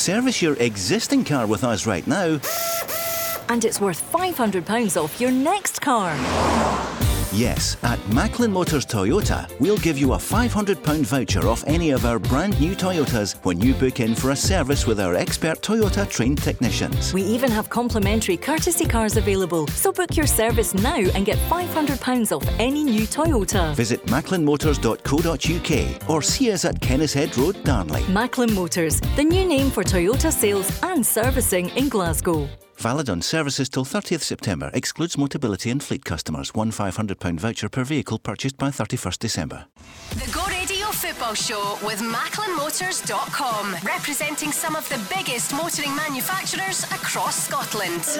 [0.00, 2.40] Service your existing car with us right now.
[3.50, 6.16] And it's worth £500 off your next car.
[7.40, 12.18] Yes, at Macklin Motors Toyota, we'll give you a £500 voucher off any of our
[12.18, 16.42] brand new Toyotas when you book in for a service with our expert Toyota trained
[16.42, 17.14] technicians.
[17.14, 22.36] We even have complimentary courtesy cars available, so book your service now and get £500
[22.36, 23.74] off any new Toyota.
[23.74, 28.06] Visit macklinmotors.co.uk or see us at Kennishead Road, Darnley.
[28.08, 32.46] Macklin Motors, the new name for Toyota sales and servicing in Glasgow.
[32.80, 34.70] Valid on services till 30th September.
[34.72, 36.54] Excludes Motability and fleet customers.
[36.54, 39.66] One £500 voucher per vehicle purchased by 31st December.
[40.14, 47.46] The Go Radio Football Show with MacklinMotors.com, representing some of the biggest motoring manufacturers across
[47.46, 48.18] Scotland.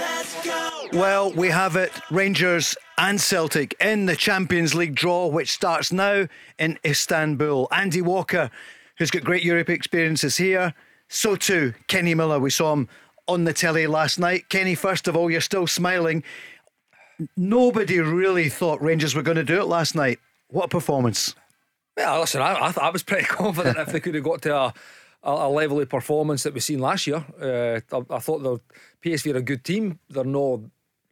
[0.93, 1.93] Well, we have it.
[2.11, 6.27] Rangers and Celtic in the Champions League draw, which starts now
[6.59, 7.67] in Istanbul.
[7.73, 8.51] Andy Walker,
[8.99, 10.75] who's got great Europe experiences here.
[11.09, 12.39] So too, Kenny Miller.
[12.39, 12.89] We saw him
[13.31, 14.49] on the telly last night.
[14.49, 16.25] Kenny, first of all, you're still smiling.
[17.37, 20.19] Nobody really thought Rangers were going to do it last night.
[20.49, 21.35] What a performance!
[21.97, 24.75] Yeah, listen, I, I, I was pretty confident if they could have got to a,
[25.23, 27.25] a, a level of performance that we've seen last year.
[27.41, 28.59] Uh, I, I thought the
[29.05, 30.01] PSV are a good team.
[30.09, 30.61] They're not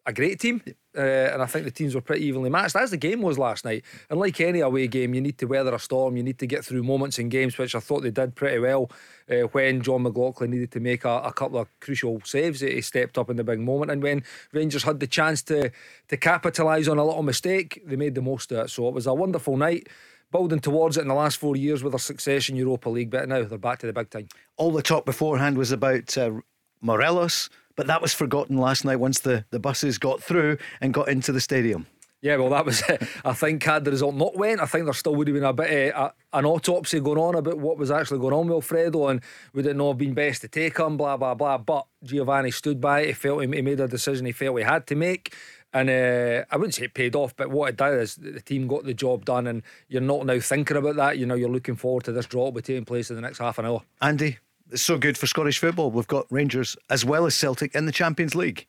[0.09, 0.63] a great team.
[0.97, 3.65] Uh, and I think the teams were pretty evenly matched, as the game was last
[3.65, 3.85] night.
[4.11, 6.65] And like any away game, you need to weather a storm, you need to get
[6.65, 8.91] through moments in games, which I thought they did pretty well.
[9.31, 13.19] Uh, when Jon McLaughlin needed to make a, a, couple of crucial saves, he stepped
[13.19, 13.91] up in the big moment.
[13.91, 15.71] And when Rangers had the chance to
[16.09, 18.71] to capitalise on a little mistake, they made the most of it.
[18.71, 19.89] So it was a wonderful night
[20.33, 23.29] building towards it in the last four years with a success in Europa League, but
[23.29, 24.29] now they're back to the big time.
[24.57, 26.33] All the talk beforehand was about uh,
[26.81, 27.49] Morelos,
[27.79, 31.31] but that was forgotten last night once the, the buses got through and got into
[31.31, 31.87] the stadium.
[32.21, 33.01] Yeah, well, that was it.
[33.25, 35.53] I think had the result not went, I think there still would have been a
[35.53, 39.07] bit of a, an autopsy going on about what was actually going on with Alfredo
[39.07, 39.23] and
[39.55, 41.57] would it not have been best to take him, blah, blah, blah.
[41.57, 43.07] But Giovanni stood by it.
[43.07, 45.33] He felt he made a decision he felt he had to make.
[45.73, 48.67] And uh, I wouldn't say it paid off, but what it did is the team
[48.67, 51.19] got the job done, and you're not now thinking about that.
[51.19, 53.39] You know, you're looking forward to this draw will be taking place in the next
[53.39, 53.83] half an hour.
[54.01, 54.39] Andy,
[54.71, 55.91] it's so good for Scottish football.
[55.91, 58.67] We've got Rangers as well as Celtic in the Champions League.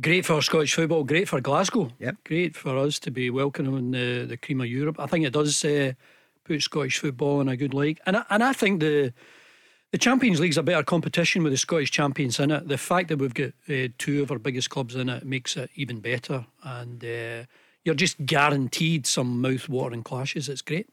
[0.00, 1.90] Great for Scottish football, great for Glasgow.
[1.98, 2.16] Yep.
[2.24, 4.98] Great for us to be welcoming the, the cream of Europe.
[4.98, 5.92] I think it does uh,
[6.44, 8.00] put Scottish football in a good league.
[8.06, 9.12] And I, and I think the
[9.90, 12.66] the Champions League's a better competition with the Scottish champions in it.
[12.66, 15.68] The fact that we've got uh, two of our biggest clubs in it makes it
[15.74, 16.46] even better.
[16.62, 17.44] And uh,
[17.84, 20.48] you're just guaranteed some mouth-watering clashes.
[20.48, 20.88] It's great.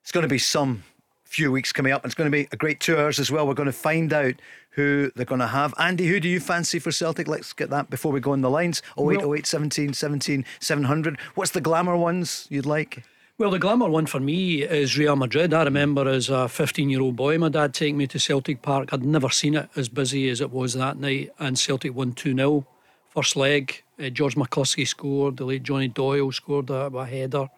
[0.00, 0.84] It's going to be some
[1.30, 2.04] few weeks coming up.
[2.04, 3.46] It's going to be a great two hours as well.
[3.46, 4.34] We're going to find out
[4.70, 5.72] who they're going to have.
[5.78, 7.28] Andy, who do you fancy for Celtic?
[7.28, 8.82] Let's get that before we go on the lines.
[8.98, 11.18] 08, 08, 17, 17, 700.
[11.36, 13.04] What's the glamour ones you'd like?
[13.38, 15.54] Well, the glamour one for me is Real Madrid.
[15.54, 18.92] I remember as a 15 year old boy, my dad taking me to Celtic Park.
[18.92, 22.34] I'd never seen it as busy as it was that night, and Celtic won 2
[22.34, 22.66] 0.
[23.08, 27.48] First leg, uh, George McCluskey scored, the late Johnny Doyle scored a, a header.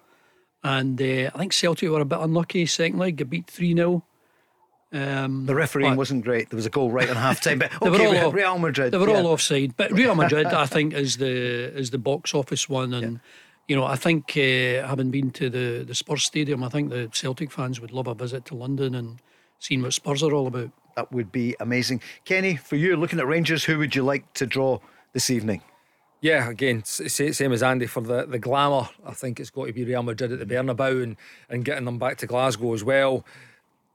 [0.65, 2.67] And uh, I think Celtic were a bit unlucky.
[2.67, 4.05] Second leg, got beat 3 0.
[4.93, 6.51] Um, the refereeing wasn't great.
[6.51, 7.59] There was a goal right on half time.
[7.59, 8.93] But okay, they were all Real Madrid.
[8.93, 9.17] They were yeah.
[9.17, 9.77] all offside.
[9.77, 12.93] But Real Madrid, I think, is the is the box office one.
[12.93, 13.19] And, yeah.
[13.69, 17.09] you know, I think uh, having been to the, the Spurs Stadium, I think the
[17.13, 19.21] Celtic fans would love a visit to London and
[19.59, 20.71] seeing what Spurs are all about.
[20.97, 22.03] That would be amazing.
[22.27, 24.79] Kenny, for you, looking at Rangers, who would you like to draw
[25.15, 25.63] this evening?
[26.23, 28.89] Yeah, again, same as Andy for the, the glamour.
[29.05, 31.17] I think it's got to be Real Madrid at the Bernabeu and,
[31.51, 33.27] and getting them back to Glasgow as well.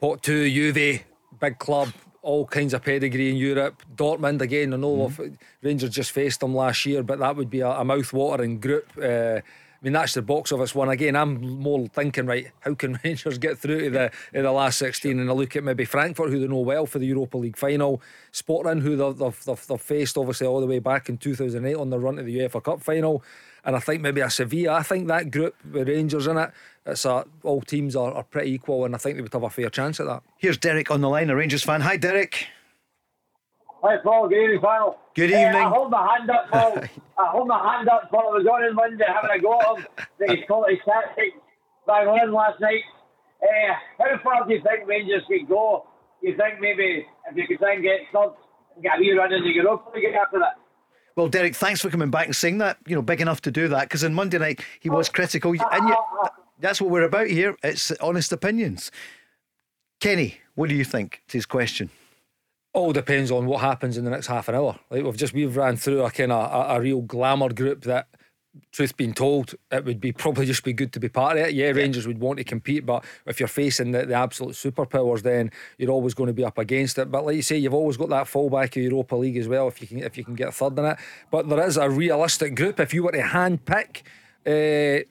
[0.02, 1.06] Pot two, Juve,
[1.40, 3.82] big club, all kinds of pedigree in Europe.
[3.96, 4.74] Dortmund again.
[4.74, 5.36] I know mm-hmm.
[5.62, 8.92] Rangers just faced them last year, but that would be a, a mouth-watering group.
[9.02, 9.40] Uh,
[9.80, 10.90] I mean, that's the box office one.
[10.90, 14.80] Again, I'm more thinking, right, how can Rangers get through to the in the last
[14.80, 15.20] 16?
[15.20, 18.02] And I look at maybe Frankfurt, who they know well for the Europa League final,
[18.32, 22.00] Sporting, who they've, they've, they've, faced obviously all the way back in 2008 on the
[22.00, 23.24] run to the UEFA Cup final.
[23.64, 24.74] And I think maybe a Sevilla.
[24.74, 26.52] I think that group with Rangers in it,
[26.86, 29.50] it's a, all teams are, are pretty equal, and I think they would have a
[29.50, 30.24] fair chance at that.
[30.38, 31.82] Here's Derek on the line, a Rangers fan.
[31.82, 32.48] Hi, Derek.
[33.84, 34.28] Hi, Paul.
[34.28, 35.00] Good evening, Paul.
[35.14, 35.56] Good evening.
[35.56, 36.78] Uh, I hold my hand up, Paul.
[37.20, 38.34] I hold my hand up, Paul.
[38.34, 39.86] I was on in Monday having a go at him.
[40.36, 41.34] He's called his tactic
[41.86, 42.82] by one last night.
[43.42, 45.86] Uh, how far do you think Rangers could go?
[46.24, 48.34] You think maybe if you could try and get third,
[48.82, 50.56] get a wee run in the Europa League after that?
[51.16, 52.78] Well, Derek, thanks for coming back and saying that.
[52.88, 55.90] You know, big enough to do that because on Monday night he was critical, and
[55.90, 55.98] yet,
[56.60, 57.56] that's what we're about here.
[57.64, 58.92] It's honest opinions.
[60.00, 61.22] Kenny, what do you think?
[61.28, 61.92] To his question
[62.78, 64.80] all depends on what happens in the next half an hour.
[64.90, 68.08] Like we've just we've ran through a kind of a, a, real glamour group that
[68.72, 71.54] truth being told, it would be probably just be good to be part of it.
[71.54, 75.52] Yeah, Rangers would want to compete, but if you're facing the, the absolute superpowers, then
[75.78, 77.12] you're always going to be up against it.
[77.12, 79.82] But like you say, you've always got that fallback of Europa League as well if
[79.82, 80.98] you can if you can get third in it.
[81.32, 82.80] But there is a realistic group.
[82.80, 84.04] If you were to hand pick
[84.46, 85.04] uh,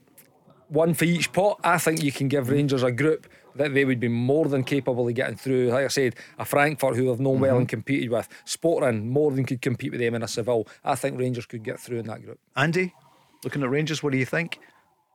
[0.69, 3.27] one for each pot, I think you can give Rangers a group
[3.59, 5.71] that they would be more than capable of getting through.
[5.71, 7.43] Like I said, a Frankfurt who have known mm-hmm.
[7.43, 10.67] well and competed with, Sporting more than could compete with them in a Seville.
[10.85, 12.39] I think Rangers could get through in that group.
[12.57, 12.95] Andy?
[13.45, 14.59] Looking at Rangers, what do you think?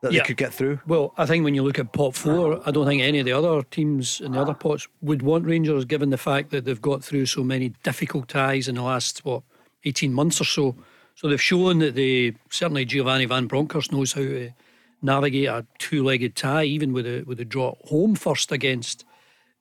[0.02, 0.22] That yeah.
[0.22, 0.80] they could get through?
[0.88, 3.34] Well, I think when you look at pot four, I don't think any of the
[3.34, 7.04] other teams in the other pots would want Rangers, given the fact that they've got
[7.04, 9.44] through so many difficult ties in the last, what,
[9.86, 10.76] 18 months or so.
[11.14, 14.52] So they've shown that they, certainly Giovanni Van Bronckhorst knows how to
[15.02, 19.06] navigate a two legged tie, even with a, with a draw home first against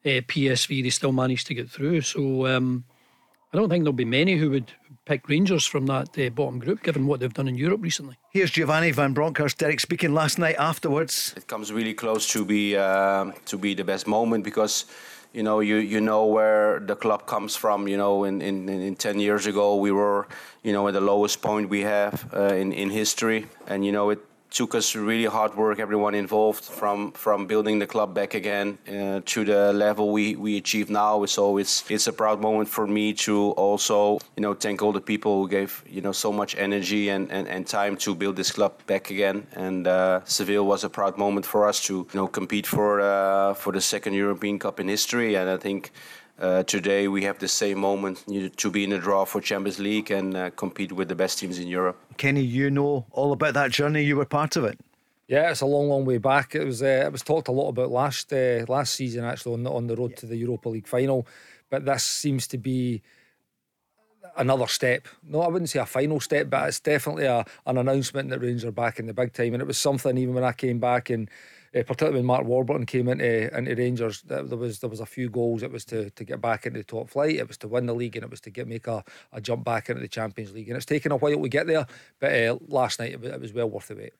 [0.05, 2.01] uh, PSV, they still managed to get through.
[2.03, 2.85] So um,
[3.53, 4.73] I don't think there'll be many who would
[5.05, 8.17] pick Rangers from that uh, bottom group, given what they've done in Europe recently.
[8.31, 11.35] Here's Giovanni van Bronckhorst, Derek speaking last night afterwards.
[11.37, 14.87] It comes really close to be uh, to be the best moment because
[15.33, 17.89] you know you you know where the club comes from.
[17.89, 20.29] You know, in in, in ten years ago we were
[20.63, 24.11] you know at the lowest point we have uh, in in history, and you know
[24.11, 24.21] it
[24.51, 29.21] took us really hard work, everyone involved, from from building the club back again uh,
[29.25, 31.25] to the level we, we achieve now.
[31.27, 35.01] So it's it's a proud moment for me to also you know thank all the
[35.01, 38.51] people who gave you know so much energy and, and, and time to build this
[38.51, 39.47] club back again.
[39.55, 43.55] And uh, Seville was a proud moment for us to you know compete for uh,
[43.55, 45.37] for the second European Cup in history.
[45.37, 45.93] And I think
[46.41, 48.25] uh, today we have the same moment
[48.57, 51.59] to be in the draw for Champions League and uh, compete with the best teams
[51.59, 51.99] in Europe.
[52.17, 54.03] Kenny, you know all about that journey.
[54.03, 54.79] You were part of it.
[55.29, 56.55] Yeah, it's a long, long way back.
[56.55, 59.63] It was uh, it was talked a lot about last uh, last season actually on
[59.63, 60.17] the, on the road yeah.
[60.17, 61.27] to the Europa League final,
[61.69, 63.03] but this seems to be
[64.37, 65.07] another step.
[65.23, 68.65] No, I wouldn't say a final step, but it's definitely a, an announcement that Rangers
[68.65, 71.11] are back in the big time, and it was something even when I came back
[71.11, 71.31] and
[71.73, 75.29] uh, particularly when Mark Warburton came into into Rangers, there was there was a few
[75.31, 75.63] goals.
[75.63, 77.37] It was to, to get back into the top flight.
[77.37, 79.65] It was to win the league, and it was to get make a, a jump
[79.65, 80.69] back into the Champions League.
[80.69, 81.87] And it's taken a while to get there,
[82.19, 84.15] but uh, last night it was, it was well worth the wait.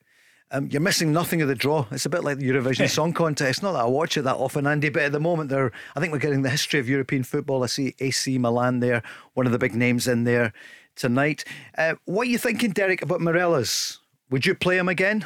[0.53, 1.85] Um, you're missing nothing of the draw.
[1.91, 3.63] It's a bit like the Eurovision Song Contest.
[3.63, 6.11] Not that I watch it that often, Andy, but at the moment, there, I think
[6.11, 7.63] we're getting the history of European football.
[7.63, 9.01] I see AC Milan there,
[9.33, 10.51] one of the big names in there
[10.95, 11.45] tonight.
[11.77, 13.99] Uh, what are you thinking, Derek, about Morelos?
[14.29, 15.25] Would you play him again?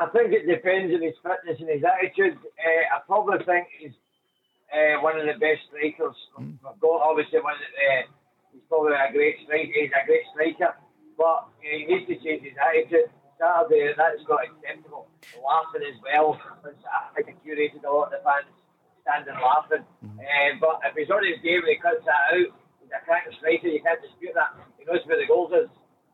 [0.00, 2.40] I think it depends on his fitness and his attitude.
[2.40, 3.92] Uh, I probably think he's
[4.72, 6.56] uh, one of the best strikers mm.
[6.64, 8.02] Obviously, one that, uh,
[8.48, 9.68] he's probably a great striker.
[9.68, 10.72] He's a great striker,
[11.20, 13.12] but he needs to change his attitude.
[13.36, 15.04] Saturday, that's not acceptable.
[15.36, 16.40] Laughing as well.
[16.64, 18.48] I think it curated a lot of the fans
[19.04, 19.84] standing laughing.
[20.00, 20.16] Mm.
[20.16, 23.36] Uh, but if he's on his game and he cuts that out, he's a cracking
[23.36, 23.68] striker.
[23.68, 24.56] You can't dispute that.
[24.80, 25.68] He knows where the goals is.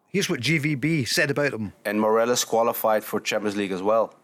[0.09, 1.73] Here's what GVB said about him.
[1.85, 4.15] And Morelos qualified for Champions League as well.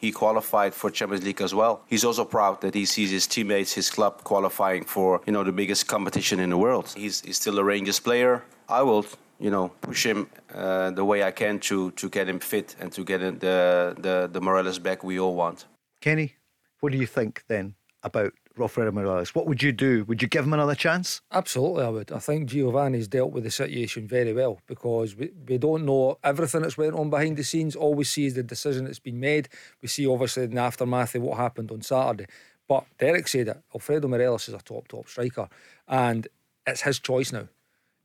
[0.00, 1.82] He qualified for Champions League as well.
[1.88, 5.52] He's also proud that he sees his teammates, his club qualifying for you know the
[5.52, 6.92] biggest competition in the world.
[6.96, 8.44] He's, he's still a Rangers player.
[8.68, 9.06] I will
[9.40, 12.92] you know push him uh, the way I can to to get him fit and
[12.92, 15.66] to get the the the Morelos back we all want.
[16.00, 16.36] Kenny,
[16.80, 19.34] what do you think then about Wilfredo Morelos.
[19.34, 20.04] What would you do?
[20.04, 21.20] Would you give him another chance?
[21.32, 22.12] Absolutely, I would.
[22.12, 26.62] I think Giovanni's dealt with the situation very well because we, we don't know everything
[26.62, 27.76] that's went on behind the scenes.
[27.76, 29.48] All we see is the decision that's been made.
[29.82, 32.26] We see obviously in the aftermath of what happened on Saturday.
[32.68, 33.62] But Derek said it.
[33.74, 35.48] Alfredo Morelos is a top, top striker.
[35.86, 36.28] And
[36.66, 37.48] it's his choice now.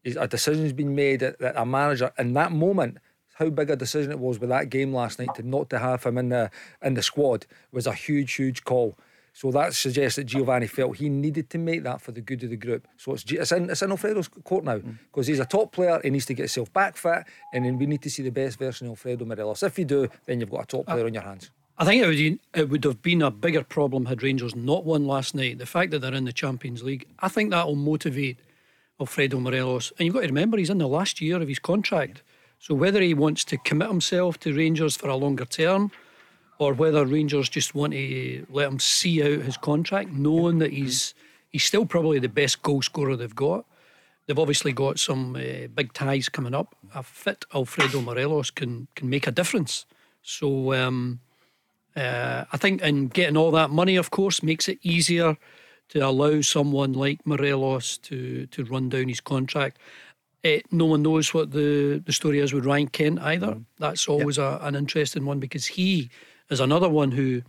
[0.05, 2.98] A decision's been made that a manager in that moment
[3.36, 6.03] how big a decision it was with that game last night to not to have
[6.03, 8.95] him in the in the squad was a huge, huge call.
[9.35, 12.51] So that suggests that Giovanni felt he needed to make that for the good of
[12.51, 12.87] the group.
[12.97, 15.29] So it's, it's, in, it's in Alfredo's court now because mm.
[15.29, 15.99] he's a top player.
[16.03, 18.59] He needs to get himself back fit, and then we need to see the best
[18.59, 19.63] version of Alfredo Morelos.
[19.63, 21.49] If you do, then you've got a top player uh, on your hands.
[21.79, 25.07] I think it would, it would have been a bigger problem had Rangers not won
[25.07, 25.57] last night.
[25.57, 28.37] The fact that they're in the Champions League, I think that will motivate
[28.99, 29.91] Alfredo Morelos.
[29.97, 32.21] And you've got to remember, he's in the last year of his contract.
[32.59, 35.91] So whether he wants to commit himself to Rangers for a longer term
[36.60, 41.13] or whether Rangers just want to let him see out his contract, knowing that he's
[41.50, 43.65] he's still probably the best goal scorer they've got.
[44.25, 46.75] They've obviously got some uh, big ties coming up.
[46.95, 49.86] A fit Alfredo Morelos can can make a difference.
[50.22, 51.19] So um,
[51.95, 55.38] uh, I think in getting all that money, of course, makes it easier
[55.89, 59.77] to allow someone like Morelos to to run down his contract.
[60.45, 63.48] Uh, no one knows what the, the story is with Ryan Kent either.
[63.48, 63.65] Mm.
[63.79, 64.62] That's always yep.
[64.62, 66.10] a, an interesting one because he
[66.53, 67.41] is another one who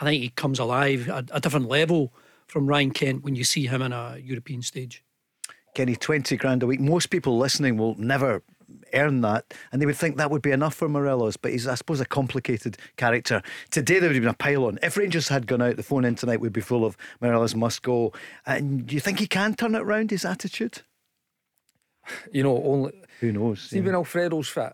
[0.00, 2.12] I think he comes alive at a different level
[2.46, 5.02] from Ryan Kent when you see him in a European stage.
[5.74, 6.80] Kenny, 20 grand a week.
[6.80, 8.42] Most people listening will never
[8.94, 11.36] earn that, and they would think that would be enough for Morelos.
[11.36, 13.42] But he's, I suppose, a complicated character.
[13.70, 14.78] Today there would have been a pile-on.
[14.82, 17.82] If Rangers had gone out, the phone in tonight would be full of Morelos must
[17.82, 18.12] go.
[18.46, 20.10] And do you think he can turn it around?
[20.10, 20.82] His attitude?
[22.32, 23.62] You know, only who knows.
[23.62, 23.84] See, yeah.
[23.84, 24.72] when Alfredo's fit,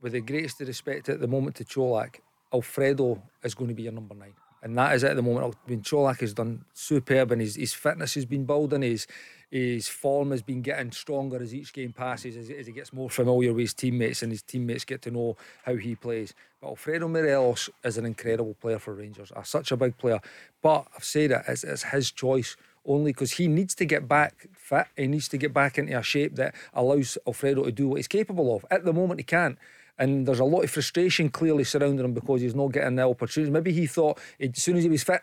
[0.00, 2.16] with the greatest respect at the moment to Colak,
[2.54, 4.34] Alfredo is going to be your number nine.
[4.62, 5.54] And that is it at the moment.
[5.66, 8.80] I mean, Colak has done superb and his, his fitness has been building.
[8.80, 9.06] His,
[9.50, 13.10] his form has been getting stronger as each game passes, as, as he gets more
[13.10, 16.32] familiar with his teammates and his teammates get to know how he plays.
[16.62, 20.20] But Alfredo Morelos is an incredible player for Rangers, a, such a big player.
[20.62, 22.56] But I've said it, it's, it's his choice
[22.86, 24.86] only because he needs to get back fit.
[24.96, 28.08] He needs to get back into a shape that allows Alfredo to do what he's
[28.08, 28.64] capable of.
[28.70, 29.58] At the moment, he can't.
[29.98, 33.52] And there's a lot of frustration clearly surrounding him because he's not getting the opportunities.
[33.52, 35.22] Maybe he thought as soon as he was fit,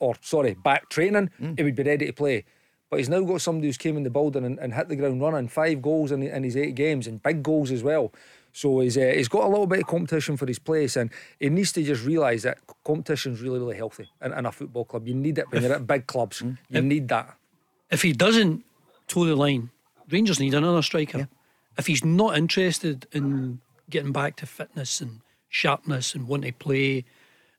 [0.00, 1.56] or sorry, back training, mm.
[1.56, 2.44] he would be ready to play.
[2.90, 5.20] But he's now got somebody who's came in the building and, and hit the ground
[5.20, 5.48] running.
[5.48, 8.12] Five goals in, in his eight games and big goals as well.
[8.52, 11.50] So he's uh, he's got a little bit of competition for his place, and he
[11.50, 15.06] needs to just realise that competition is really really healthy in, in, a football club.
[15.06, 16.42] You need it when you're at big clubs.
[16.48, 16.56] Mm.
[16.70, 17.36] You if, need that.
[17.90, 18.64] If he doesn't
[19.06, 19.70] toe the line,
[20.10, 21.18] Rangers need another striker.
[21.18, 21.24] Yeah.
[21.76, 27.04] If he's not interested in getting back to fitness and sharpness and want to play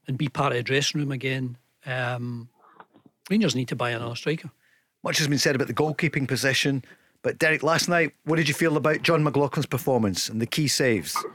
[0.08, 2.50] and be part of the dressing room again, um,
[3.30, 4.50] Rangers need to buy another striker.
[5.04, 6.84] Much has been said about the goalkeeping position.
[7.22, 10.68] But Derek, last night, what did you feel about Jon McLaughlin's performance and the key
[10.68, 11.16] saves?
[11.16, 11.28] Uh,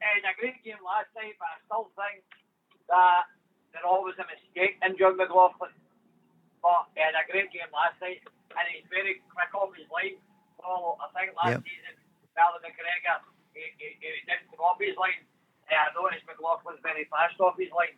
[0.00, 2.24] it was a great game last night, but I still think
[2.88, 3.24] that
[3.72, 5.70] there always a mistake in Jon McLaughlin.
[6.62, 10.16] But he had a great game last night, and he's very quick off his line.
[10.60, 11.62] So I think last yep.
[11.64, 11.94] season,
[12.36, 13.24] Ballard McGregor,
[13.56, 15.24] he, he, he didn't come off his line.
[15.66, 17.96] Uh, I noticed McLaughlin's very fast off his line.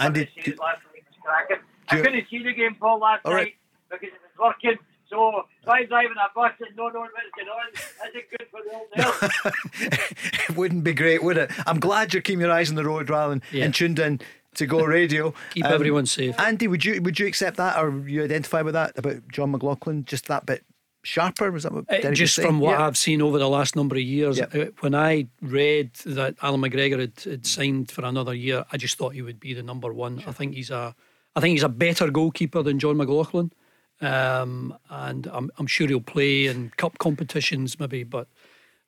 [0.00, 1.62] And did, did, last night was cracking.
[1.90, 3.34] I couldn't see the game, Paul, last night.
[3.34, 3.54] Right
[3.90, 4.78] because it was working.
[5.08, 7.66] So try driving a bus and not knowing what's going on
[8.08, 10.48] isn't good for the old health.
[10.48, 11.50] it wouldn't be great, would it?
[11.66, 13.64] I'm glad you're keeping your eyes on the road rather than yeah.
[13.64, 14.20] and tuned in
[14.54, 15.34] to Go Radio.
[15.54, 16.38] Keep um, everyone safe.
[16.38, 20.04] Andy, would you would you accept that or you identify with that about Jon McLaughlin?
[20.04, 20.64] Just that bit
[21.02, 21.50] sharper?
[21.50, 22.86] Was that what uh, just from what yeah.
[22.86, 24.38] I've seen over the last number of years?
[24.38, 24.46] Yeah.
[24.52, 28.98] Uh, when I read that Allan McGregor had, had, signed for another year, I just
[28.98, 30.18] thought he would be the number one.
[30.18, 30.28] Sure.
[30.28, 30.94] I think he's a,
[31.34, 33.52] I think he's a better goalkeeper than Jon McLaughlin.
[34.00, 38.28] Um, and I'm, I'm sure he'll play in cup competitions maybe, but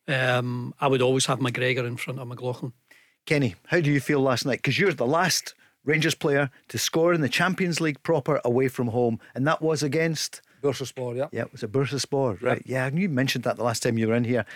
[0.09, 2.73] um, I would always have McGregor in front of McLaughlin.
[3.26, 4.59] Kenny, how do you feel last night?
[4.59, 5.54] Because you're the last
[5.85, 9.83] Rangers player to score in the Champions League proper away from home, and that was
[9.83, 11.16] against Bursaspor.
[11.16, 12.62] Yeah, yeah, it was a Bursaspor, right?
[12.64, 14.47] Yeah, yeah you mentioned that the last time you were in here.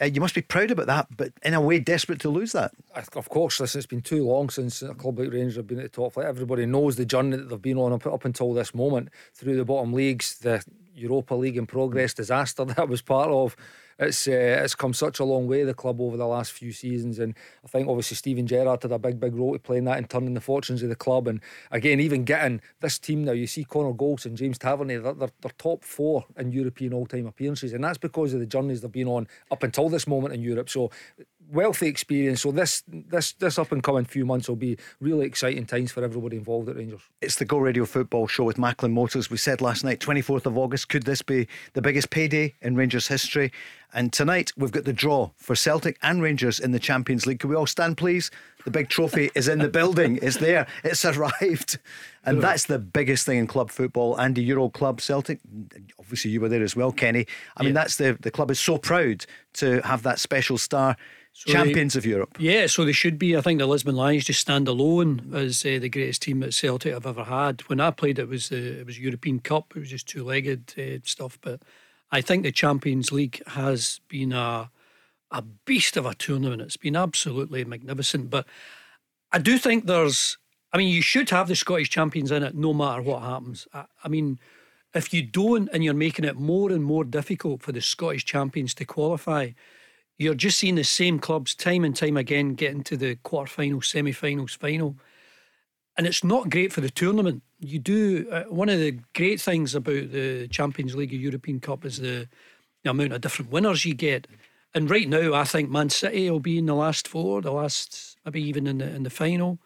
[0.00, 2.72] Uh, you must be proud about that, but in a way, desperate to lose that.
[3.14, 5.84] Of course, listen, it's been too long since a club like Rangers have been at
[5.84, 6.26] the top flight.
[6.26, 9.64] Everybody knows the journey that they've been on up, up until this moment through the
[9.64, 10.62] bottom leagues, the
[10.96, 13.56] Europa League in progress disaster that was part of
[13.98, 17.18] it's uh, it's come such a long way the club over the last few seasons,
[17.18, 17.34] and
[17.64, 20.08] I think obviously Steven Gerrard had a big big role to play in that and
[20.08, 21.26] turning the fortunes of the club.
[21.28, 25.14] And again, even getting this team now, you see Connor Goldson and James Tavernier, they're,
[25.14, 28.82] they're, they're top four in European all time appearances, and that's because of the journeys
[28.82, 30.68] they've been on up until this moment in Europe.
[30.68, 30.90] So
[31.50, 32.42] wealthy experience.
[32.42, 36.02] So this this this up and coming few months will be really exciting times for
[36.02, 37.02] everybody involved at Rangers.
[37.20, 39.30] It's the Go Radio Football Show with Macklin Motors.
[39.30, 43.08] We said last night, 24th of August, could this be the biggest payday in Rangers
[43.08, 43.52] history?
[43.94, 47.38] And tonight we've got the draw for Celtic and Rangers in the Champions League.
[47.38, 48.30] Can we all stand, please?
[48.64, 50.18] The big trophy is in the building.
[50.20, 50.66] It's there.
[50.84, 51.78] It's arrived.
[52.24, 54.20] And that's the biggest thing in club football.
[54.20, 55.38] Andy Euro Club Celtic.
[56.00, 57.26] Obviously, you were there as well, Kenny.
[57.56, 59.24] I mean, that's the the club is so proud
[59.54, 60.96] to have that special star
[61.36, 62.34] so Champions they, of Europe.
[62.38, 63.36] Yeah, so they should be.
[63.36, 66.94] I think the Lisbon Lions just stand alone as uh, the greatest team that Celtic
[66.94, 67.60] have ever had.
[67.68, 69.74] When I played, it was uh, it was European Cup.
[69.76, 71.38] It was just two legged uh, stuff.
[71.42, 71.60] But
[72.10, 74.70] I think the Champions League has been a
[75.30, 76.62] a beast of a tournament.
[76.62, 78.30] It's been absolutely magnificent.
[78.30, 78.46] But
[79.30, 80.38] I do think there's.
[80.72, 83.68] I mean, you should have the Scottish champions in it, no matter what happens.
[83.74, 84.38] I, I mean.
[84.94, 88.72] If you don't, and you're making it more and more difficult for the Scottish champions
[88.74, 89.50] to qualify,
[90.18, 94.54] you're just seeing the same clubs time and time again getting to the quarterfinals, semi-finals,
[94.54, 94.96] final,
[95.96, 97.42] and it's not great for the tournament.
[97.58, 101.84] You do uh, one of the great things about the Champions League or European Cup
[101.84, 102.28] is the,
[102.82, 104.26] the amount of different winners you get.
[104.74, 108.18] And right now, I think Man City will be in the last four, the last
[108.24, 109.58] maybe even in the in the final.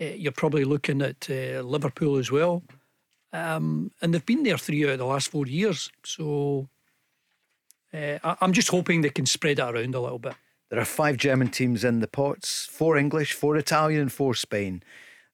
[0.00, 2.62] Uh, you're probably looking at uh, Liverpool as well,
[3.32, 5.90] um, and they've been there three out of the last four years.
[6.04, 6.68] So
[7.92, 10.34] uh, I'm just hoping they can spread it around a little bit.
[10.70, 14.82] There are five German teams in the pots, four English, four Italian, and four Spain.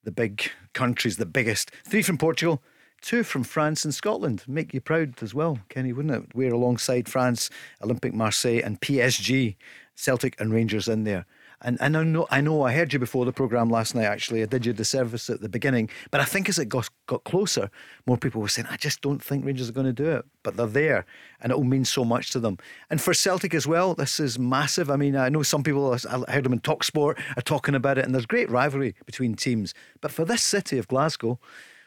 [0.05, 1.73] The big countries, the biggest.
[1.85, 2.63] Three from Portugal,
[3.01, 4.45] two from France and Scotland.
[4.47, 6.35] Make you proud as well, Kenny, wouldn't it?
[6.35, 7.51] We're alongside France,
[7.83, 9.57] Olympique Marseille, and PSG,
[9.97, 11.27] Celtic and Rangers in there.
[11.65, 14.43] And, and I know I know I heard you before the programme last night actually.
[14.43, 15.89] I did you the service at the beginning.
[16.11, 17.71] But I think as it got got closer,
[18.07, 20.25] more people were saying, I just don't think Rangers are going to do it.
[20.43, 21.07] But they're there
[21.41, 22.59] and it will mean so much to them.
[22.91, 24.91] And for Celtic as well, this is massive.
[24.91, 27.99] I mean, I know some people I heard them in Talk Sport are talking about
[27.99, 29.75] it, and there's great rivalry between teams.
[30.01, 31.41] But for this city of Glasgow,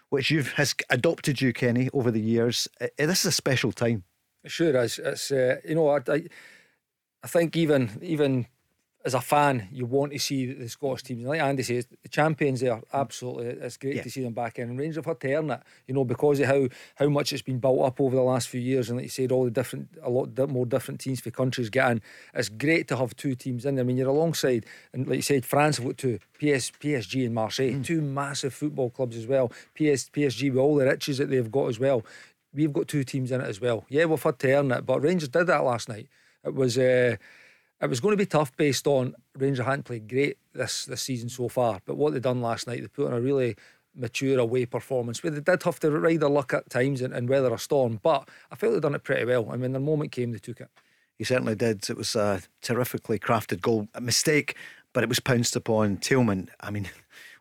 [0.09, 2.67] which you've has adopted you, Kenny, over the years,
[2.97, 4.03] this is a special time.
[4.45, 4.99] Sure is.
[4.99, 6.23] It's uh, you know, I, I
[7.23, 8.47] I think even even
[9.07, 11.25] as a fan, you want to see the Scottish teams.
[11.25, 14.03] Like Andy says, the champions there, absolutely, it's great yeah.
[14.03, 14.69] to see them back in.
[14.69, 17.41] And Rangers have had to earn it, you know, because of how how much it's
[17.41, 18.89] been built up over the last few years.
[18.89, 21.89] And like you said, all the different, a lot more different teams for countries get
[21.89, 22.01] in.
[22.33, 23.85] It's great to have two teams in there.
[23.85, 27.33] I mean, you're alongside, and like you said, France have got two, PS, PSG and
[27.33, 27.85] Marseille, mm.
[27.85, 29.47] two massive football clubs as well.
[29.73, 32.03] PS, PSG with all the riches that they've got as well.
[32.53, 33.85] We've got two teams in it as well.
[33.87, 36.09] Yeah, we've had to earn it, but Rangers did that last night.
[36.43, 36.77] It was.
[36.77, 37.15] Uh,
[37.81, 41.29] it was going to be tough based on Rangers hadn't played great this this season
[41.29, 41.79] so far.
[41.85, 43.55] But what they done last night, they put on a really
[43.95, 47.29] mature away performance where they did have to ride their luck at times and, and
[47.29, 47.99] weather a storm.
[48.01, 49.49] But I felt they'd done it pretty well.
[49.51, 50.69] And when the moment came, they took it.
[51.17, 51.89] He certainly did.
[51.89, 53.87] It was a terrifically crafted goal.
[53.95, 54.55] A mistake,
[54.93, 55.97] but it was pounced upon.
[55.97, 56.89] Tillman, I mean,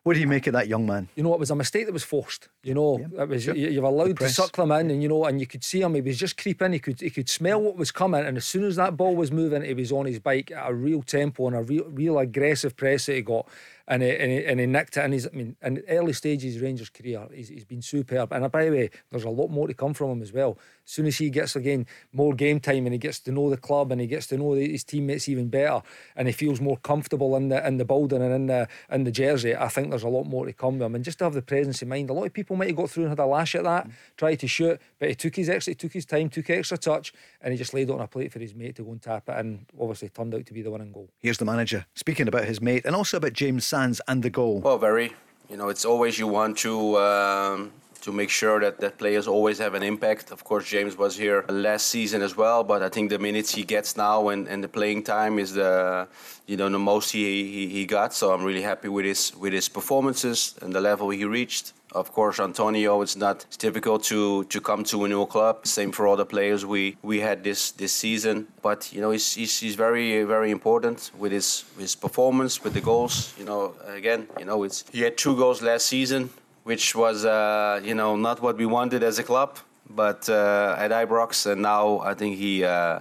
[0.07, 1.09] what do you make of that young man?
[1.15, 2.47] You know, it was a mistake that was forced.
[2.63, 3.53] You know, yeah, it was sure.
[3.53, 5.95] you, are allowed to suck them in, and you know, and you could see him.
[5.95, 6.71] He was just creeping.
[6.71, 9.33] He could he could smell what was coming, and as soon as that ball was
[9.33, 12.77] moving, he was on his bike at a real tempo and a real real aggressive
[12.77, 13.49] press that he got
[13.87, 15.01] and he, and he, and he nicked it.
[15.03, 18.33] And he's, I mean, in early stages of Rangers' career, he's, he's been superb.
[18.33, 20.57] And by the way, there's a lot more to come from him as well.
[20.85, 23.57] As soon as he gets again more game time and he gets to know the
[23.57, 25.81] club and he gets to know his teammates even better,
[26.15, 29.11] and he feels more comfortable in the in the building and in the in the
[29.11, 30.95] jersey, I think there's a lot more to come with him.
[30.95, 32.89] And just to have the presence in mind, a lot of people might have got
[32.89, 33.91] through and had a lash at that, mm.
[34.15, 37.13] tried to shoot, but he took his extra, he took his time, took extra touch,
[37.41, 39.27] and he just laid it on a plate for his mate to go and tap
[39.29, 41.09] it, and obviously turned out to be the winning goal.
[41.19, 44.59] Here's the manager speaking about his mate and also about James Sands and the goal.
[44.67, 45.13] Well, very.
[45.51, 46.73] You know, it's always you want to.
[46.97, 50.31] Um, to make sure that, that players always have an impact.
[50.31, 53.63] Of course, James was here last season as well, but I think the minutes he
[53.63, 56.07] gets now and, and the playing time is the
[56.45, 57.25] you know the most he,
[57.55, 58.13] he, he got.
[58.13, 61.73] So I'm really happy with his with his performances and the level he reached.
[61.93, 65.65] Of course, Antonio, it's not it's difficult to, to come to a new club.
[65.65, 68.47] Same for all the players we, we had this, this season.
[68.61, 72.81] But you know, he's, he's, he's very very important with his his performance, with the
[72.81, 73.33] goals.
[73.39, 76.29] You know, again, you know, it's he had two goals last season,
[76.63, 79.57] which was uh, you know not what we wanted as a club,
[79.89, 82.99] but uh, at Ibrox, and now I think he uh,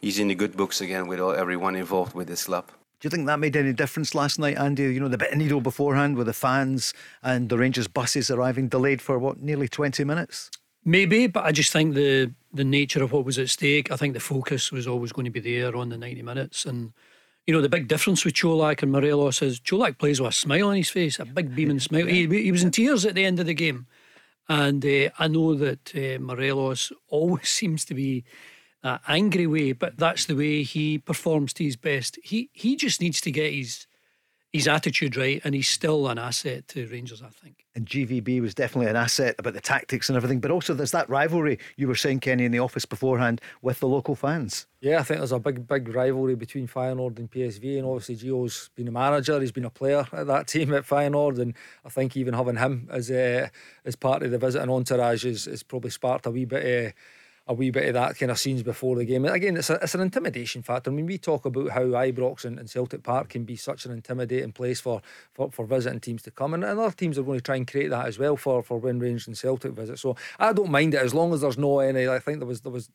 [0.00, 2.66] he's in the good books again with all, everyone involved with this club.
[3.00, 4.82] Do you think that made any difference last night, Andy?
[4.82, 8.68] You know, the bit of needle beforehand with the fans and the Rangers buses arriving
[8.68, 10.50] delayed for what, nearly 20 minutes?
[10.84, 14.14] Maybe, but I just think the the nature of what was at stake, I think
[14.14, 16.64] the focus was always going to be there on the 90 minutes.
[16.64, 16.92] And,
[17.46, 20.68] you know, the big difference with Colak and Morelos is Colak plays with a smile
[20.68, 22.06] on his face, a big beaming smile.
[22.06, 23.86] He, he was in tears at the end of the game.
[24.48, 28.24] And uh, I know that uh, Morelos always seems to be
[28.82, 32.18] that angry way, but that's the way he performs to his best.
[32.22, 33.86] He he just needs to get his
[34.52, 37.66] his attitude right, and he's still an asset to Rangers, I think.
[37.74, 41.08] And GVB was definitely an asset about the tactics and everything, but also there's that
[41.10, 44.66] rivalry you were saying, Kenny, in the office beforehand with the local fans.
[44.80, 48.70] Yeah, I think there's a big, big rivalry between Feyenoord and PSV, and obviously Gio's
[48.74, 51.52] been a manager, he's been a player at that team at Feyenoord, and
[51.84, 53.48] I think even having him as uh,
[53.84, 56.86] as part of the visiting entourage is, is probably sparked a wee bit.
[56.86, 56.92] Uh,
[57.48, 59.24] a wee bit of that kind of scenes before the game.
[59.24, 60.90] Again, it's, a, it's an intimidation factor.
[60.90, 63.92] I mean, we talk about how Ibrox and, and Celtic Park can be such an
[63.92, 65.00] intimidating place for,
[65.32, 67.66] for, for visiting teams to come, and, and other teams are going to try and
[67.66, 69.98] create that as well for for when Rangers and Celtic visit.
[69.98, 72.06] So I don't mind it as long as there's no any.
[72.06, 72.90] I think there was there was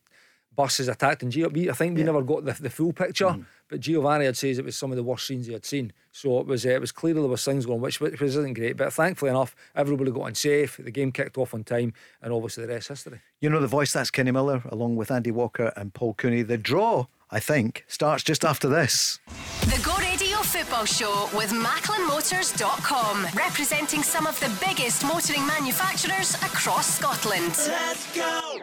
[0.56, 2.06] buses attacked and Gio, I think we yeah.
[2.06, 3.44] never got the, the full picture mm.
[3.68, 5.92] but Giovanni had says it was some of the worst scenes he had seen.
[6.12, 8.76] So it was uh, it was clear there was things going which, which isn't great
[8.76, 12.66] but thankfully enough everybody got on safe the game kicked off on time and obviously
[12.66, 13.20] the rest history.
[13.40, 16.42] You know the voice that's Kenny Miller along with Andy Walker and Paul Cooney.
[16.42, 19.18] The draw I think starts just after this.
[19.62, 26.98] The Go Radio Football Show with MacklinMotors.com representing some of the biggest motoring manufacturers across
[26.98, 27.56] Scotland.
[27.66, 28.60] Let's go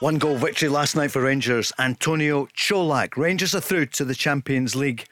[0.00, 1.72] one goal victory last night for Rangers.
[1.78, 3.16] Antonio Colak.
[3.16, 5.06] Rangers are through to the Champions League.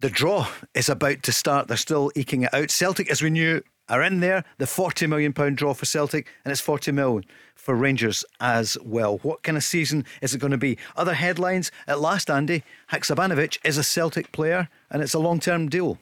[0.00, 1.68] The draw is about to start.
[1.68, 2.70] They're still eking it out.
[2.70, 4.44] Celtic, as we knew, are in there.
[4.58, 7.24] The £40 million draw for Celtic, and it's £40 million
[7.54, 9.18] for Rangers as well.
[9.18, 10.76] What kind of season is it going to be?
[10.94, 12.64] Other headlines at last, Andy.
[12.92, 15.98] Haksabanovic is a Celtic player, and it's a long term deal.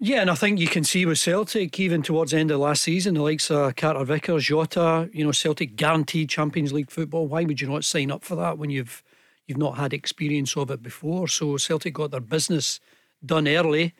[0.00, 2.82] Yeah, and I think you can see with Celtic, even towards the end of last
[2.82, 7.26] season, the likes of Carter Vickers, Jota, you know, Celtic guaranteed Champions League football.
[7.28, 9.02] Why would you not sign up for that when you've
[9.46, 11.28] you've not had experience of it before?
[11.28, 12.80] So Celtic got their business
[13.24, 13.94] done early.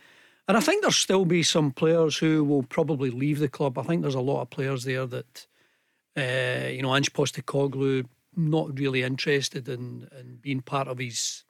[0.46, 3.78] And I think there'll still be some players who will probably leave the club.
[3.78, 5.46] I think there's a lot of players there that,
[6.16, 11.44] uh, you know, Ange Postecoglou, not really interested in, in being part of his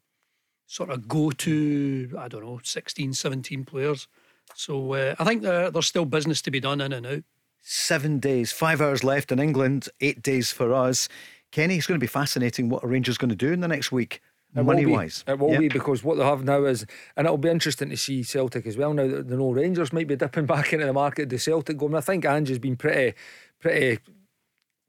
[0.67, 4.07] sort of go to, I don't know, 16, 17 players.
[4.55, 7.23] So uh, I think there, there's still business to be done in and out.
[7.61, 11.09] Seven days, five hours left in England, eight days for us.
[11.51, 13.91] Kenny, it's going to be fascinating what a Rangers going to do in the next
[13.91, 14.21] week.
[14.55, 15.61] Money wise, it will yep.
[15.61, 16.87] be because what they have now is,
[17.17, 18.95] and it'll be interesting to see Celtic as well.
[18.95, 21.29] Now that the no Rangers might be dipping back into the market.
[21.29, 23.17] The Celtic going, I think Ange has been pretty,
[23.59, 23.99] pretty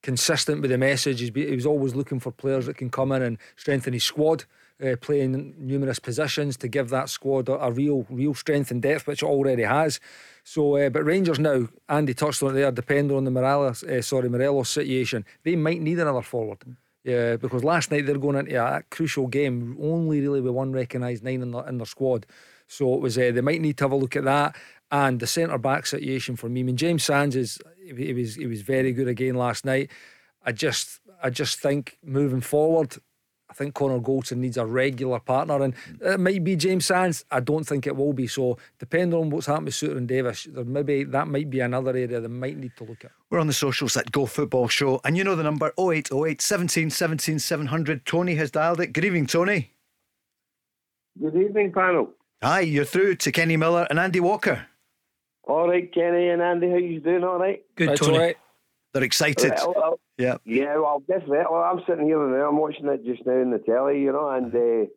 [0.03, 1.19] consistent with the message.
[1.19, 4.45] He's he was always looking for players that can come in and strengthen his squad
[4.83, 9.07] uh, playing numerous positions to give that squad a, a, real, real strength and depth,
[9.07, 9.99] which it already has.
[10.43, 14.01] So, uh, but Rangers now, Andy touched on it there, depending on the Morelos, uh,
[14.01, 16.59] sorry, Morelos situation, they might need another forward.
[17.03, 20.71] Yeah, because last night they're going into a, a crucial game, only really with one
[20.71, 22.25] recognised nine in, the, in their squad.
[22.67, 24.55] So it was uh, they might need to have a look at that
[24.91, 26.61] and the centre back situation for me.
[26.61, 29.91] I mean, James Sands is he was he was very good again last night.
[30.43, 32.95] I just I just think moving forward,
[33.55, 37.25] think Connor Goldson needs a regular partner, and it might be James Sands.
[37.31, 38.27] I don't think it will be.
[38.27, 41.91] So, depending on what's happened with Souttar and Davies, there maybe that might be another
[41.91, 43.11] area they might need to look at.
[43.29, 46.89] We're on the socials at Go Football Show, and you know the number 0808 17
[46.89, 48.05] 17 700.
[48.05, 48.87] Tony has dialed it.
[48.87, 49.71] Good evening, Tony.
[51.19, 52.09] Good evening, panel.
[52.43, 54.67] Hi, you're through to Kenny Miller and Andy Walker.
[55.43, 57.23] All right, Kenny and Andy, how you doing?
[57.23, 57.63] All right.
[57.75, 58.13] Good, That's Tony.
[58.13, 58.37] All right.
[58.95, 59.51] They're excited.
[59.57, 60.37] Well, well, yeah.
[60.45, 61.39] Yeah, well, definitely.
[61.51, 62.47] Well, I'm sitting here now.
[62.47, 64.87] I'm watching it just now in the telly, you know, and uh,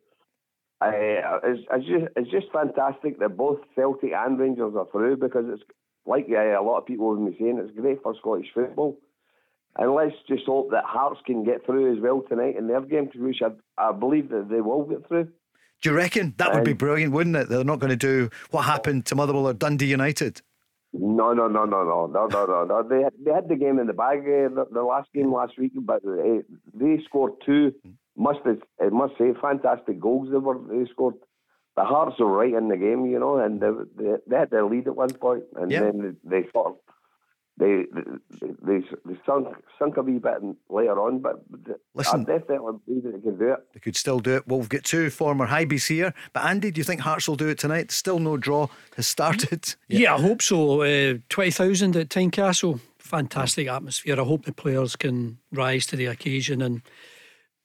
[0.79, 5.43] I, it's, it's just it's just fantastic that both Celtic and Rangers are through because
[5.49, 5.63] it's
[6.05, 8.97] like uh, a lot of people have been saying, it's great for Scottish football.
[9.77, 13.09] And let's just hope that Hearts can get through as well tonight in their game,
[13.15, 15.27] which I, I believe that they will get through.
[15.81, 17.49] Do you reckon that would be brilliant, wouldn't it?
[17.49, 20.41] They're not going to do what happened to Motherwell or Dundee United.
[20.91, 22.83] No, no, no, no, no, no, no, no, no.
[22.83, 25.57] They had, they had the game in the bag uh, the, the last game last
[25.57, 26.41] week, but uh,
[26.73, 27.73] they scored two.
[28.17, 30.29] Must have, I must say, fantastic goals.
[30.31, 31.15] They were they scored.
[31.75, 34.65] The Hearts were right in the game, you know, and they they, they had their
[34.65, 35.83] lead at one point, and yep.
[35.83, 36.75] then they, they sort of
[37.59, 37.83] they
[38.61, 41.43] they they sunk sunk a wee bit later on, but
[41.93, 43.59] Listen, I definitely believe that they can do it.
[43.73, 44.47] They could still do it.
[44.47, 47.49] Well, we've got two former Hibbies here, but Andy, do you think Hearts will do
[47.49, 47.91] it tonight?
[47.91, 49.75] Still no draw has started.
[49.87, 50.81] Yeah, yeah I hope so.
[50.81, 54.19] Uh, Twenty thousand at Tynecastle, fantastic atmosphere.
[54.19, 56.81] I hope the players can rise to the occasion and.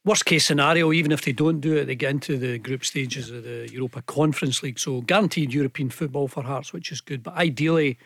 [0.06, 3.30] Worst case scenario, even if they don't do it, they get into the group stages
[3.30, 4.78] of the Europa Conference League.
[4.78, 7.22] So guaranteed European football for Hearts, which is good.
[7.22, 7.96] But ideally,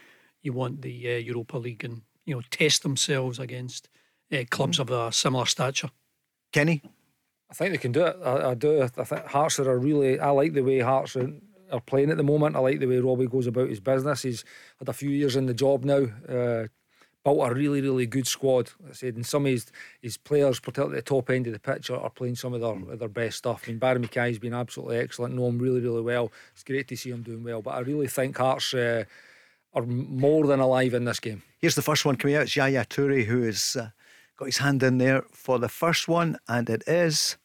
[0.42, 3.88] you want the uh, Europa League and you know test themselves against
[4.32, 4.80] uh, clubs mm.
[4.80, 5.90] of a similar stature.
[6.52, 6.82] Kenny,
[7.50, 8.16] I think they can do it.
[8.24, 8.82] I, I, do.
[8.82, 10.20] I think Hearts are a really.
[10.20, 11.30] I like the way Hearts are,
[11.72, 12.56] are, playing at the moment.
[12.56, 14.22] I like the way Robbie goes about his business.
[14.22, 14.44] He's
[14.78, 16.06] had a few years in the job now.
[16.28, 16.68] Uh,
[17.24, 18.70] built a really, really good squad.
[18.88, 19.66] I said, and some of his,
[20.00, 22.60] his players, particularly at the top end of the pitch, are, are playing some of
[22.60, 22.98] their mm.
[22.98, 23.64] their best stuff.
[23.66, 25.34] I mean, Barrie McKay's been absolutely excellent.
[25.34, 26.30] Know him really, really well.
[26.52, 27.62] It's great to see him doing well.
[27.62, 28.74] But I really think Hearts.
[28.74, 29.04] Uh,
[29.78, 31.42] are more than alive in this game.
[31.58, 32.42] Here's the first one coming out.
[32.42, 33.90] It's Yaya Toure who has uh,
[34.36, 37.36] got his hand in there for the first one, and it is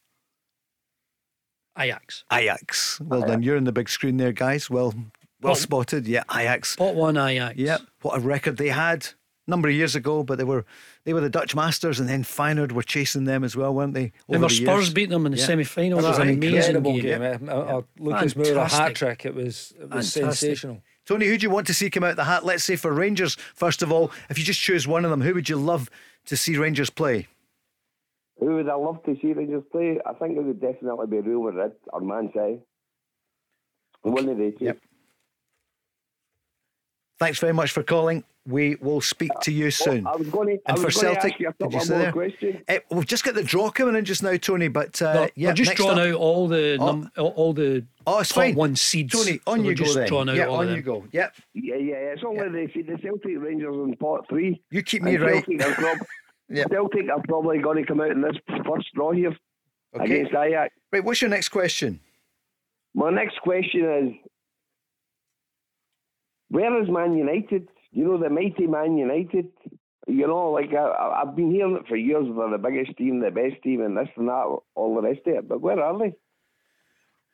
[1.78, 2.24] Ajax.
[2.32, 3.00] Ajax.
[3.00, 3.32] Well Ajax.
[3.32, 3.44] done.
[3.44, 4.70] You're in the big screen there, guys.
[4.70, 4.94] Well,
[5.42, 6.08] well Pot, spotted.
[6.08, 6.76] Yeah, Ajax.
[6.76, 7.58] Pot one Ajax.
[7.58, 7.78] Yeah.
[8.02, 9.08] What a record they had
[9.48, 10.66] a number of years ago, but they were
[11.06, 14.12] they were the Dutch masters, and then Feyenoord were chasing them as well, weren't they?
[14.28, 15.46] Remember the Spurs beat them in the yeah.
[15.46, 16.02] semi final.
[16.02, 17.02] That was an amazing game.
[17.02, 17.22] game.
[17.22, 17.38] Yeah.
[17.48, 19.26] Uh, uh, Lucas Moura hat trick.
[19.26, 20.24] It was it was Fantastic.
[20.24, 20.82] sensational.
[21.06, 22.46] Tony, who do you want to see come out the hat?
[22.46, 25.34] Let's say for Rangers, first of all, if you just choose one of them, who
[25.34, 25.90] would you love
[26.26, 27.28] to see Rangers play?
[28.40, 30.00] Who would I love to see Rangers play?
[30.06, 32.60] I think it would definitely be Real Madrid or Man City.
[34.02, 34.66] One of the two.
[34.66, 34.78] Yep.
[37.20, 38.24] Thanks very much for calling.
[38.46, 40.06] We will speak to you soon.
[40.06, 42.62] I was going to, and for Celtic, did you say there?
[42.68, 44.68] Uh, we've just got the draw coming in just now, Tony.
[44.68, 46.86] But uh, no, yeah, just drawn out all the oh.
[46.86, 48.56] num- all the oh, it's fine.
[48.56, 49.14] one seeds.
[49.14, 50.36] Tony, on so you go then.
[50.36, 51.06] yeah, on you go.
[51.14, 51.36] Yep.
[51.54, 51.94] Yeah, yeah.
[51.96, 52.68] It's only yeah.
[52.76, 54.62] the, the Celtic Rangers in pot three.
[54.72, 55.46] You keep me right.
[55.46, 56.08] Celtic are, prob-
[56.50, 56.70] yep.
[56.70, 58.36] Celtic are probably going to come out in this
[58.68, 59.34] first draw here
[59.96, 60.04] okay.
[60.04, 60.76] against Ajax.
[60.92, 61.04] Right.
[61.04, 62.02] What's your next question?
[62.94, 64.30] My next question is
[66.54, 67.68] where is Man United?
[67.92, 69.48] You know, the mighty Man United.
[70.06, 72.26] You know, like I, have been hearing it for years.
[72.28, 75.34] They're the biggest team, the best team, and this and that, all the rest of
[75.34, 75.48] it.
[75.48, 76.14] But where are they?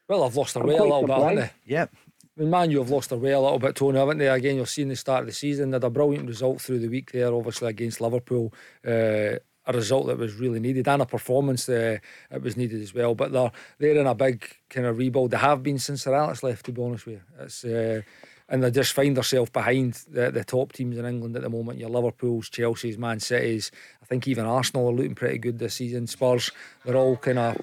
[0.07, 1.51] Well, I've lost their way a little bit, haven't they?
[1.65, 1.93] Yep.
[1.93, 4.27] I mean, Man, you have lost their way a little bit, Tony, haven't they?
[4.27, 5.71] Again, you're seeing the start of the season.
[5.71, 8.53] They had a brilliant result through the week there, obviously against Liverpool.
[8.87, 12.01] Uh, a result that was really needed and a performance that
[12.31, 13.13] it was needed as well.
[13.13, 15.31] But they're they're in a big kind of rebuild.
[15.31, 17.21] They have been since Sir Alex left, to be honest with you.
[17.39, 18.01] It's uh,
[18.49, 21.79] and they just find themselves behind the, the top teams in England at the moment.
[21.79, 23.71] Your Liverpool's, Chelsea's, Man City's.
[24.01, 26.07] I think even Arsenal are looking pretty good this season.
[26.07, 26.51] Spurs,
[26.83, 27.57] they're all kind of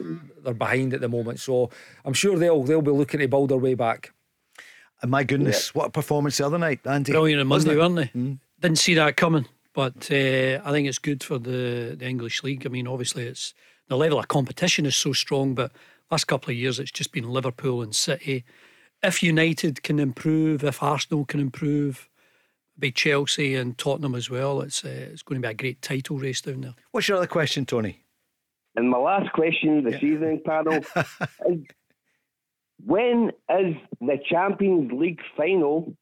[0.45, 1.41] they're behind at the moment.
[1.41, 1.71] So
[2.05, 4.13] I'm sure they'll they'll be looking to build their way back.
[5.03, 7.13] And my goodness, what a performance the other night, Andy.
[7.13, 8.19] Brilliant on Monday, weren't they?
[8.19, 8.39] Mm.
[8.61, 12.65] Didn't see that coming, but uh, I think it's good for the, the English league.
[12.65, 13.53] I mean, obviously, it's
[13.89, 15.71] the level of competition is so strong, but
[16.11, 18.45] last couple of years it's just been Liverpool and City.
[19.03, 22.09] If United can improve, if Arsenal can improve,
[22.79, 24.61] be Chelsea and Tottenham as well.
[24.61, 26.75] It's uh, it's going to be a great title race down there.
[26.93, 28.03] What's your other question, Tony?
[28.75, 30.75] And my last question this evening, panel,
[31.49, 31.61] is
[32.85, 35.95] when is the Champions League final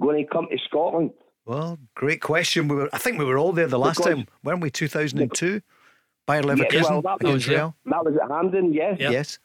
[0.00, 1.12] going to come to Scotland?
[1.46, 2.68] Well, great question.
[2.68, 4.70] We were, I think we were all there the last Because- time, weren't we?
[4.70, 5.62] 2002,
[6.26, 7.74] Bayer Yeah, Leverkusen well, that in was, Israel.
[7.86, 8.96] that was at Hampden, yes.
[9.00, 9.38] Yes.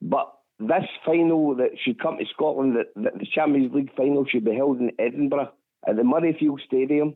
[0.00, 4.44] But this final that should come to Scotland, that, that the Champions League final should
[4.44, 5.52] be held in Edinburgh
[5.86, 7.14] at the Murrayfield Stadium.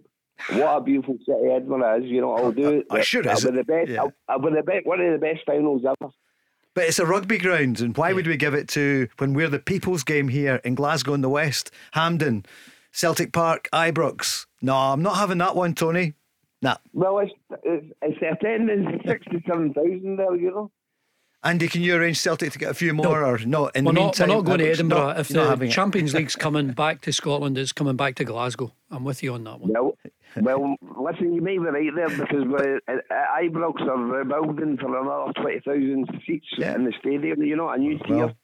[0.53, 2.35] What a beautiful city Edinburgh is, you know.
[2.35, 2.87] I'll do it.
[2.91, 3.91] I should, is the best.
[3.91, 4.09] Yeah.
[4.29, 4.87] It'll be the best.
[4.87, 6.11] One of the best finals ever.
[6.73, 9.59] But it's a rugby ground, and why would we give it to when we're the
[9.59, 12.47] people's game here in Glasgow in the West, Hampden,
[12.93, 14.47] Celtic Park, Ibrox?
[14.63, 16.15] No, I'm not having that one, Tony.
[16.63, 16.77] Nah.
[16.93, 17.33] Well, it's
[17.65, 20.71] it's, it's attendance sixty-seven thousand there, you know.
[21.43, 23.69] Andy, can you arrange Celtic to get a few more, or no?
[23.69, 24.99] In We're the not, we're not going to Edinburgh.
[25.15, 25.73] No, if the having it.
[25.73, 28.73] Champions League's coming back to Scotland, it's coming back to Glasgow.
[28.91, 29.73] I'm with you on that one.
[29.73, 29.97] Well,
[30.37, 34.97] well, listen, you may be right there because we're, at, at Ibrox are building for
[35.01, 37.43] another twenty thousand seats in the stadium.
[37.43, 38.17] You know, a new tier.
[38.17, 38.35] Well,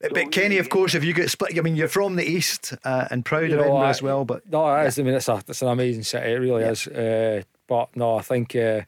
[0.00, 2.74] but, but Kenny, of course, if you get split, I mean, you're from the east
[2.84, 4.24] uh, and proud You of know, Edinburgh I- as well.
[4.24, 4.98] But No, it is.
[4.98, 6.32] I mean, it's a it's an amazing city.
[6.32, 6.86] It really is.
[6.88, 8.80] Uh, but no, I think uh,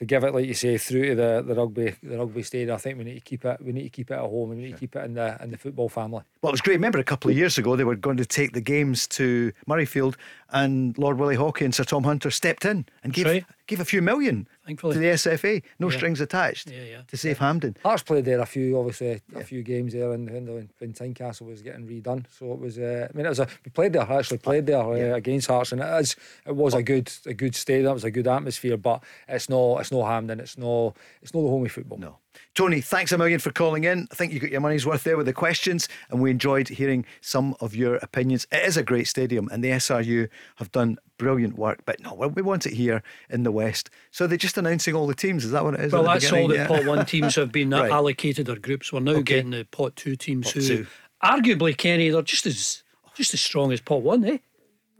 [0.00, 2.78] to give it, like you say, through to the, the rugby the rugby stadium, I
[2.78, 3.60] think we need to keep it.
[3.62, 4.48] We need to keep it at home.
[4.48, 6.22] We need to keep it in the in the football family.
[6.40, 6.74] Well, it was great.
[6.74, 10.16] Remember a couple of years ago, they were going to take the games to Murrayfield,
[10.52, 13.44] and Lord Willie Haughey and Sir Tom Hunter stepped in and gave right.
[13.66, 14.94] gave a few million Thankfully.
[14.94, 15.96] to the SFA, no Yeah.
[15.96, 17.00] strings attached, Yeah, yeah.
[17.08, 17.76] to save Hampden.
[17.82, 21.46] Hearts played there a few, obviously a few games there, and when, the- when Tynecastle
[21.46, 22.24] was getting redone.
[22.36, 22.78] So it was.
[22.78, 24.02] Uh, I mean, it was a we played there.
[24.10, 26.16] Actually played there uh, against Hearts, and it is.
[26.46, 27.90] It was a good a good stadium.
[27.90, 30.40] It was a good atmosphere, but it's no it's no Hampden.
[30.40, 31.98] It's no it's no the home of football.
[31.98, 32.16] No.
[32.54, 34.06] Tony, thanks a million for calling in.
[34.10, 37.04] I think you got your money's worth there with the questions, and we enjoyed hearing
[37.20, 38.46] some of your opinions.
[38.52, 41.80] It is a great stadium, and the SRU have done brilliant work.
[41.84, 43.90] But no, we want it here in the West.
[44.10, 45.44] So they're just announcing all the teams.
[45.44, 45.92] Is that what it is?
[45.92, 46.48] Well, at the that's all beginning?
[46.48, 46.66] the Yeah.
[46.66, 47.90] pot one teams have been Right.
[47.92, 48.92] allocated their groups.
[48.92, 49.22] We're now Okay.
[49.22, 50.86] getting the pot two teams Pot who, two.
[51.22, 52.82] arguably, Kenny, they're just as
[53.14, 54.38] just as strong as pot one, eh?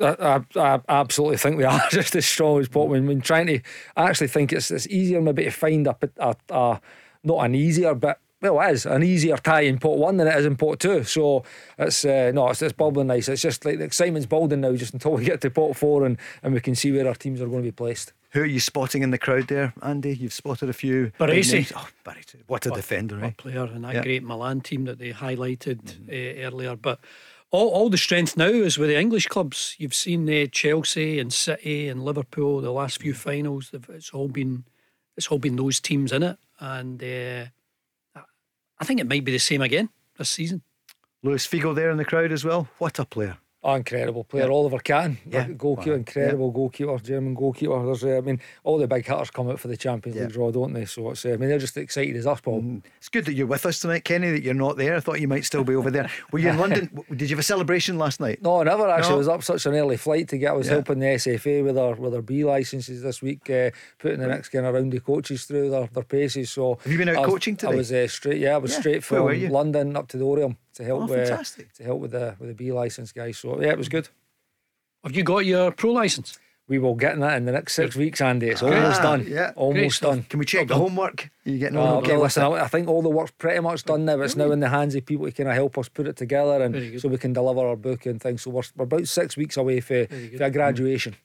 [0.00, 2.90] I, I, I absolutely think they are just as strong as Pot 1.
[2.90, 3.60] When, when trying to,
[3.96, 6.80] I actually think it's it's easier maybe to find a, a, a
[7.24, 10.34] not an easier, but well, it is an easier tie in pot one than it
[10.36, 11.04] is in pot two.
[11.04, 11.44] So
[11.78, 13.28] it's uh, no, it's, it's bubbling nice.
[13.28, 16.16] It's just like the excitement's building now, just until we get to pot four and,
[16.42, 18.12] and we can see where our teams are going to be placed.
[18.32, 20.14] Who are you spotting in the crowd there, Andy?
[20.14, 21.06] You've spotted a few.
[21.18, 21.72] big Baresi.
[21.74, 22.36] Oh, Baresi.
[22.46, 23.32] What a defender, What eh?
[23.36, 24.02] player in that Yeah.
[24.04, 26.76] great Milan team that they highlighted uh, earlier.
[26.76, 27.00] But
[27.50, 29.74] all, all the strength now is with the English clubs.
[29.78, 33.70] You've seen uh, Chelsea and City and Liverpool the last few finals.
[33.88, 34.62] It's all been
[35.20, 37.44] it's all been those teams in it, and uh,
[38.78, 40.62] I think it might be the same again this season.
[41.22, 42.68] Luis Figo there in the crowd as well.
[42.78, 43.36] What a player.
[43.62, 45.46] Oh, incredible player, Oliver Kahn, Yeah.
[45.48, 45.96] goalkeeper, Wow.
[45.96, 47.84] incredible goalkeeper, German goalkeeper.
[47.84, 50.22] There's, uh, I mean, all the big hitters come out for the Champions Yeah.
[50.24, 50.86] League draw, don't they?
[50.86, 52.80] So it's, uh, I mean, they're just excited as us, Paul.
[52.96, 54.96] It's good that you're with us tonight, Kenny, that you're not there.
[54.96, 56.08] I thought you might still be over there.
[56.32, 56.56] Were you in
[56.88, 56.88] London?
[57.10, 58.40] Did you have a celebration last night?
[58.40, 59.10] No, never actually.
[59.10, 59.14] No.
[59.16, 60.52] I was up such an early flight to get.
[60.52, 60.72] I was Yeah.
[60.74, 64.48] helping the SFA with their with their B licenses this week, uh, putting the next
[64.48, 66.50] kind of round of coaches through their, their paces.
[66.50, 67.72] So Have you been out I was- coaching today?
[67.72, 68.38] I was uh, straight.
[68.38, 68.80] Yeah, I was Yeah.
[68.80, 69.50] straight from?
[69.50, 71.02] London up to the Oriam to help.
[71.02, 71.72] Oh, uh, fantastic.
[71.74, 73.38] to help with the with the B license guys.
[73.38, 74.08] So yeah, it was good.
[75.04, 76.38] Have you got your pro license?
[76.68, 78.46] We will get in that in the next six weeks, Andy.
[78.48, 79.26] It's almost Ah, done.
[79.28, 79.50] yeah.
[79.56, 80.10] Almost stuff.
[80.14, 80.22] done.
[80.28, 81.28] Can we check the homework?
[81.44, 82.46] Are you getting on Uh, okay okay, listen, it?
[82.46, 84.20] I I think all the work's pretty much done now.
[84.20, 87.00] It's now in the hands of people who can help us put it together and
[87.00, 88.42] so we can deliver our book and things.
[88.42, 91.16] So we're, we're about six weeks away for, for a graduation.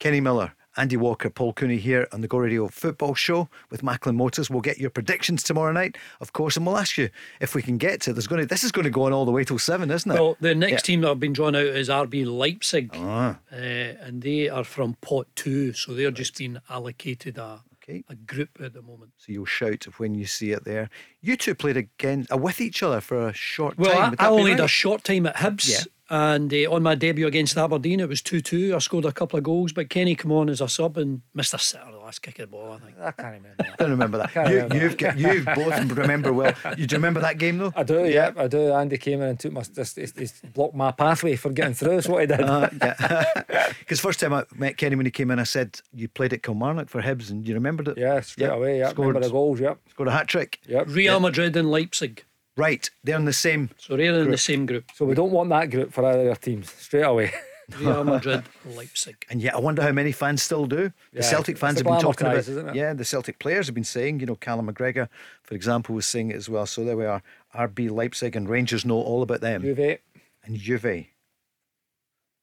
[0.00, 4.14] Kenny Miller, Andy Walker, Paul Cooney here on the Go Radio Football Show with Macklin
[4.14, 4.48] Motors.
[4.48, 7.10] We'll get your predictions tomorrow night, of course, and we'll ask you
[7.40, 8.12] if we can get to.
[8.12, 10.10] There's going to this is going to go on all the way till seven, isn't
[10.10, 10.14] it?
[10.14, 10.78] Well, the next Yeah.
[10.78, 13.38] team that have been drawn out is RB Leipzig, Ah.
[13.52, 18.04] uh, and they are from pot two, so they're just been allocated a, Okay.
[18.08, 19.10] a group at the moment.
[19.16, 20.90] So you'll shout when you see it there.
[21.20, 24.14] You two played again uh, with each other for a short Well, time.
[24.18, 25.68] I, I be only had a short time at Hibs.
[25.68, 25.80] Yeah.
[26.10, 28.74] And uh, on my debut against Aberdeen, it was 2 2.
[28.74, 31.52] I scored a couple of goals, but Kenny come on as a sub and missed
[31.52, 32.96] a sitter the last kick of the ball, I think.
[32.98, 33.54] I can't remember.
[33.60, 34.34] I don't remember that.
[34.34, 34.76] You, remember.
[34.78, 36.54] you've got, you both remember well.
[36.78, 37.72] You do you remember that game though?
[37.76, 38.72] I do, yeah, I do.
[38.72, 41.96] Andy came in and took my just he's, he's blocked my pathway for getting through.
[41.96, 42.40] That's what he did.
[42.40, 43.32] Uh, yeah.
[43.80, 46.42] Because first time I met Kenny when he came in, I said you played at
[46.42, 47.98] Kilmarnock for Hibs, and you remembered it.
[47.98, 48.52] yeah, straight Yep.
[48.56, 48.78] away.
[48.78, 49.60] Yeah, Scored, remember the goals.
[49.60, 50.58] Yep, scored a hat trick.
[50.66, 50.86] yep.
[50.88, 52.24] Real Madrid and Leipzig.
[52.58, 53.70] Right, they're in the same.
[53.78, 54.90] So they're in the same group.
[54.92, 57.32] So we don't want that group for either teams straight away.
[57.78, 59.24] Real Madrid, Leipzig.
[59.30, 60.90] And yet, I wonder how many fans still do.
[61.12, 62.36] The Yeah, Celtic fans the have been glamour talking about.
[62.36, 62.74] ties, isn't it?
[62.74, 64.18] Yeah, the Celtic players have been saying.
[64.20, 65.08] You know, Callum McGregor,
[65.42, 66.66] for example, was saying it as well.
[66.66, 67.22] So there we are.
[67.54, 69.62] RB Leipzig and Rangers know all about them.
[69.62, 69.98] Juve.
[70.44, 71.06] And Juve.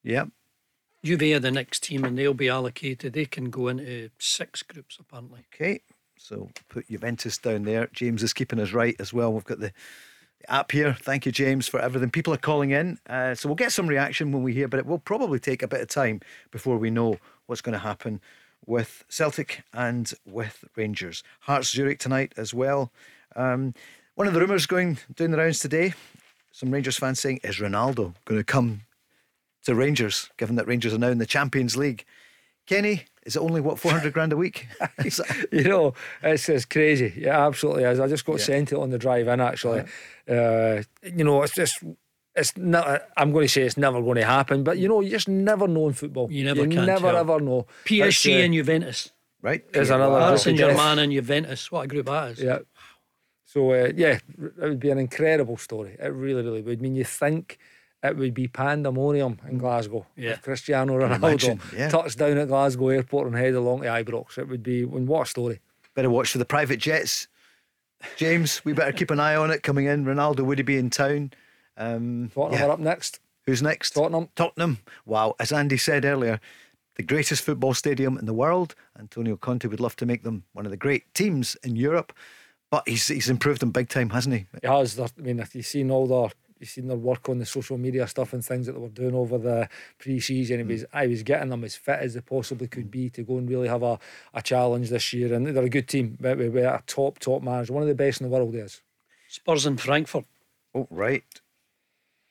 [0.03, 0.29] Yep.
[1.03, 3.13] Juve are the next team and they'll be allocated.
[3.13, 5.41] They can go into six groups, apparently.
[5.53, 5.81] Okay.
[6.25, 7.87] So put Juventus down there.
[7.93, 9.31] James is keeping us right as well.
[9.31, 9.71] We've got the,
[10.49, 10.93] app here.
[10.93, 12.09] Thank you, James, for everything.
[12.09, 12.99] People are calling in.
[13.09, 15.67] Uh, so we'll get some reaction when we hear, but it will probably take a
[15.67, 18.21] bit of time before we know what's going to happen
[18.65, 21.23] with Celtic and with Rangers.
[21.41, 22.91] Hearts Zurich tonight as well.
[23.35, 23.73] Um,
[24.15, 25.93] one of the rumours going doing the rounds today,
[26.51, 28.81] some Rangers fans saying, is Ronaldo going to come
[29.65, 32.05] to Rangers, given that Rangers are now in the Champions League?
[32.65, 34.67] Kenny, is it only what four hundred grand a week?
[34.79, 37.13] That- You know, it's, it's crazy.
[37.17, 37.99] Yeah, absolutely is.
[37.99, 39.39] I just got sent it on the drive in.
[39.41, 39.81] Actually,
[40.29, 41.83] uh, you know, it's just.
[42.37, 43.03] It's not.
[43.15, 45.67] I'm going to say it's never going to happen, but you know, you just never
[45.69, 46.29] know in football.
[46.29, 47.15] You never can never tell.
[47.17, 47.65] ever know.
[47.85, 49.11] PSG uh, and Juventus.
[49.41, 49.63] right?
[49.71, 50.71] There's another Paris group Saint.
[50.71, 51.71] Germain and Juventus.
[51.71, 52.41] What a group that is.
[52.43, 52.59] Yeah.
[53.45, 55.95] So uh, yeah, it would be an incredible story.
[55.97, 56.79] It really, really would.
[56.79, 57.57] I mean, you think
[58.09, 60.05] it would be pandemonium in Glasgow.
[60.15, 60.31] Yeah.
[60.31, 61.89] If Cristiano Ronaldo imagine, yeah.
[61.89, 64.37] touched down at Glasgow Airport and headed along to Ibrox.
[64.37, 64.81] It would be.
[64.81, 65.59] and What a story!
[65.93, 67.27] Better watch for the private jets.
[68.17, 70.05] James, we better keep an eye on it coming in.
[70.05, 71.31] Ronaldo, would he be in town?
[71.77, 72.65] Um, Tottenham yeah.
[72.67, 73.19] are up next.
[73.45, 73.91] Who's next?
[73.91, 74.29] Tottenham.
[74.35, 74.79] Tottenham.
[75.05, 75.35] Wow.
[75.39, 76.39] As Andy said earlier,
[76.95, 78.75] the greatest football stadium in the world.
[78.97, 82.13] Antonio Conte would love to make them one of the great teams in Europe.
[82.71, 84.47] But he's, he's improved them big time, hasn't he?
[84.61, 84.99] He has.
[84.99, 88.07] I mean, if you've seen all their, you've seen their work on the social media
[88.07, 90.59] stuff and things that they were doing over the pre-season.
[90.61, 93.37] It was, I was getting them as fit as they possibly could be to go
[93.37, 93.99] and really have a,
[94.33, 95.33] a challenge this year.
[95.33, 96.17] And they're a good team.
[96.21, 98.55] we're a top, top manager, one of the best in the world.
[98.55, 98.81] Is.
[99.27, 100.25] Spurs and Frankfurt
[100.73, 101.23] Oh, right.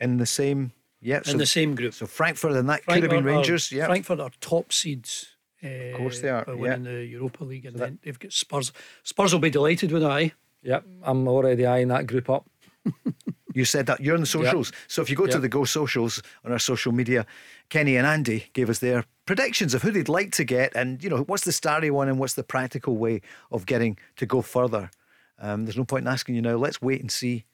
[0.00, 0.72] In the same.
[1.00, 1.20] Yeah.
[1.26, 1.94] in the same group.
[1.94, 3.72] So Frankfurt and that could have been Frankfurt are- Rangers.
[3.72, 3.87] Yeah.
[3.87, 5.30] Frankfurt are top seeds.
[5.62, 6.60] Of course they are, For yeah.
[6.60, 8.70] winning the Europa League, and then they've got Spurs.
[9.02, 10.20] Spurs will be delighted with that.
[10.22, 10.28] Eh?
[10.62, 12.46] Yep, I'm already eyeing that group up.
[13.54, 14.72] You said that you're on the socials.
[14.88, 17.24] So if you go to the Go socials on our social media,
[17.70, 21.08] Kenny and Andy gave us their predictions of who they'd like to get, and you
[21.08, 24.90] know what's the starry one and what's the practical way of getting to go further.
[25.38, 26.56] Um, there's no point in asking you now.
[26.56, 27.44] Let's wait and see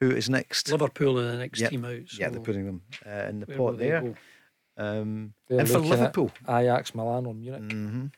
[0.00, 0.70] who is next.
[0.70, 1.70] Liverpool are the next Yep.
[1.70, 2.02] team out.
[2.06, 4.14] So yeah, they're putting them uh, in the pot there.
[4.76, 7.62] Um, and for Liverpool, Ajax, Milan, or Munich.
[7.62, 8.12] Mm.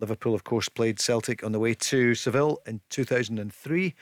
[0.00, 3.94] Liverpool, of course, played Celtic on the way to Seville in 2003.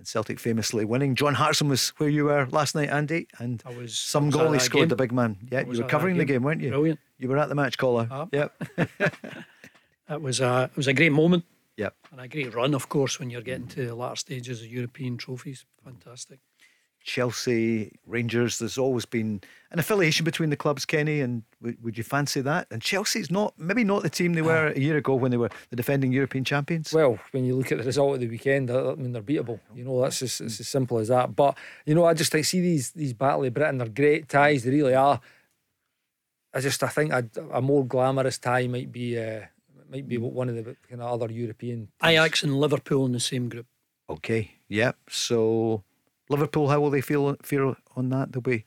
[0.00, 1.14] And Celtic famously winning.
[1.14, 4.34] John Hartson was where you were last night, Andy, and I was- some I was
[4.34, 4.88] goal he scored, game.
[4.88, 5.36] the big man.
[5.52, 6.36] Yeah, you were covering the game.
[6.36, 6.70] game, weren't you?
[6.70, 7.00] Brilliant.
[7.18, 8.08] You were at the match caller.
[8.10, 8.26] Ah.
[8.32, 8.62] Yep.
[10.08, 11.44] That was a it was a great moment
[11.76, 11.94] yep.
[12.10, 15.16] and a great run, of course, when you're getting to the latter stages of European
[15.18, 15.66] trophies.
[15.84, 16.40] Fantastic.
[17.02, 22.04] Chelsea, Rangers, there's always been an affiliation between the clubs, Kenny, and would, would you
[22.04, 22.66] fancy that?
[22.70, 25.50] And Chelsea's not, maybe not the team they were a year ago when they were
[25.70, 26.92] the defending European champions.
[26.92, 29.60] Well, when you look at the result of the weekend, I I mean they're beatable.
[29.74, 31.34] You know that's just, it's as simple as that.
[31.34, 33.78] But you know, I just I see these these Battle of Britain.
[33.78, 34.64] They're great ties.
[34.64, 35.20] They really are.
[36.52, 39.46] I just I think a, a more glamorous tie might be uh,
[39.90, 41.88] might be one of the kind of other European.
[42.02, 43.66] Ajax and Liverpool in the same group.
[44.08, 44.96] Okay, yep.
[45.08, 45.84] So
[46.30, 48.32] Liverpool, how will they feel feel on that?
[48.32, 48.64] They'll be,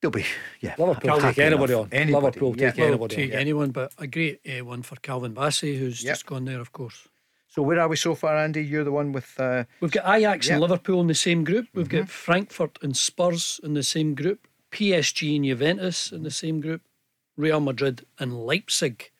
[0.00, 0.24] they'll be,
[0.60, 0.74] yeah.
[0.78, 1.86] Liverpool happy take anybody enough.
[1.86, 1.92] on.
[1.92, 2.70] Anybody, Liverpool yeah.
[2.70, 3.38] take Well, anybody take on.
[3.38, 6.12] anyone, but a great uh, one for Calvin Bassey, who's Yep.
[6.14, 7.08] just gone there, of course.
[7.48, 8.62] So where are we so far, Andy?
[8.62, 9.34] You're the one with.
[9.40, 10.54] Uh, We've got Ajax Yeah.
[10.54, 11.66] and Liverpool in the same group.
[11.74, 11.98] We've Mm-hmm.
[11.98, 14.46] got Frankfurt and Spurs in the same group.
[14.70, 16.82] PSG and Juventus in the same group.
[17.38, 19.10] Real Madrid and Leipzig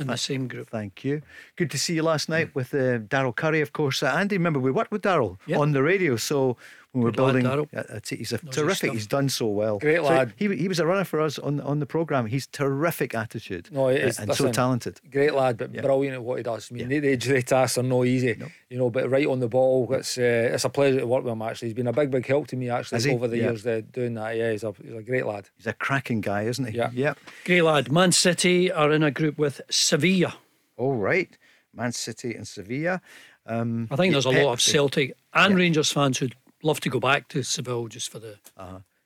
[0.00, 0.70] in the same group.
[0.70, 1.22] Thank you.
[1.56, 4.02] Good to see you last night with uh, Daryl Curry, of course.
[4.02, 5.58] Uh, Andy, remember we worked with Daryl Yep.
[5.60, 6.56] on the radio, so
[6.92, 7.90] when we're Good lad, building, Daryl.
[7.92, 8.92] a, a t- he's a Knows terrific.
[8.92, 9.78] He's done so well.
[9.78, 10.34] Great So lad.
[10.36, 12.26] he he was a runner for us on on the program.
[12.26, 13.68] He's terrific attitude.
[13.70, 15.00] No, it uh, is, and so talented.
[15.10, 15.82] Great lad, but Yeah.
[15.82, 16.68] brilliant at what he does.
[16.70, 17.00] I mean, Yeah.
[17.00, 18.36] the, the, the tasks are no easy,
[18.70, 18.90] you know.
[18.90, 21.42] But right on the ball, it's uh, it's a pleasure to work with him.
[21.42, 23.42] Actually, he's been a big, big help to me actually over the Yeah.
[23.50, 24.36] years uh, doing that.
[24.36, 25.48] Yeah, he's a he's a great lad.
[25.56, 26.76] He's a cracking guy, isn't he?
[26.76, 26.90] Yeah.
[26.92, 27.18] Yep.
[27.44, 27.92] Great lad.
[27.92, 30.34] Man City are in a group with Sevilla.
[30.76, 31.36] All right.
[31.72, 33.00] Man City and Sevilla.
[33.46, 36.88] Um, I think there's a Pep- lot of Celtic and Rangers fans who'd love to
[36.90, 38.36] go back to Seville just for the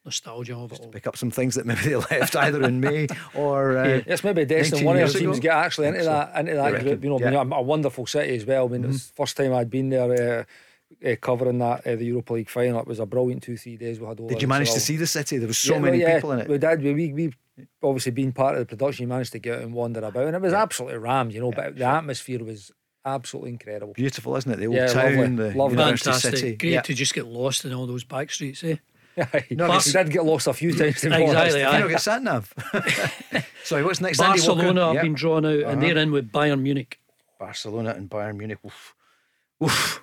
[0.05, 0.89] nostalgia of it all.
[0.89, 4.45] pick up some things that maybe they left either in May or uh, It's maybe
[4.45, 5.43] destined one of the teams ago.
[5.43, 6.11] get actually into so.
[6.11, 7.05] that into that You group.
[7.05, 7.31] You know, Yeah.
[7.33, 7.53] Mm-hmm.
[7.53, 8.67] a, wonderful city as well.
[8.67, 10.41] I mean, it was the first time I'd been there.
[10.41, 10.45] Uh,
[11.05, 13.99] uh, covering that uh, the Europa League final, it was a brilliant two three days.
[13.99, 14.21] We had.
[14.21, 15.39] all Did you manage to see the city?
[15.39, 16.49] There was so Yeah, many well, yeah, people in it.
[16.49, 16.83] We did.
[16.83, 17.33] We, we, we
[17.83, 20.37] obviously being part of the production, you managed to get out and wander about, and
[20.37, 21.51] it was absolutely rammed, you know.
[21.51, 22.71] but the atmosphere was
[23.05, 23.93] absolutely incredible.
[23.95, 24.57] Beautiful, isn't it?
[24.59, 25.37] The old Yeah, town, lovely.
[25.37, 25.79] the Lovely.
[25.79, 26.37] university Fantastic.
[26.39, 26.57] city.
[26.57, 26.81] Great Yeah.
[26.83, 28.77] to just get lost in all those back streets, eh?
[29.51, 31.01] no, Bas- we did get lost a few times.
[31.01, 31.57] To Exactly, honest.
[31.57, 32.53] You don't get sat nav.
[33.65, 34.21] Sorry, what's next?
[34.21, 34.55] Andy Walker?
[34.55, 35.03] Barcelona have Yeah.
[35.03, 36.99] been drawn out, and they're in with Bayern Munich.
[37.39, 38.59] Barcelona and Bayern Munich.
[38.65, 38.95] Oof.
[39.63, 40.01] Oof.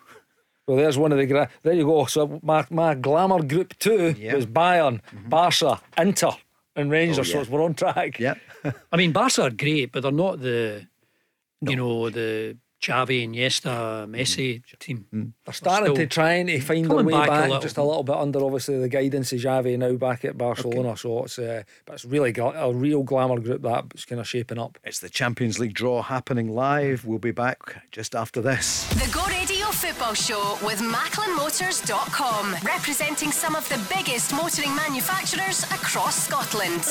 [0.68, 1.26] Well, there's one of the.
[1.26, 2.06] Gra- there you go.
[2.06, 4.36] So my, my glamour group two Yeah.
[4.36, 6.32] was Bayern, Barca, Inter,
[6.76, 7.20] and Rangers.
[7.20, 7.42] Oh, So yeah.
[7.42, 8.20] it's- we're on track.
[8.20, 8.36] Yeah.
[8.92, 10.88] I mean, Barca are great, but they're not the,
[11.62, 15.06] you know, the Xavi, Iniesta, Messi team.
[15.46, 17.62] They're starting Still to trying to find their way back back, a little.
[17.62, 20.98] just a little bit under obviously the guidance of Xavi now back at Barcelona.
[20.98, 24.58] So it's uh, but it's really gla- a real glamour group that's kind of shaping
[24.58, 24.80] up.
[24.84, 27.06] It's the Champions League draw happening live.
[27.06, 28.86] We'll be back just after this.
[28.96, 36.26] The Go Radio Football Show with MacklinMotors.com, representing some of the biggest motoring manufacturers across
[36.28, 36.82] Scotland.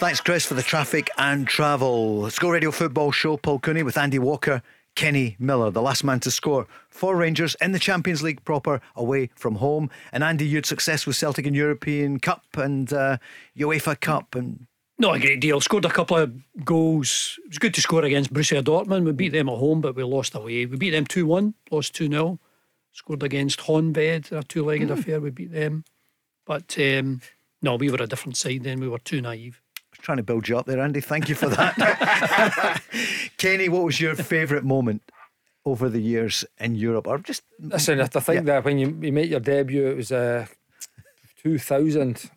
[0.00, 2.20] Thanks, Chris, for the traffic and travel.
[2.20, 3.36] Let's radio football show.
[3.36, 4.62] Paul Cooney with Andy Walker,
[4.94, 9.28] Kenny Miller, the last man to score for Rangers in the Champions League proper away
[9.34, 9.90] from home.
[10.10, 13.18] And Andy, you had success with Celtic in European Cup and uh,
[13.54, 14.66] UEFA Cup and
[14.98, 15.60] Not a great deal.
[15.60, 16.32] Scored a couple of
[16.64, 17.38] goals.
[17.44, 19.04] It was good to score against Borussia Dortmund.
[19.04, 20.64] We beat them at home, but we lost away.
[20.64, 22.38] We beat them 2 1, lost 2 0.
[22.92, 25.20] Scored against Honved, a two legged affair.
[25.20, 25.84] We beat them.
[26.46, 27.20] But um,
[27.60, 28.80] no, we were a different side then.
[28.80, 29.60] We were too naive.
[30.02, 31.00] Trying to build you up there, Andy.
[31.00, 32.82] Thank you for that.
[33.36, 35.02] Kenny, what was your favourite moment
[35.64, 37.06] over the years in Europe?
[37.06, 40.46] Or just Listen, I think that when you, you make your debut, it was uh,
[41.42, 42.10] 2000.
[42.10, 42.30] I think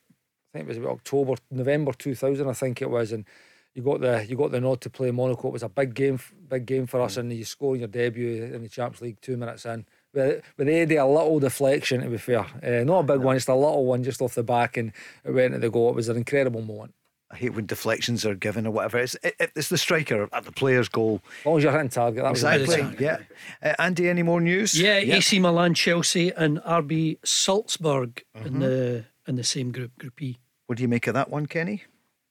[0.53, 2.47] it was about October, November 2000.
[2.47, 3.25] I think it was, and
[3.73, 5.47] you got the you got the nod to play Monaco.
[5.47, 8.43] It was a big game, big game for us, and you score in your debut
[8.43, 9.85] in the Champions League two minutes in.
[10.13, 13.47] With, with Eddie, a little deflection to be fair, uh, not a big one, just
[13.47, 14.91] a little one just off the back, and
[15.23, 15.89] it went to the goal.
[15.89, 16.93] It was an incredible moment.
[17.33, 18.99] I hate when deflections are given or whatever.
[18.99, 21.19] It's, it, it's the striker at the player's goal.
[21.39, 23.03] As long as you're hitting target, that was Exactly.
[23.03, 23.17] Yeah.
[23.61, 24.79] Uh, Andy, any more news?
[24.79, 30.37] Yeah, AC Milan, Chelsea, and RB Salzburg in the in the same group, Group E.
[30.67, 31.83] What do you make of that one, Kenny?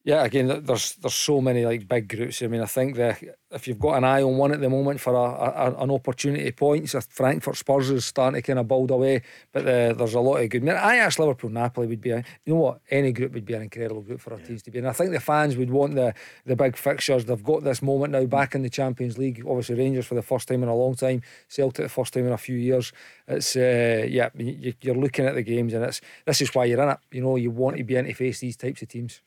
[0.04, 2.42] Yeah, again, there's there's so many like big groups.
[2.42, 3.22] I mean, I think that
[3.52, 6.50] if you've got an eye on one at the moment for a, a an opportunity
[6.50, 9.22] points, Frankfurt Spurs is starting to kind of build away,
[9.52, 10.62] but uh, there's a lot of good.
[10.62, 13.44] I, mean, I asked Liverpool Napoli would be, a, you know what, any group would
[13.44, 15.70] be an incredible group for our teams to be, and I think the fans would
[15.70, 16.14] want the
[16.46, 17.24] the big fixtures.
[17.24, 19.44] They've got this moment now back in the Champions League.
[19.46, 22.32] Obviously, Rangers for the first time in a long time, Celtic the first time in
[22.32, 22.92] a few years.
[23.28, 26.82] It's uh, yeah, you, you're looking at the games, and it's this is why you're
[26.82, 26.98] in it.
[27.12, 29.20] You know, you want to be in to face these types of teams.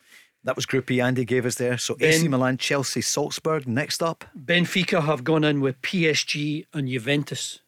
[0.45, 1.77] That was Group E Andy gave us there.
[1.77, 3.67] So AC Milan, Chelsea, Salzburg.
[3.67, 7.59] Next up, Benfica have gone in with PSG and Juventus.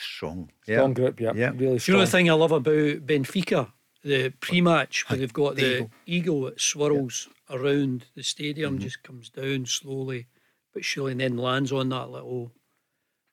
[0.00, 0.50] strong.
[0.62, 1.50] Strong group, yeah, Yeah.
[1.50, 2.00] really Do you know strong.
[2.00, 3.72] the thing I love about Benfica?
[4.04, 5.90] The pre-match where they've got the eagle.
[6.06, 8.84] eagle, that swirls around the stadium, mm-hmm.
[8.84, 10.28] just comes down slowly,
[10.72, 12.52] but surely and then lands on that little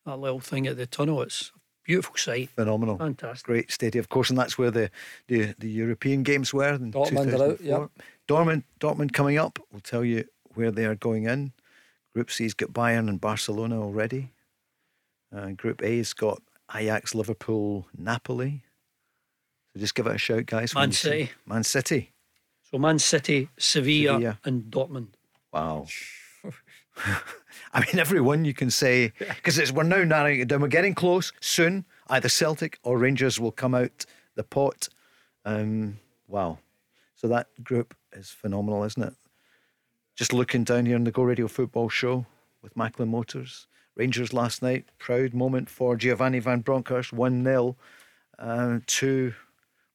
[0.05, 1.21] that little thing at the tunnel.
[1.21, 2.49] It's a beautiful sight.
[2.55, 2.97] Phenomenal.
[2.97, 3.45] Fantastic.
[3.45, 4.89] Great stadium, of course, and that's where the,
[5.27, 7.89] the, the European games were in Dortmund out, 2004.
[8.27, 9.59] Dortmund, Dortmund coming up.
[9.71, 10.25] We'll tell you
[10.55, 11.53] where they are going in.
[12.13, 14.31] Group C's got Bayern and Barcelona already.
[15.35, 16.41] Uh, Group A's got
[16.73, 18.63] Ajax, Liverpool, Napoli.
[19.73, 20.73] So just give it a shout, guys.
[20.73, 21.31] Man City.
[21.45, 22.11] Man City.
[22.71, 24.39] So Man City, Sevilla, Sevilla.
[24.45, 25.07] and Dortmund.
[25.53, 25.87] Wow.
[27.73, 30.61] I mean, every one you can say because it's we're now narrowing it down.
[30.61, 31.33] We're getting close.
[31.41, 34.87] Soon, either Celtic or Rangers will come out the pot.
[35.43, 36.59] Um, wow.
[37.15, 39.13] So that group is phenomenal, isn't it?
[40.15, 42.25] Just looking down here on the Go Radio Football Show
[42.61, 43.67] with Macklin Motors.
[43.95, 47.75] Rangers last night, proud moment for Giovanni Van Bronckhorst, 1 0
[48.39, 49.33] uh, to,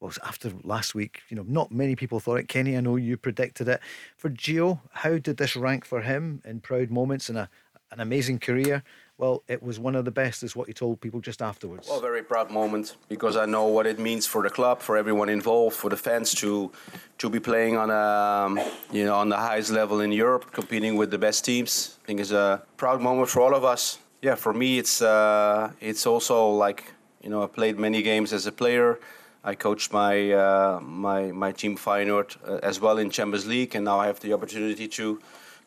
[0.00, 1.22] well, after last week.
[1.28, 2.48] You know, not many people thought it.
[2.48, 3.80] Kenny, I know you predicted it.
[4.16, 7.48] For Gio, how did this rank for him in proud moments and a,
[7.92, 8.82] an amazing career?
[9.18, 11.86] Well, it was one of the best, is what he told people just afterwards.
[11.90, 15.28] Well, very proud moment because I know what it means for the club, for everyone
[15.28, 16.72] involved, for the fans to
[17.18, 18.58] to be playing on um,
[18.90, 21.98] you know on the highest level in Europe, competing with the best teams.
[22.02, 23.98] I think it's a proud moment for all of us.
[24.22, 28.46] Yeah, for me, it's uh, it's also like you know I played many games as
[28.46, 28.98] a player.
[29.42, 33.84] I coached my uh, my my team Feyenoord uh, as well in Champions League, and
[33.84, 35.20] now I have the opportunity to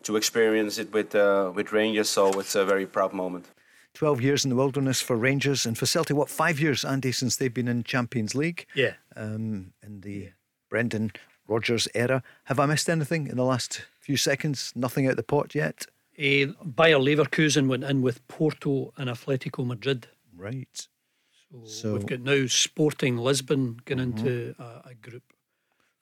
[0.04, 2.10] to experience it with uh, with Rangers.
[2.10, 3.46] So it's a very proud moment.
[3.94, 6.18] 12 years in the wilderness for Rangers and for Celtic.
[6.18, 8.66] What, five years, Andy, since they've been in Champions League?
[8.74, 8.94] Yeah.
[9.16, 10.32] Um, in the
[10.68, 11.12] Brendan
[11.48, 12.24] Rodgers era.
[12.46, 14.74] Have I missed anything in the last few seconds?
[14.76, 15.86] Nothing out the pot yet?
[16.18, 20.08] Uh, Bayer Leverkusen went in with Porto and Atletico Madrid.
[20.36, 20.88] Right.
[21.54, 24.18] So, So- we've got now Sporting Lisbon going mm-hmm.
[24.28, 25.24] into a, a group,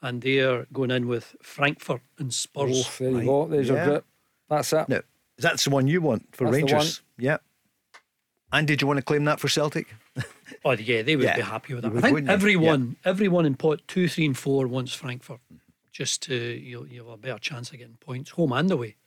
[0.02, 2.88] and they're going in with Frankfurt and Spurs.
[2.88, 3.26] Oh, there you Right.
[3.26, 3.47] go.
[3.47, 3.74] There's Yeah.
[3.76, 4.06] your group.
[4.49, 4.89] That's it.
[4.89, 5.02] Now,
[5.38, 7.02] that's the one you want for That's the Rangers?
[7.18, 7.38] Yeah.
[8.54, 9.95] And did you want to claim that for Celtic?
[10.66, 11.91] Oh yeah, they would Yeah, be happy with that.
[11.91, 12.34] would, I think wouldn't you?
[12.34, 15.39] everyone, everyone in pot two, three, and four wants Frankfurt,
[15.91, 18.97] just to you'll, you'll have a better chance of getting points, home and away.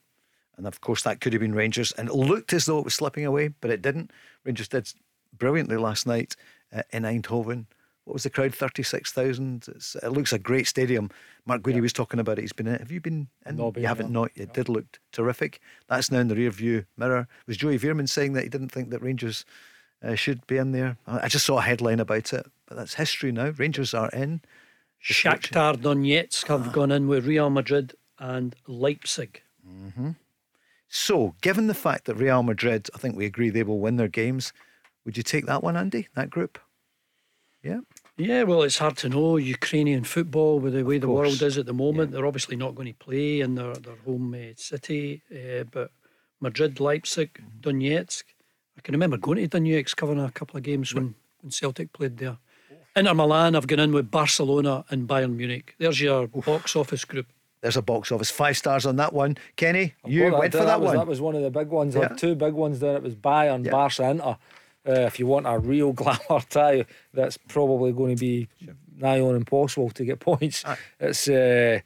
[0.57, 1.92] And of course, that could have been Rangers.
[1.92, 4.11] And it looked as though it was slipping away, but it didn't.
[4.45, 4.92] Rangers did
[5.39, 6.37] brilliantly last night
[6.72, 7.66] uh, in Eindhoven.
[8.05, 8.55] What was the crowd?
[8.55, 9.66] 36,000.
[10.03, 11.11] It looks a great stadium.
[11.47, 12.43] Mark Guidi was talking about it.
[12.43, 12.78] He's been in.
[12.78, 13.57] Have you been in?
[13.57, 14.22] Not been, you haven't, no.
[14.22, 14.30] not.
[14.35, 15.61] It did look terrific.
[15.89, 17.28] That's now in the rear view mirror.
[17.47, 19.47] Was Joey Veerman saying that he didn't think that Rangers
[20.03, 20.99] uh, should be in there?
[21.07, 23.55] I just saw a headline about it, but that's history now.
[23.57, 24.43] Rangers are in.
[25.03, 29.43] Shakhtar Donetsk have gone in with Real Madrid and Leipzig.
[29.66, 30.16] Mhm.
[30.89, 34.09] So, given the fact that Real Madrid, I think we agree they will win their
[34.09, 34.53] games,
[35.05, 36.09] would you take that one, Andy?
[36.14, 36.59] That group?
[37.62, 37.80] Yeah.
[38.16, 41.66] Yeah, well, it's hard to know Ukrainian football with the way the world is at
[41.66, 42.12] the moment.
[42.12, 45.90] They're obviously not going to play in their, their home uh, city, uh, but
[46.40, 48.22] Madrid, Leipzig, Donetsk.
[48.76, 52.18] I can remember going to Donetsk, covering a couple of games when, when Celtic played
[52.18, 52.38] there.
[52.96, 55.74] Inter Milan I've gone in with Barcelona and Bayern Munich.
[55.78, 57.26] There's your box office group.
[57.62, 58.30] There's a box office.
[58.30, 59.36] Five stars on that one.
[59.57, 60.96] Kenny, you Well, went for that, was, one.
[60.98, 61.94] That was one of the big ones.
[61.94, 62.11] There Yeah.
[62.11, 62.94] were two big ones there.
[62.96, 63.72] It was Bayern, Yeah.
[63.72, 64.36] Barca, Inter.
[64.87, 68.49] Uh, if you want a real glamour tie, that's probably going to be
[68.97, 70.64] nigh on impossible to get points.
[71.01, 71.80] It's, uh,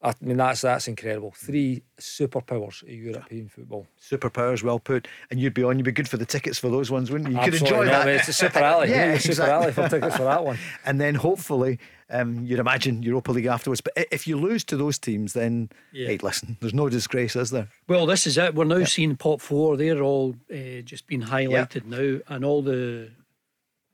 [0.00, 1.32] I mean, that's that's incredible.
[1.36, 3.86] Three superpowers of European football.
[4.00, 5.08] Superpowers, well put.
[5.30, 7.36] And you'd be on, you'd be good for the tickets for those ones, wouldn't you?
[7.36, 8.06] You could Absolutely enjoy not, that.
[8.06, 8.14] mate.
[8.16, 8.90] It's a super alley.
[8.90, 9.54] yeah, Maybe super exactly.
[9.54, 10.56] alley for tickets for that one.
[10.84, 11.80] And then hopefully,
[12.10, 13.80] um, you'd imagine Europa League afterwards.
[13.80, 16.06] But if you lose to those teams, then, Yeah.
[16.06, 17.68] hey, listen, there's no disgrace, is there?
[17.88, 18.54] Well, this is it.
[18.54, 19.76] We're now seeing pot four.
[19.76, 23.10] They're all uh, just being highlighted now, and all the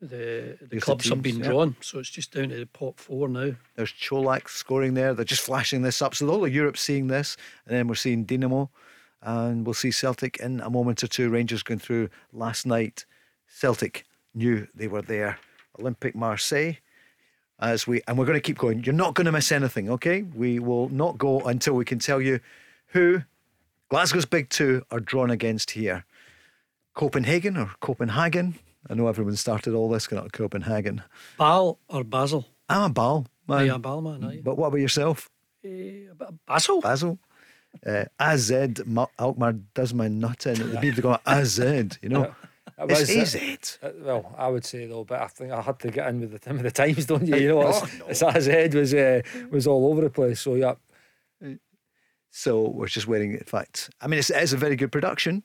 [0.01, 1.51] the the the clubs have teams, been yeah.
[1.51, 1.77] drawn.
[1.81, 3.53] So it's just down to the pot four now.
[3.77, 5.15] There's Colak scoring there.
[5.15, 6.15] They're just flashing this up.
[6.15, 7.37] So the whole of Europe's seeing this.
[7.67, 8.69] And then we're seeing Dinamo.
[9.23, 11.31] And we'll see Celtic in a moment or two.
[11.31, 13.07] Rangers going through last night.
[13.47, 15.39] Celtic knew they were there.
[15.79, 16.75] Olympique Marseille.
[17.59, 18.83] As we and we're going to keep going.
[18.85, 20.23] You're not going to miss anything, okay?
[20.23, 22.41] We will not go until we can tell you
[22.89, 23.23] who
[23.91, 26.05] Glasgow's big two are drawn against here.
[26.95, 28.57] Copenhagen or Copenhagen.
[28.89, 31.03] I know everyone started all this going to Copenhagen.
[31.39, 32.47] Bal or Basel?
[32.69, 33.67] I'm a Bal man.
[33.67, 34.25] Yeah, Bal man.
[34.25, 34.41] aye.
[34.43, 35.31] But what about yourself?
[35.65, 36.81] Eh, but Basel.
[36.81, 37.19] Basil.
[37.85, 38.53] Uh, AZ,
[38.87, 40.61] Ma- Alkmaar does my nut in.
[40.61, 41.59] It'd be going AZ,
[42.03, 42.35] you know.
[42.77, 43.79] It It's was, uh, AZ.
[43.83, 46.33] Uh, well, I would say though, but I think I had to get in with
[46.33, 47.37] the time of the times, don't you?
[47.37, 48.07] You know, Oh, it's, no.
[48.09, 50.41] it's as head was uh, was all over the place.
[50.41, 50.75] So yeah,
[52.31, 53.33] So we're just waiting.
[53.33, 55.45] In fact, I mean, it's, it is a very good production.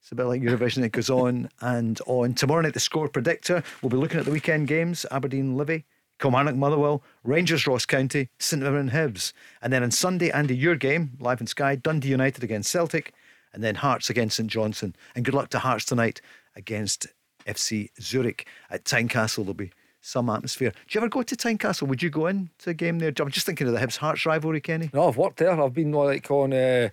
[0.00, 0.82] It's a bit like Eurovision.
[0.82, 2.34] It goes on and on.
[2.34, 3.62] Tomorrow night, the score predictor.
[3.82, 5.84] We'll be looking at the weekend games Aberdeen, Livi,
[6.18, 9.32] Kilmarnock, Motherwell, Rangers, Ross County, St Mirren, Hibs.
[9.62, 13.12] And then on Sunday, Andy, your game, live in Sky, Dundee United against Celtic,
[13.52, 14.94] and then Hearts against St Johnstone.
[15.14, 16.20] And good luck to Hearts tonight
[16.56, 17.06] against
[17.46, 19.44] FC Zurich at Tynecastle.
[19.44, 20.70] There'll be some atmosphere.
[20.70, 21.86] Do you ever go to Tynecastle?
[21.88, 23.12] Would you go in to a game there?
[23.18, 24.90] I'm just thinking of the Hibs Hearts rivalry, Kenny.
[24.94, 25.60] no, I've worked there.
[25.60, 26.88] I've been like on uh,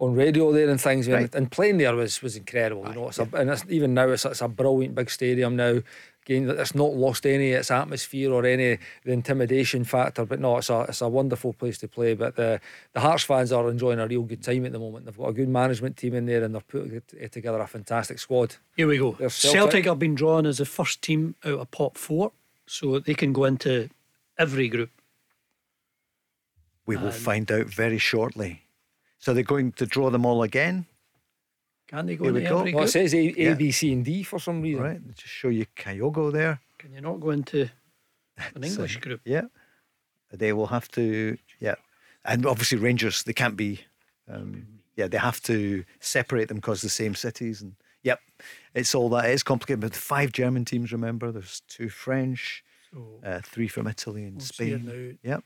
[0.00, 1.32] on radio there and things, Right.
[1.34, 2.88] and playing there was was incredible.
[2.88, 5.80] You know, it's a, and it's, even now it's, it's a brilliant big stadium now.
[6.26, 10.58] Again, it's not lost any of its atmosphere or any the intimidation factor, but no,
[10.58, 12.14] it's a it's a wonderful place to play.
[12.14, 12.60] But the
[12.92, 15.04] the Hearts fans are enjoying a real good time at the moment.
[15.06, 18.56] They've got a good management team in there, and they're putting together a fantastic squad.
[18.76, 19.12] Here we go.
[19.12, 19.32] Celtic.
[19.32, 19.84] Celtic.
[19.86, 22.32] have been drawn as the first team out of pot four,
[22.66, 23.88] so they can go into
[24.38, 24.90] every group.
[26.86, 28.62] We will find out very shortly.
[29.20, 30.86] So they're going to draw them all again,
[31.88, 32.58] Can they go Here we go.
[32.60, 33.54] every Well, it says A, A, Yeah.
[33.54, 34.82] B, C, and D for some reason.
[34.82, 35.00] right?
[35.06, 36.60] Let's just show you Kyogo there.
[36.78, 37.68] Can you not go into
[38.54, 39.20] an English group?
[39.24, 39.42] Yeah,
[40.32, 41.36] they will have to.
[41.60, 41.74] Yeah,
[42.24, 43.80] and obviously Rangers they can't be.
[44.28, 44.66] Um,
[44.96, 47.74] yeah, they have to separate them because the same cities and.
[48.02, 48.18] Yep,
[48.74, 49.26] it's all that.
[49.26, 50.90] It is complicated, but five German teams.
[50.90, 55.18] Remember, there's two French, So uh, three from Italy and we'll see Spain.
[55.22, 55.30] now.
[55.32, 55.44] Yep,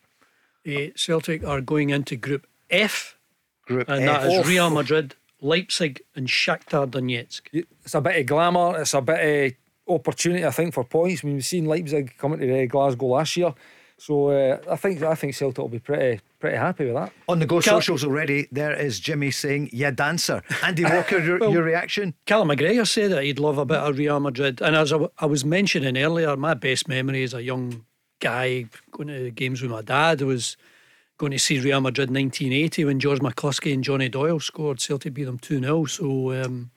[0.64, 3.18] Eh, Celtic are going into Group F,
[3.67, 4.23] Group and F.
[4.23, 7.43] that is Real Madrid, Leipzig, and Shakhtar Donetsk.
[7.83, 8.81] It's a bit of glamour.
[8.81, 9.57] It's a bit
[9.89, 11.23] of opportunity, I think, for points.
[11.25, 13.55] I mean, we've seen Leipzig coming to uh, Glasgow last year,
[13.99, 17.12] so uh, I think I think Celtic will be pretty pretty happy with that.
[17.29, 20.43] On the Go Cal- socials already, there is Jimmy saying, yeah, dancer.
[20.62, 22.12] Andy Walker, your, Well- your reaction?
[22.27, 24.61] Callum McGregor said that he'd love a bit of Real Madrid.
[24.61, 27.87] And as I was mentioning earlier, my best memory as a young
[28.21, 30.59] guy going to games with my dad was
[31.19, 34.81] going to see Real Madrid 1980 when George McCluskey and Johnny Doyle scored.
[34.81, 35.85] Celtic beat them 2 0.
[35.85, 36.71] So um,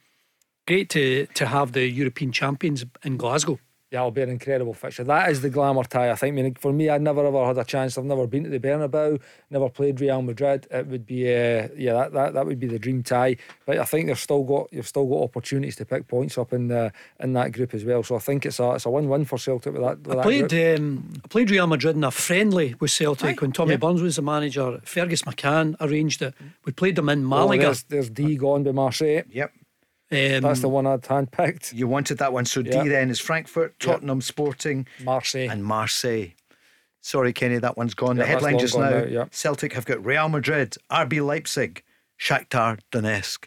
[0.68, 3.60] great to, to have the European champions in Glasgow.
[3.90, 5.06] Yeah, it'll be an incredible fixture.
[5.06, 6.12] That is the glamour tie.
[6.12, 6.38] I think.
[6.38, 7.98] I mean, for me, I'd never ever had a chance.
[7.98, 9.18] I've never been to the Bernabeu,
[9.50, 10.68] never played Real Madrid.
[10.70, 13.38] It would be, uh, yeah, that, that that would be the dream tie.
[13.66, 16.68] But I think they've still got you've still got opportunities to pick points up in
[16.68, 18.04] the in that group as well.
[18.04, 20.00] So I think it's a it's a win win for Celtic with that.
[20.00, 20.80] With I that played group.
[20.80, 24.22] um, I played Real Madrid in a friendly with Celtic when Tommy Burns was the
[24.22, 24.82] manager.
[24.84, 26.34] Fergus McCann arranged it.
[26.66, 27.64] We played them in Oh, Malaga.
[27.64, 29.22] there's, there's D gone by Marseille.
[29.32, 29.54] Yep.
[30.10, 31.74] Um, That's the one I'd handpicked.
[31.74, 32.46] You wanted that one.
[32.46, 32.84] So Yeah.
[32.84, 35.50] D then is Frankfurt, Tottenham Sporting, Marseille.
[35.50, 36.30] and Marseille.
[37.02, 38.18] Sorry, Kenny, that one's gone.
[38.18, 39.26] Yeah, the headline just now now, yeah.
[39.32, 41.84] Celtic have got Real Madrid, RB Leipzig,
[42.20, 43.46] Shakhtar Donetsk.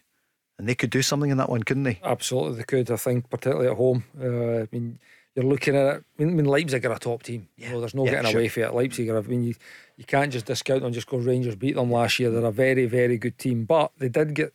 [0.58, 1.98] And they could do something in that one, couldn't they?
[2.04, 2.90] Absolutely, they could.
[2.90, 4.04] I think, particularly at home.
[4.20, 4.98] Uh, I mean,
[5.34, 6.04] you're looking at it.
[6.18, 7.48] I mean, Leipzig are a top team.
[7.56, 8.40] You know, there's no Yeah, getting sure.
[8.40, 8.74] away from it.
[8.74, 9.18] Leipzig are.
[9.18, 9.54] I mean, you,
[9.96, 12.30] you can't just discount them and just go Rangers beat them last year.
[12.30, 14.52] They're a very, very good team, but they did get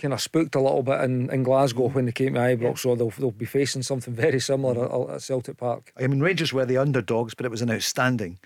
[0.00, 2.78] kind of spooked a little bit in, in Glasgow when they came to Ibrox.
[2.78, 5.92] So they'll they'll be facing something very similar at, at Celtic Park.
[5.96, 8.38] I mean, Rangers were the underdogs, but it was an outstanding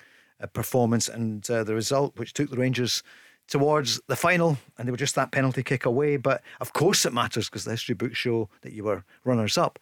[0.42, 3.02] uh, performance, and uh, the result which took the Rangers
[3.46, 6.16] towards the final, and they were just that penalty kick away.
[6.16, 9.78] But of course, it matters because the history books show that you were runners up,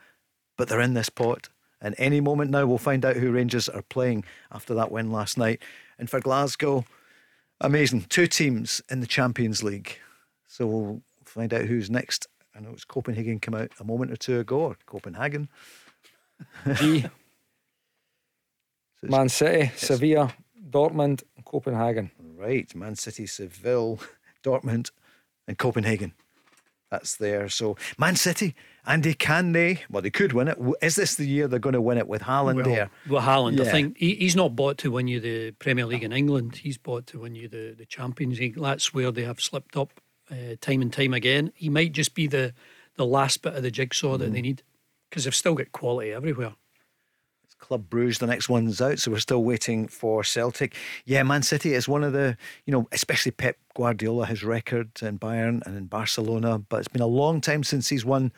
[0.57, 1.49] but they're in this pot.
[1.81, 5.37] And any moment now, we'll find out who Rangers are playing after that win last
[5.37, 5.61] night.
[5.99, 6.85] And for Glasgow,
[7.61, 8.03] amazing.
[8.03, 9.99] Two teams in the Champions League.
[10.47, 11.03] So
[11.33, 12.29] find out who's next.
[12.55, 15.49] I know it's Copenhagen come out a moment or two ago, or Copenhagen.
[16.75, 17.07] G.
[19.03, 20.35] Man City, Sevilla,
[20.71, 22.11] Dortmund, Copenhagen.
[22.37, 23.99] Right, Man City, Seville,
[24.45, 24.91] Dortmund,
[25.49, 26.13] and Copenhagen.
[26.91, 27.49] That's there.
[27.49, 28.55] So Man City,
[28.87, 29.83] Andy, can they?
[29.89, 30.59] Well, they could win it.
[30.83, 32.91] Is this the year they're going to win it with Haaland well, there?
[33.09, 36.13] With Haaland, I think he, he's not bought to win you the Premier League in
[36.13, 36.57] England.
[36.57, 38.61] He's bought to win you the, the Champions League.
[38.61, 40.02] That's where they have slipped up
[40.33, 41.53] uh, time and time again.
[41.55, 42.55] He might just be the,
[42.97, 44.33] the last bit of the jigsaw that Mm.
[44.33, 44.63] they need
[45.11, 46.55] because they've still got quality everywhere.
[47.45, 50.75] It's Club Bruges, the next one's out, so we're still waiting for Celtic.
[51.05, 55.19] Yeah, Man City is one of the, you know, especially Pep Guardiola, his record in
[55.19, 58.33] Bayern and in Barcelona, but it's been a long time since he's won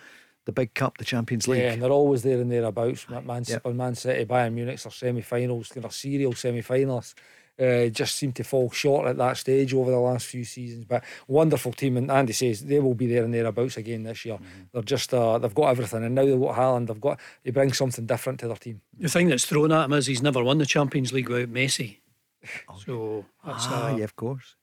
[0.47, 1.63] the big cup, the Champions League.
[1.63, 3.09] Yeah, and they're always there and thereabouts.
[3.09, 3.65] Man, Man, Yep.
[3.75, 7.15] Man City, Bayern Munich's are semi-finals, they're serial semi-finalists.
[7.57, 10.85] Uh, just seem to fall short at that stage over the last few seasons.
[10.85, 14.39] But wonderful team, and Andy says they will be there and thereabouts again this year.
[14.73, 16.89] They're just uh, they've got everything, and now they've got Haaland.
[16.89, 18.81] They've got they bring something different to their team.
[18.99, 21.99] The thing that's thrown at him is he's never won the Champions League without Messi.
[22.85, 24.57] So that's ah, uh, yeah, of course.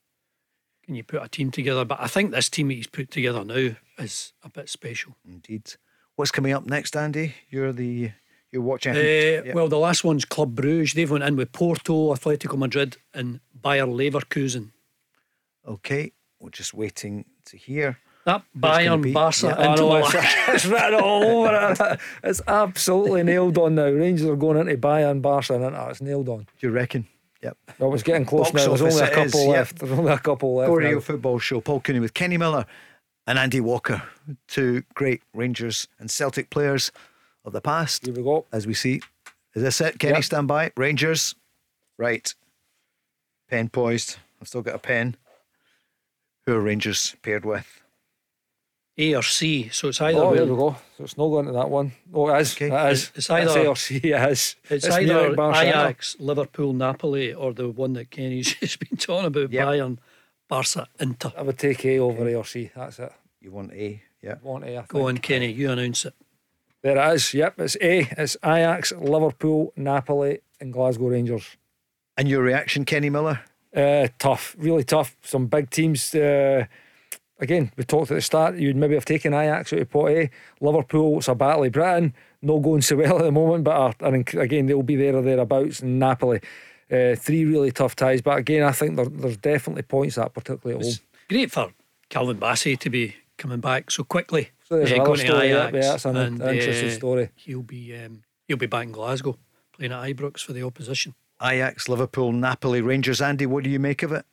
[0.85, 1.85] can you put a team together?
[1.85, 5.15] But I think this team that he's put together now is a bit special.
[5.25, 5.75] Indeed.
[6.15, 7.35] What's coming up next, Andy?
[7.49, 8.11] You're the
[8.51, 8.95] you're watching.
[8.95, 9.53] Uh, Yeah.
[9.53, 10.93] Well, the last one's Club Bruges.
[10.93, 14.71] They've went in with Porto, Atletico Madrid, and Bayer Leverkusen.
[15.67, 17.97] Okay, we're just waiting to hear.
[18.25, 20.03] That Bayern, be- Barca, Yeah, I Inter know Milan.
[20.13, 20.15] it's,
[20.49, 21.99] it's written all over it.
[22.23, 23.85] It's absolutely nailed on now.
[23.89, 25.89] Rangers are going into Bayern, Barca, and Inter.
[25.89, 26.39] It's nailed on.
[26.59, 27.07] Do you reckon?
[27.41, 27.57] Yep.
[27.79, 28.75] Well, it's getting close Box now.
[28.75, 29.51] There's only a couple is, yeah.
[29.51, 29.79] left.
[29.79, 30.69] There's only a couple left.
[30.69, 30.99] Go now.
[30.99, 31.61] Football Show.
[31.61, 32.67] Paul Cooney with Kenny Miller
[33.25, 34.03] and Andy Walker,
[34.47, 36.91] two great Rangers and Celtic players
[37.45, 38.45] of the past, Here we go.
[38.51, 39.01] as we see.
[39.53, 39.99] Is this it?
[39.99, 40.23] Kenny, Yep.
[40.23, 40.71] stand by.
[40.77, 41.35] Rangers.
[41.97, 42.33] Right.
[43.49, 44.17] Pen poised.
[44.41, 45.15] I've still got a pen.
[46.45, 47.67] Who are Rangers paired with?
[48.97, 49.69] A or C.
[49.69, 50.75] So it's oh, either Oh, there we go.
[50.97, 51.91] So it's not going to that one.
[52.13, 52.53] Oh, it is.
[52.55, 52.67] Okay.
[52.67, 53.03] It is.
[53.03, 53.95] It's- it's either- A or C.
[53.97, 54.55] It is.
[54.69, 59.27] It's, Munich, either Barca, Ajax, Liverpool, Napoli, or the one that Kenny's just been talking
[59.27, 59.67] about, Yep.
[59.67, 59.97] Bayern,
[60.47, 61.31] Barca, Inter.
[61.37, 62.69] I would take A over A or C.
[62.75, 63.11] That's it.
[63.39, 64.01] You want A?
[64.21, 64.35] Yeah.
[64.41, 65.17] Want A, I Go on.
[65.17, 66.13] Kenny, you announce it.
[66.83, 67.33] There it is.
[67.33, 68.07] Yep, it's A.
[68.17, 71.57] It's Ajax, Liverpool, Napoli, and Glasgow Rangers.
[72.17, 73.41] And your reaction, Kenny Miller?
[73.75, 75.15] Uh, tough, really tough.
[75.21, 76.13] Some big teams.
[76.13, 76.65] Uh,
[77.39, 78.57] again, we talked at the start.
[78.57, 80.29] You'd maybe have taken Ajax out of pot A.
[80.59, 82.13] Liverpool, it's a battle of Britain.
[82.41, 85.21] No going so well at the moment, but are, are again they'll be there or
[85.21, 85.81] thereabouts.
[85.81, 86.41] And Napoli,
[86.91, 88.21] uh, three really tough ties.
[88.23, 90.99] But again, I think there, there's definitely points that particularly at home.
[91.29, 91.71] Great for
[92.09, 94.49] Calvin Bassey to be coming back so quickly.
[94.71, 97.29] So there's Uh, another going story, yeah, Ajax, that's an and, interesting uh, story.
[97.35, 99.37] He'll be um, he'll be back in Glasgow
[99.73, 101.13] playing at Ibrox for the opposition.
[101.43, 103.21] Ajax, Liverpool, Napoli, Rangers.
[103.21, 104.25] Andy, what do you make of it?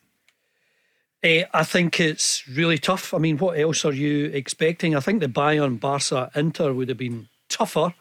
[1.24, 3.12] Eh, I think it's really tough.
[3.12, 4.94] I mean, what else are you expecting?
[4.94, 7.92] I think the Bayern, Barca, Inter would have been tougher,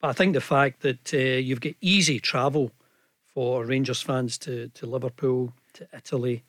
[0.00, 2.70] but I think the fact that uh, you've got easy travel
[3.34, 6.44] for Rangers fans to, to Liverpool, to Italy,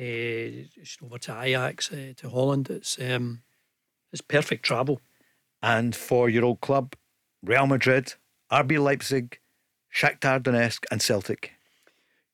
[0.00, 2.70] uh, just over to Ajax, uh, to Holland.
[2.70, 3.42] It's um,
[4.12, 5.00] it's perfect travel.
[5.62, 6.94] And for your old club,
[7.42, 8.14] Real Madrid,
[8.52, 9.38] RB Leipzig,
[9.94, 11.52] Shakhtar Donetsk, and Celtic.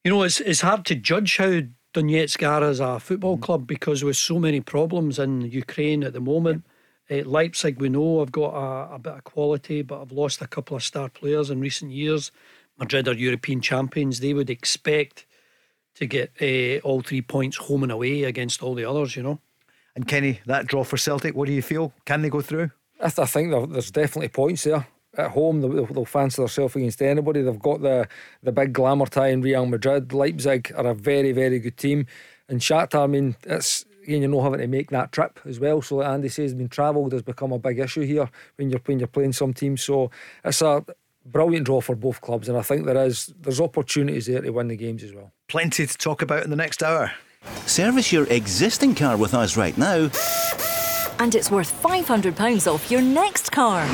[0.05, 1.61] You know, it's it's hard to judge how
[1.95, 3.43] Donetsk are as a football Mm.
[3.43, 6.65] club because with so many problems in Ukraine at the moment.
[7.11, 10.47] Uh, Leipzig, we know, have got a, a bit of quality, but I've lost a
[10.47, 12.31] couple of star players in recent years.
[12.79, 14.21] Madrid are European champions.
[14.21, 15.27] They would expect
[15.97, 19.41] to get uh, all three points home and away against all the others, you know.
[19.95, 21.93] And Kenny, that draw for Celtic, what do you feel?
[22.05, 22.71] Can they go through?
[23.01, 24.87] I, th- I think there's definitely points there.
[25.19, 27.43] At home, they'll, they'll fancy themselves against anybody.
[27.43, 28.09] They've got the
[28.43, 30.15] the big glamour tie in Real Madrid.
[30.15, 32.07] Leipzig are a very, very good team.
[32.49, 35.83] And Shakhtar, I mean, it's again, you know, having to make that trip as well.
[35.83, 38.99] So, like Andy says, being travelled has become a big issue here when you're when
[38.99, 39.83] you're playing some teams.
[39.83, 40.11] So,
[40.45, 40.83] it's a
[41.27, 44.69] brilliant draw for both clubs, and I think there is there's opportunities there to win
[44.69, 45.33] the games as well.
[45.49, 47.13] Plenty to talk about in the next hour.
[47.67, 50.11] Service your existing car with us right now.
[51.19, 53.87] And it's worth £500 off your next car.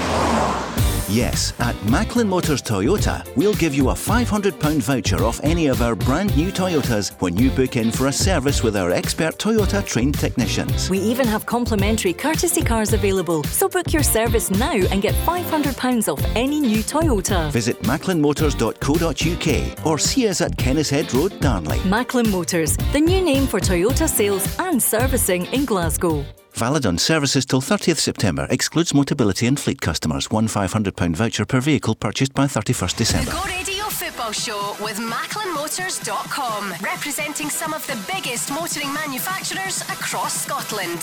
[1.09, 5.95] Yes, at Macklin Motors Toyota, we'll give you a £500 voucher off any of our
[5.95, 10.19] brand new Toyotas when you book in for a service with our expert Toyota trained
[10.19, 10.91] technicians.
[10.91, 16.13] We even have complimentary courtesy cars available, so book your service now and get £500
[16.13, 17.51] off any new Toyota.
[17.53, 21.83] Visit macklinmotors.co.uk or see us at Kennishead Road, Darnley.
[21.87, 26.23] Macklin Motors, the new name for Toyota sales and servicing in Glasgow.
[26.59, 28.49] Valid on services till 30th September.
[28.51, 30.29] Excludes Motability and fleet customers.
[30.29, 33.31] One £500 voucher per vehicle purchased by 31st The December.
[33.31, 41.01] Go Radio Football Show with MacklinMotors.com, representing some of the biggest motoring manufacturers across Scotland.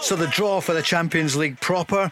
[0.00, 2.10] So the draw for the Champions League proper,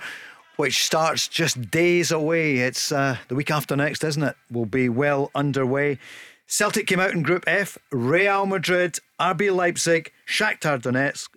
[0.56, 2.58] which starts just days away.
[2.58, 4.36] It's uh, the week after next, isn't it?
[4.50, 5.98] Will be well underway.
[6.46, 7.78] Celtic came out in Group F.
[7.90, 11.30] Real Madrid, RB Leipzig, Shakhtar Donetsk,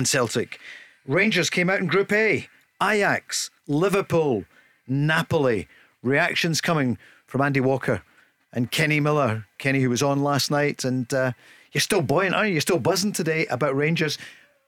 [0.00, 0.58] and Celtic.
[1.06, 2.48] Rangers came out in Group A.
[2.82, 4.46] Ajax, Liverpool,
[4.88, 5.68] Napoli.
[6.02, 6.96] Reactions coming
[7.26, 8.02] from Andy Walker
[8.50, 9.44] and Kenny Miller.
[9.58, 11.32] Kenny, who was on last night, and uh,
[11.72, 12.54] you're still buoyant, aren't you?
[12.54, 14.16] You're still buzzing today about Rangers.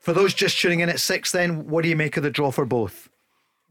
[0.00, 2.50] For those just tuning in at six, then what do you make of the draw
[2.50, 3.08] for both?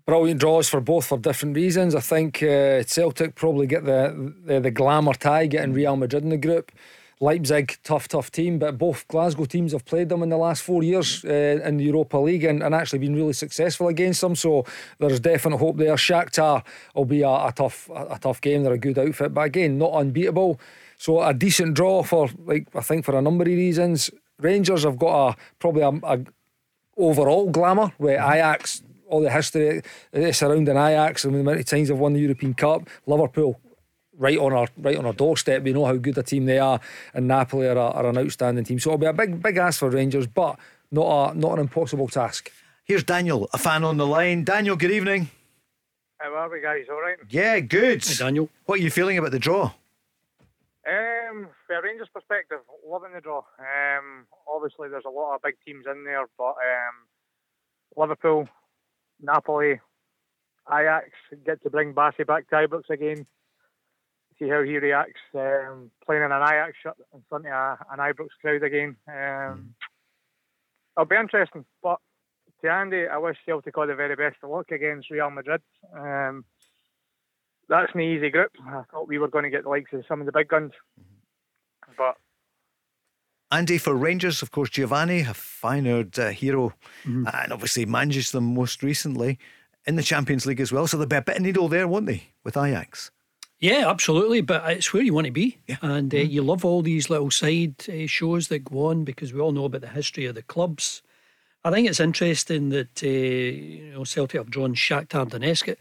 [0.07, 1.93] brilliant draws for both for different reasons.
[1.93, 6.29] I think uh, Celtic probably get the, the the glamour tie, getting Real Madrid in
[6.29, 6.71] the group.
[7.21, 10.81] Leipzig, tough, tough team, but both Glasgow teams have played them in the last four
[10.81, 14.35] years uh, in the Europa League and, and actually been really successful against them.
[14.35, 14.65] So
[14.97, 15.95] there's definite hope there.
[15.95, 16.63] Shakhtar
[16.95, 18.63] will be a, a tough, a, a tough game.
[18.63, 20.59] They're a good outfit, but again, not unbeatable.
[20.97, 24.09] So a decent draw for, like I think, for a number of reasons.
[24.39, 26.25] Rangers have got a probably a, a
[26.97, 29.83] overall glamour with Ajax, all the history
[30.15, 32.89] uh, surrounding Ajax and the amount of times they've won the European Cup.
[33.05, 33.59] Liverpool,
[34.21, 35.63] right on our right on our doorstep.
[35.63, 36.79] We know how good a team they are,
[37.13, 38.79] and Napoli are, a, are an outstanding team.
[38.79, 40.57] So it'll be a big big ask for Rangers, but
[40.91, 42.51] not a not an impossible task.
[42.85, 44.43] Here's Daniel, a fan on the line.
[44.43, 45.29] Daniel, good evening.
[46.19, 46.85] How are we, guys?
[46.89, 47.17] All right.
[47.29, 48.05] Yeah, good.
[48.05, 48.49] Hey, Daniel.
[48.65, 49.71] What are you feeling about the draw?
[50.87, 53.43] Um, from a Rangers perspective, loving the draw.
[53.59, 56.95] Um, obviously there's a lot of big teams in there, but um,
[57.95, 58.47] Liverpool,
[59.21, 59.79] Napoli,
[60.71, 61.09] Ajax
[61.45, 63.25] get to bring Bassey back to Ibrox again.
[64.41, 67.99] See how he reacts um, playing in an Ajax shirt in front of a, an
[67.99, 68.95] Ibrox crowd again.
[69.07, 69.75] Um,
[70.97, 71.99] it'll be interesting, but
[72.63, 75.61] to Andy, I wish Celtic all the very best of luck against Real Madrid.
[75.95, 76.43] Um,
[77.69, 78.51] that's an easy group.
[78.65, 80.71] I thought we were going to get the likes of some of the big guns,
[81.95, 82.17] but
[83.51, 86.73] Andy, for Rangers, of course, Giovanni, a Feyenoord uh, hero,
[87.03, 89.37] and obviously managed them most recently
[89.85, 90.87] in the Champions League as well.
[90.87, 93.11] So there'll be a bit of needle there, won't they, with Ajax?
[93.61, 94.41] Yeah, absolutely.
[94.41, 95.59] But it's where you want to be.
[95.81, 99.39] And uh, you love all these little side uh, shows that go on because we
[99.39, 101.03] all know about the history of the clubs.
[101.63, 105.75] I think it's interesting that uh, you know Celtic have drawn Shakhtar Donetsk.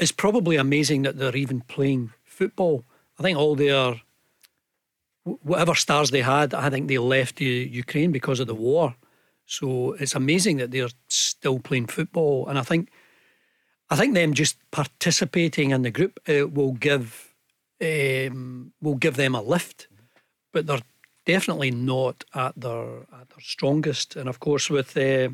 [0.00, 2.84] It's probably amazing that they're even playing football.
[3.18, 4.00] I think all their
[5.22, 8.96] whatever stars they had, I think they left Ukraine because of the war.
[9.46, 12.48] So it's amazing that they're still playing football.
[12.48, 12.90] And I think
[13.90, 17.34] I think them just participating in the group uh, will give
[17.80, 19.86] um, will give them a lift,
[20.52, 20.82] but they're
[21.24, 24.16] definitely not at their at their strongest.
[24.16, 25.30] And of course, with uh,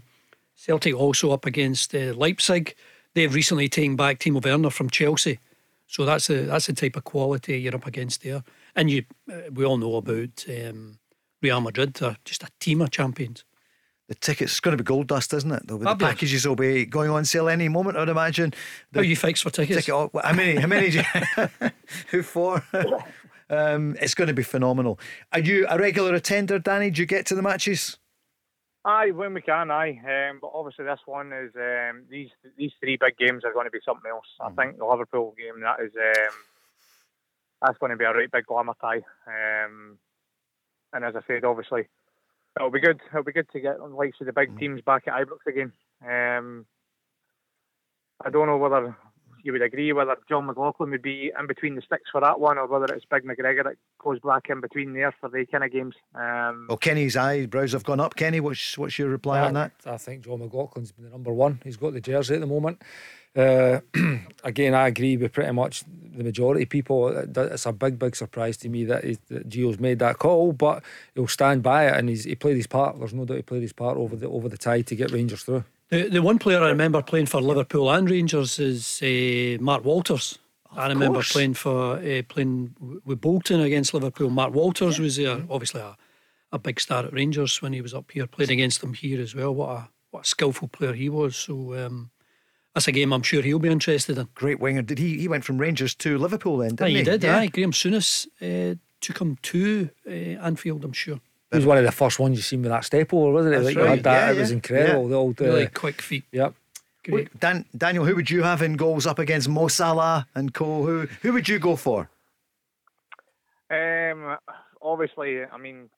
[0.54, 2.74] Celtic also up against uh, Leipzig,
[3.14, 5.38] they've recently taken back Timo Werner from Chelsea,
[5.86, 8.42] so that's a that's the type of quality you're up against there.
[8.76, 10.98] And you, uh, we all know about um,
[11.42, 11.94] Real Madrid.
[11.94, 13.44] They're just a team of champions.
[14.08, 15.66] The tickets, it's going to be gold dust, isn't it?
[15.66, 18.52] There'll the packages will be going on sale any moment, I'd imagine.
[18.92, 19.86] The How you fix for tickets?
[19.86, 20.60] ticket, how many?
[20.60, 20.90] How many?
[20.90, 21.70] do you-
[22.10, 22.62] Who for?
[23.50, 24.98] Um, it's going to be phenomenal.
[25.30, 26.90] Are you a regular attender, Danny?
[26.90, 27.98] Do you get to the matches?
[28.86, 30.00] Aye, when we can, aye.
[30.30, 33.70] Um, but obviously, this one is um, these these three big games are going to
[33.70, 34.24] be something else.
[34.40, 36.34] I think the Liverpool game that is um,
[37.60, 39.02] that's going to be a right big glamour tie.
[39.26, 39.98] Um,
[40.94, 41.86] and as I said, obviously,
[42.56, 43.00] it'll be good.
[43.10, 45.72] It'll be good to get the likes of the big teams back at Ibrox again.
[46.02, 46.66] Um,
[48.24, 48.96] I don't know whether
[49.44, 52.58] you would agree whether Jon McLaughlin would be in between the sticks for that one,
[52.58, 55.70] or whether it's Big McGregor that goes back in between there for the kind of
[55.70, 55.94] games.
[56.14, 58.16] Um, Well, Kenny's eyebrows have gone up.
[58.16, 59.72] Kenny, what's what's your reply on that?
[59.86, 61.60] I think Jon McLaughlin's been the number one.
[61.62, 62.82] He's got the jersey at the moment.
[63.36, 63.80] Uh,
[64.44, 65.82] again, I agree with pretty much
[66.14, 67.08] the majority of people.
[67.08, 70.84] It's a big, big surprise to me that, he, that Gio's made that call, but
[71.14, 72.96] he'll stand by it and he's, he played his part.
[72.98, 75.42] There's no doubt he played his part over the over the tie to get Rangers
[75.42, 75.64] through.
[75.90, 80.38] The, the one player I remember playing for Liverpool and Rangers is uh, Mark Walters.
[80.76, 81.32] I remember course.
[81.32, 82.74] playing for uh, playing
[83.04, 84.30] with Bolton against Liverpool.
[84.30, 85.96] Mark Walters was there, obviously a,
[86.52, 88.26] a big star at Rangers when he was up here.
[88.26, 89.54] Played against them here as well.
[89.54, 91.36] What a what a skillful player he was.
[91.36, 92.10] So um,
[92.74, 94.28] that's a game I'm sure he'll be interested in.
[94.34, 94.82] Great winger.
[94.82, 95.18] Did he?
[95.18, 96.96] He went from Rangers to Liverpool then, didn't Aye, he?
[96.96, 97.22] he did.
[97.22, 97.38] Yeah.
[97.38, 100.84] Aye, Graeme Souness uh, took him to uh, Anfield.
[100.84, 101.20] I'm sure.
[101.50, 103.58] He was one of the first ones you seen with that staple, wasn't it?
[103.58, 104.28] That's Like you had that.
[104.28, 105.02] Yeah, it was incredible.
[105.04, 105.08] Yeah.
[105.08, 106.24] The old, uh, Really quick feet.
[106.32, 106.54] Yep.
[107.08, 110.84] Wait, Dan, Daniel, who would you have in goals up against Mo Salah and Co?
[110.84, 112.08] Who who would you go for?
[113.70, 114.36] Um,
[114.80, 115.90] obviously, I mean,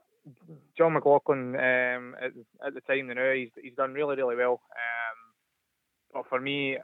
[0.77, 2.33] Jon McLaughlin um, at,
[2.67, 4.61] at the time now he's he's done really really well.
[4.73, 5.19] Um,
[6.13, 6.77] but for me,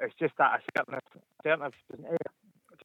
[0.00, 1.02] it's just that assertiveness,
[1.40, 2.16] assertiveness, eh,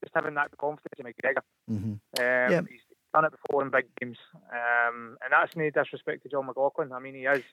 [0.01, 1.43] just having that confidence in McGregor.
[1.71, 1.91] Mm-hmm.
[1.91, 2.61] Um, Yeah.
[2.69, 2.81] He's
[3.13, 4.17] done it before in big games,
[4.51, 6.91] um, and that's no disrespect to Jon McLaughlin.
[6.91, 7.43] I mean, he is.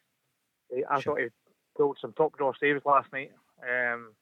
[0.74, 1.26] he- I thought he
[1.76, 3.32] pulled some top draw saves last night
[3.68, 4.12] um,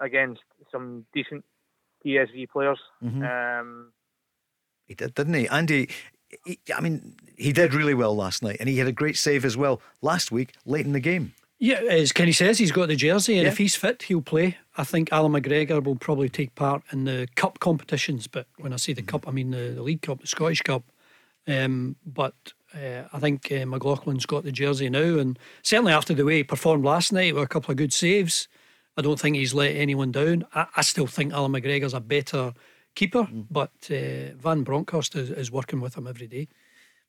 [0.00, 0.42] against
[0.72, 1.44] some decent
[2.04, 2.80] PSV players.
[3.02, 3.60] Mhm.
[3.60, 3.92] Um,
[4.86, 5.48] He did, didn't he?
[5.48, 5.88] Andy,
[6.44, 9.44] he, I mean, he did really well last night, and he had a great save
[9.44, 11.34] as well last week, late in the game.
[11.58, 13.52] Yeah, as Kenny says, he's got the jersey, and Yeah.
[13.52, 14.58] if he's fit, he'll play.
[14.76, 18.76] I think Allan McGregor will probably take part in the cup competitions, but when I
[18.76, 20.82] say the cup, I mean the, the League Cup, the Scottish Cup.
[21.46, 22.34] Um, but
[22.74, 26.44] uh, I think uh, McLaughlin's got the jersey now, and certainly after the way he
[26.44, 28.48] performed last night with a couple of good saves,
[28.96, 30.44] I don't think he's let anyone down.
[30.54, 32.52] I, I still think Allan McGregor's a better
[32.96, 36.48] keeper, but uh, Van Bronckhorst is, is working with him every day.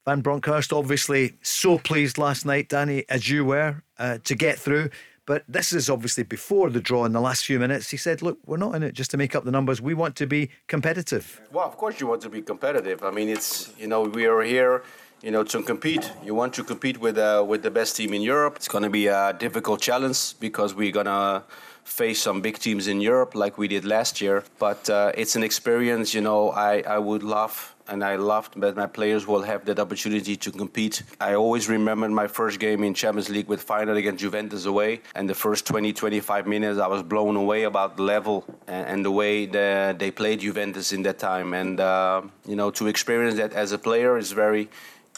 [0.06, 4.92] Van Bronckhorst, obviously, so pleased last night, Danny, as you were, uh, to get through.
[5.26, 7.90] But this is obviously before the draw in the last few minutes.
[7.90, 9.82] He said, Look, we're not in it just to make up the numbers.
[9.82, 11.42] We want to be competitive.
[11.52, 13.04] Well, of course you want to be competitive.
[13.04, 14.84] I mean, it's you know we are here,
[15.24, 16.12] you know, to compete.
[16.24, 18.58] You want to compete with uh, with the best team in Europe.
[18.58, 21.44] It's going to be a difficult challenge because we're gonna
[21.84, 24.44] face some big teams in Europe like we did last year.
[24.60, 26.14] But uh, it's an experience.
[26.14, 27.75] You know, I I would love.
[27.88, 31.04] And I loved that my players will have that opportunity to compete.
[31.20, 35.02] I always remember my first game in Champions League with final against Juventus away.
[35.14, 39.12] And the first 20, 25 minutes, I was blown away about the level and, the
[39.12, 41.54] way the, they played Juventus in that time.
[41.54, 44.68] And, uh, you know, to experience that as a player is very,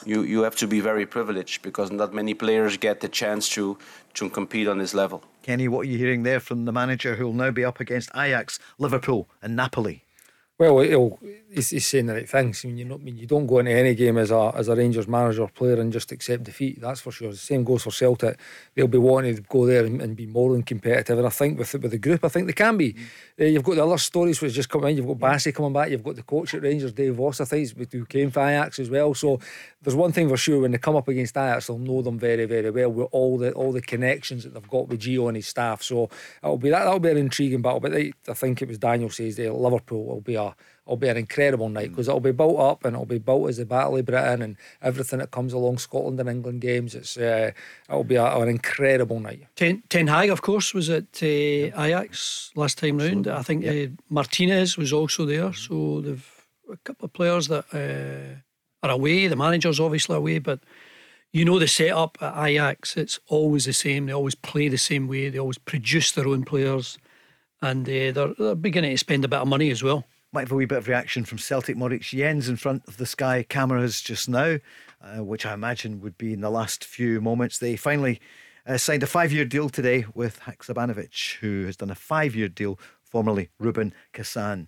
[0.05, 3.77] you, you have to be very privileged because not many players get the chance to,
[4.15, 5.23] to compete on this level.
[5.43, 8.09] Kenny, what are you hearing there from the manager who will now be up against
[8.13, 10.03] Ajax, Liverpool, and Napoli?
[10.59, 11.19] Well, he'll,
[11.51, 12.65] he's, he's saying the right things.
[12.65, 14.69] I mean, you know, I mean, you don't go into any game as a as
[14.69, 16.81] a Rangers manager or player and just accept defeat.
[16.81, 17.29] That's for sure.
[17.29, 18.39] The same goes for Celtic.
[18.73, 21.19] They'll be wanting to go there and, and be more than competitive.
[21.19, 22.95] And I think with the- with the group, I think they can be.
[23.39, 24.97] Uh, you've got the other stories which just come in.
[24.97, 25.91] You've got Bassey coming back.
[25.91, 27.39] You've got the coach at Rangers, Dave Vos.
[27.39, 29.13] I think who came for Ajax as well.
[29.13, 29.39] So
[29.81, 32.45] there's one thing for sure: when they come up against Ajax, they'll know them very
[32.45, 35.47] very well with all the all the connections that they've got with Gio and his
[35.47, 35.83] staff.
[35.83, 36.09] So
[36.43, 37.79] it'll be that that'll be an intriguing battle.
[37.79, 40.55] But I I think it was Daniel says there, Liverpool will be a
[40.85, 43.57] it'll be an incredible night because it'll be built up and it'll be built as
[43.57, 46.95] the Battle of Britain and everything that comes along Scotland and England games.
[46.95, 47.51] It's uh,
[47.89, 49.47] it'll be a, an incredible night.
[49.55, 53.27] Ten, Ten Hag, of course, was at uh, Ajax last time round.
[53.27, 55.53] I think uh, Martinez was also there.
[55.53, 56.37] So they've
[56.71, 58.41] a couple of players that uh,
[58.83, 59.27] are away.
[59.27, 60.59] The manager's obviously away, but
[61.31, 62.97] you know the setup at Ajax.
[62.97, 64.05] It's always the same.
[64.05, 65.29] They always play the same way.
[65.29, 66.97] They always produce their own players,
[67.61, 70.05] and uh, they're, they're beginning to spend a bit of money as well.
[70.33, 73.05] Might have a wee bit of reaction from Celtic Moritz Jenz in front of the
[73.05, 74.57] Sky cameras just now,
[75.01, 77.59] uh, which I imagine would be in the last few moments.
[77.59, 78.19] They finally
[78.65, 82.49] uh, signed a five year deal today with Haksabanovic, who has done a five year
[82.49, 84.67] deal, formerly Rubin Kazan.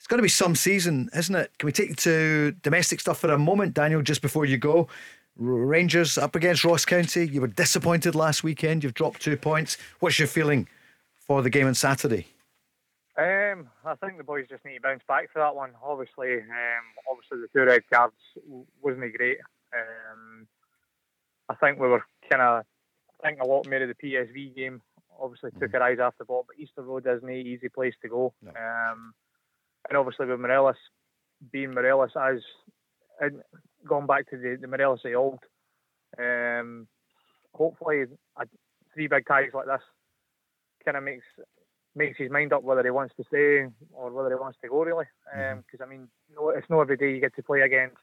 [0.00, 1.52] It's going to be some season, isn't it?
[1.58, 4.88] Can we take you to domestic stuff for a moment, Daniel, just before you go?
[5.36, 7.28] Rangers up against Ross County.
[7.28, 8.82] You were disappointed last weekend.
[8.82, 9.76] You've dropped two points.
[9.98, 10.68] What's your feeling
[11.18, 12.28] for the game on Saturday?
[13.18, 15.72] Um, I think the boys just need to bounce back for that one.
[15.84, 18.14] Obviously, um, obviously the two red cards
[18.80, 19.36] wasn't great.
[19.76, 20.46] Um,
[21.50, 22.64] I think we were kind of,
[23.22, 24.80] I think a lot more of the PSV game
[25.20, 28.08] obviously took our eyes off the ball, but Easter Road isn't an easy place to
[28.08, 28.32] go.
[28.40, 28.52] No.
[28.52, 29.12] Um,
[29.88, 30.76] and obviously with Morelos
[31.52, 32.40] being Morelos as
[33.20, 33.42] and
[33.86, 35.38] gone back to the, the Morelos of the old.
[36.18, 36.86] Um,
[37.54, 38.04] hopefully,
[38.36, 38.46] a,
[38.94, 39.82] three big ties like this
[40.84, 41.24] kind of makes
[41.94, 44.82] makes his mind up whether he wants to stay or whether he wants to go.
[44.82, 47.96] Really, because I mean, no, it's not every day you get to play against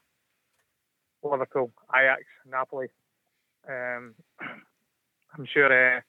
[1.22, 2.88] Liverpool, Ajax, Napoli.
[3.68, 6.00] Um, I'm sure uh,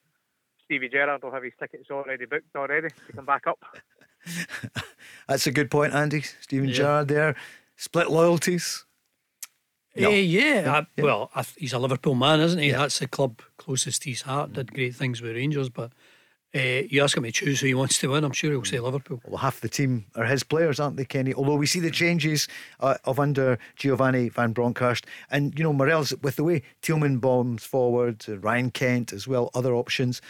[0.66, 3.60] Stevie Gerrard will have his tickets already booked already to come back up.
[5.30, 6.24] That's a good point, Andy.
[6.42, 6.76] Steven Yeah.
[6.76, 7.36] Gerrard there.
[7.78, 8.84] Split loyalties.
[9.96, 10.10] No.
[10.10, 11.04] Eh, yeah, I- yeah.
[11.04, 12.72] well, I, he's a Liverpool man, isn't he?
[12.72, 14.54] That's the club closest to his heart.
[14.54, 15.92] Did great things with Rangers, but
[16.56, 16.60] uh,
[16.90, 18.24] you ask him to choose who he wants to win.
[18.24, 19.22] I'm sure he'll say Liverpool.
[19.26, 21.34] Well, half the team are his players, aren't they, Kenny?
[21.34, 22.48] Although we see the changes
[22.80, 25.06] uh, of under Giovanni van Bronckhorst.
[25.32, 29.50] And, you know, Morelos, with the way Tillman bombs forward, uh, Ryan Kent as well,
[29.54, 30.22] other options,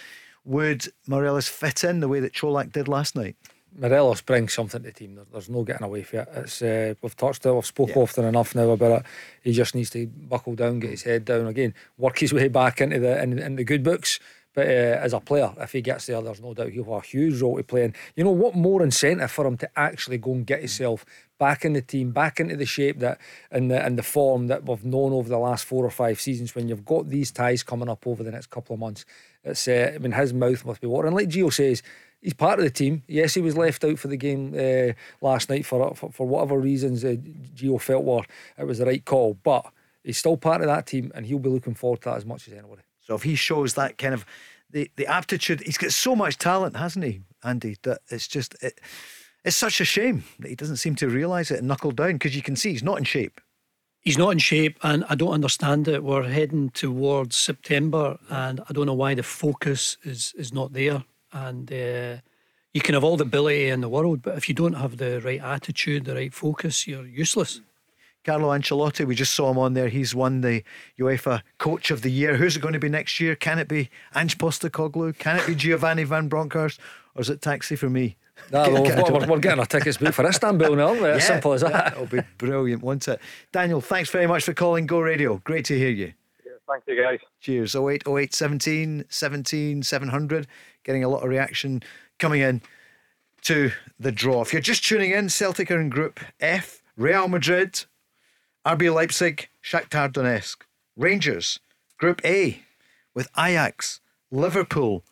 [0.45, 3.35] would Morelos fit in the way that Colak did last night?
[3.77, 5.19] Morelos brings something to the team.
[5.31, 6.29] There's no getting away from it.
[6.35, 7.53] It's uh, we've touched it.
[7.53, 7.99] We've spoke Yeah.
[7.99, 9.05] often enough now about it.
[9.41, 12.81] He just needs to buckle down, get his head down again, work his way back
[12.81, 14.19] into the in, in the good books.
[14.55, 17.05] But uh, as a player, if he gets there, there's no doubt he'll have a
[17.05, 17.83] huge role to play.
[17.85, 21.05] And you know what more incentive for him to actually go and get himself
[21.37, 24.65] back in the team, back into the shape that and the and the form that
[24.65, 26.55] we've known over the last four or five seasons.
[26.55, 29.05] When you've got these ties coming up over the next couple of months,
[29.43, 31.13] it's uh, I mean his mouth must be watering.
[31.13, 31.83] Like Gio says,
[32.21, 33.03] he's part of the team.
[33.07, 34.93] Yes, he was left out for the game uh,
[35.25, 37.15] last night for, for for whatever reasons uh,
[37.55, 38.23] Gio felt were
[38.57, 39.65] it was the right call, but
[40.03, 42.47] he's still part of that team, and he'll be looking forward to that as much
[42.47, 42.81] as anybody.
[42.99, 44.25] So if he shows that kind of
[44.69, 47.77] the, the aptitude, he's got so much talent, hasn't he, Andy?
[47.83, 48.79] That it's just it,
[49.43, 52.35] it's such a shame that he doesn't seem to realise it and knuckle down because
[52.35, 53.41] you can see he's not in shape.
[54.01, 56.03] He's not in shape, and I don't understand it.
[56.03, 61.03] We're heading towards September, and I don't know why the focus is is not there.
[61.31, 62.17] And uh,
[62.73, 65.21] you can have all the ability in the world, but if you don't have the
[65.21, 67.61] right attitude, the right focus, you're useless.
[68.25, 69.87] Carlo Ancelotti, we just saw him on there.
[69.87, 70.63] He's won the
[70.99, 72.35] UEFA Coach of the Year.
[72.35, 73.35] Who's it going to be next year?
[73.35, 75.17] Can it be Ange Postecoglou?
[75.17, 76.79] Can it be Giovanni Van Bronckhorst?
[77.15, 78.17] Or is it taxi for me?
[78.51, 81.01] Nah, Get- well, get- we're, we're- we're getting our tickets booked for Istanbul now, aren't
[81.01, 81.07] we?
[81.09, 81.93] As Yeah, simple as that.
[81.93, 83.21] It'll be brilliant, won't it?
[83.53, 85.37] Daniel, thanks very much for calling Go Radio.
[85.45, 86.13] Great to hear you.
[86.69, 87.19] Thank you, guys.
[87.41, 87.75] Cheers.
[87.75, 90.47] 08 08 17 17 700.
[90.83, 91.81] Getting a lot of reaction
[92.19, 92.61] coming in
[93.43, 94.41] to the draw.
[94.41, 97.85] If you're just tuning in, Celtic are in Group F, Real Madrid,
[98.65, 100.57] RB Leipzig, Shakhtar Donetsk,
[100.95, 101.59] Rangers,
[101.97, 102.61] Group A,
[103.15, 103.99] with Ajax,
[104.29, 105.03] Liverpool,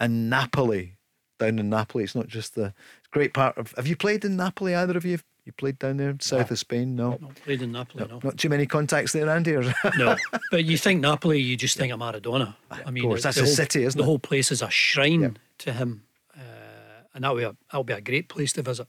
[0.00, 0.96] and Napoli.
[1.38, 2.74] Down in Napoli, it's not just the
[3.10, 3.72] great part of.
[3.76, 4.74] Have you played in Napoli?
[4.74, 5.18] Either of you?
[5.44, 6.96] You played down there, south of Spain?
[6.96, 8.18] No, Not played in Napoli, no.
[8.24, 9.54] not too many contacts there, Andy.
[9.54, 9.62] Or
[9.98, 10.16] No,
[10.50, 12.54] but you think Napoli, you just think of Maradona.
[12.70, 14.06] I mean, course, the- that's the a whole- city, isn't the it?
[14.06, 16.40] whole place is a shrine to him, uh,
[17.14, 18.86] and that'll be a that'll be a great place to visit.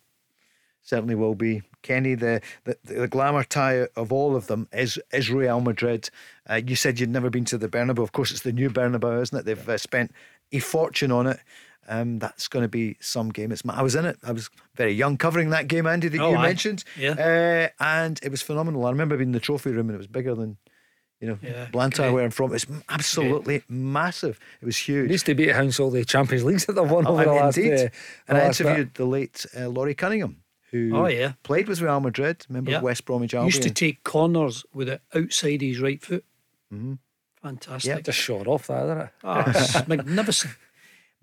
[0.82, 1.62] certainly will be.
[1.82, 6.10] Kenny, the, the, the glamour tie of all of them is, is Real Madrid.
[6.50, 8.02] Uh, you said you'd never been to the Bernabeu.
[8.02, 9.46] Of course, it's the new Bernabeu, isn't it?
[9.46, 10.12] They've uh, spent
[10.52, 11.40] a fortune on it.
[11.88, 13.52] Um, that's going to be some game.
[13.52, 14.18] It's I was in it.
[14.24, 16.42] I was very young covering that game, Andy, that Oh, you aye.
[16.42, 16.84] mentioned.
[16.98, 17.12] Yeah.
[17.12, 18.86] Uh, and it was phenomenal.
[18.86, 20.58] I remember being in the trophy room and it was bigger than,
[21.20, 22.54] you know, Yeah, Blantyre, where I'm from.
[22.56, 24.40] It's absolutely massive.
[24.62, 25.10] It was huge.
[25.10, 27.58] Needs to beat Hounslow the Champions Leagues that they've won Oh, over the and last.
[27.58, 27.74] indeed.
[27.74, 27.90] Uh,
[28.28, 28.48] and I bit.
[28.62, 30.38] interviewed the late uh, Laurie Cunningham,
[30.72, 31.34] who Oh, yeah.
[31.44, 32.78] played with Real Madrid, member Yeah.
[32.78, 33.48] of West Bromwich Albion.
[33.48, 36.26] Used to take corners with it outside his right foot.
[37.42, 37.92] Fantastic.
[37.92, 37.98] Mm-hmm.
[37.98, 38.02] Yeah.
[38.02, 39.10] Just shot off that, isn't it?
[39.24, 40.54] Ah, magnificent.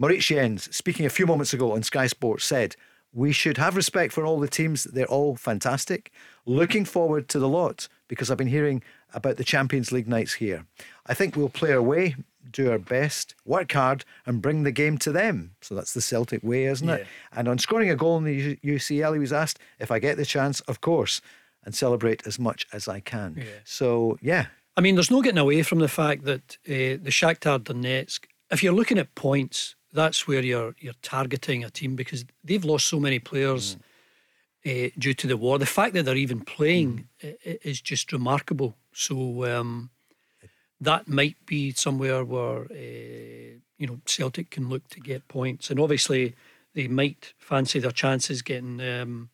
[0.02, 2.74] Moritz Jenz, speaking a few moments ago on Sky Sports, said,
[3.12, 4.82] We should have respect for all the teams.
[4.82, 6.10] They're all fantastic.
[6.44, 8.82] Looking forward to the lot because I've been hearing
[9.14, 10.66] about the Champions League nights here.
[11.06, 12.16] I think we'll play our way,
[12.50, 15.52] do our best, work hard, and bring the game to them.
[15.60, 17.06] So that's the Celtic way, isn't it?
[17.30, 20.24] And on scoring a goal in the UCL, he was asked, If I get the
[20.24, 21.20] chance, of course,
[21.64, 23.34] and celebrate as much as I can.
[23.62, 24.46] So, yeah,
[24.76, 28.64] I mean, there's no getting away from the fact that uh, the Shakhtar Donetsk, if
[28.64, 32.98] you're looking at points, that's where you're you're targeting a team because they've lost so
[32.98, 33.76] many players
[34.66, 35.58] uh, due to the war.
[35.58, 38.76] The fact that they're even playing i- is just remarkable.
[38.92, 39.90] So um,
[40.80, 45.80] that might be somewhere where uh, you know Celtic can look to get points, and
[45.80, 46.34] obviously
[46.74, 48.80] they might fancy their chances getting.
[48.80, 49.30] Um,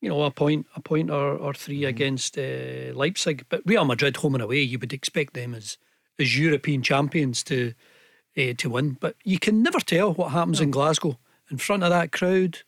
[0.00, 3.46] you know, a point, a point or, or 3 against uh, Leipzig.
[3.48, 5.78] But Real Madrid, home and away, you would expect them as
[6.18, 7.72] as European champions to
[8.36, 8.96] uh, to win.
[9.00, 11.18] But you can never tell what happens in Glasgow
[11.50, 12.60] in front of that crowd.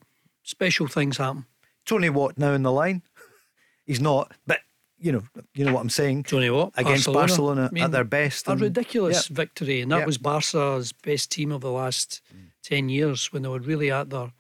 [0.43, 1.47] special things happen.
[1.87, 3.03] Tony Watt now in the line.
[3.87, 4.61] He's not, but
[4.99, 5.23] you know,
[5.55, 6.25] you know what I'm saying.
[6.25, 8.47] Tony Watt against Barcelona, I mean, at their best.
[8.49, 9.37] A ridiculous Yeah.
[9.37, 10.07] victory, and that Yeah.
[10.07, 12.21] was Barca's best team of the last
[12.63, 14.33] ten years when they were really at their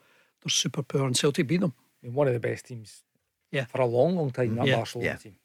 [0.42, 1.72] their superpower, and Celtic beat them.
[2.02, 3.02] I mean, one of the best teams
[3.50, 3.64] Yeah.
[3.64, 4.76] for a long, long time, that Yeah.
[4.76, 5.16] Barcelona Yeah.
[5.16, 5.36] team.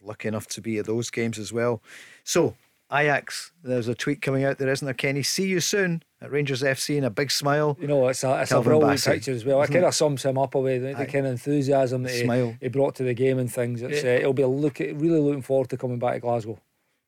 [0.00, 1.82] lucky enough to be at those games as well.
[2.22, 2.56] So,
[2.92, 5.22] Ajax, there's a tweet coming out there, isn't there, Kenny?
[5.22, 7.76] See you soon at Rangers FC and a big smile.
[7.80, 9.60] You know, it's a, it's a Calvin brilliant Bassey, picture as well.
[9.60, 9.88] It isn't kind it?
[9.88, 12.56] of sums him up away, the, the kind of enthusiasm that he, Smile.
[12.60, 13.82] he brought to the game and things.
[13.82, 14.12] It's, Yeah.
[14.12, 16.58] uh, it'll be a look at, really looking forward to coming back to Glasgow.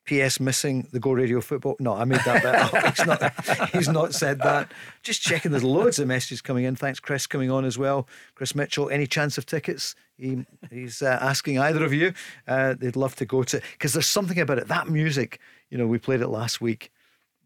[0.06, 1.76] PS missing the Go Radio football.
[1.78, 2.96] No, I made that bit up.
[2.96, 4.72] He's not, he's not said that.
[5.02, 6.74] Just checking, there's loads of messages coming in.
[6.74, 8.08] Thanks, Chris, coming on as well.
[8.34, 9.94] Chris Mitchell, any chance of tickets?
[10.16, 12.12] He, he's uh, asking either of you.
[12.48, 14.68] Uh, they'd love to go to, because there's something about it.
[14.68, 15.38] That music,
[15.70, 16.90] you know, we played it last week.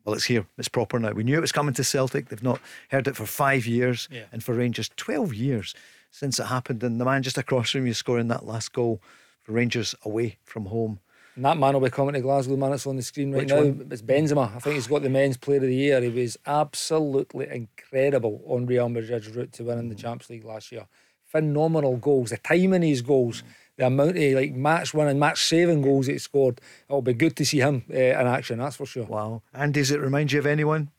[0.04, 0.46] Well, it's here.
[0.58, 1.12] It's proper now.
[1.12, 2.28] We knew it was coming to Celtic.
[2.28, 4.08] They've not heard it for five years.
[4.10, 4.24] Yeah.
[4.32, 5.74] And for Rangers, 12 years
[6.10, 6.82] since it happened.
[6.82, 9.00] And the man just across from you scoring that last goal
[9.42, 11.00] for Rangers away from home.
[11.36, 13.48] And that man will be coming to Glasgow, man that's on the screen right Which
[13.48, 13.56] now.
[13.56, 13.88] one?
[13.90, 14.54] It's Benzema.
[14.54, 16.00] I think he's got the men's player of the year.
[16.00, 19.88] He was absolutely incredible on Real Madrid's route to winning Mm.
[19.90, 20.86] the Champions League last year.
[21.24, 22.30] Phenomenal goals.
[22.30, 23.42] The timing of his goals,
[23.76, 26.60] the amount of like match winning, match saving goals that he scored.
[26.88, 29.04] It'll be good to see him uh, in action, that's for sure.
[29.06, 29.42] Wow.
[29.52, 30.90] And does it remind you of anyone?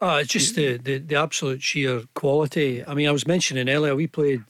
[0.00, 2.84] Oh, it's just the, the, the absolute sheer quality.
[2.84, 4.42] I mean, I was mentioning earlier, we played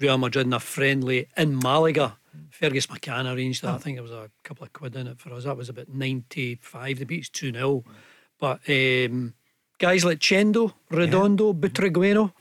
[0.00, 2.16] Real Madrid in a friendly in Malaga.
[2.50, 3.74] Fergus McCann arranged that.
[3.74, 5.44] I think there was a couple of quid in it for us.
[5.44, 6.98] That was about 95.
[6.98, 7.84] They beat us 2 0.
[8.38, 9.34] But um,
[9.78, 12.32] guys like Chendo, Redondo, Butragueno,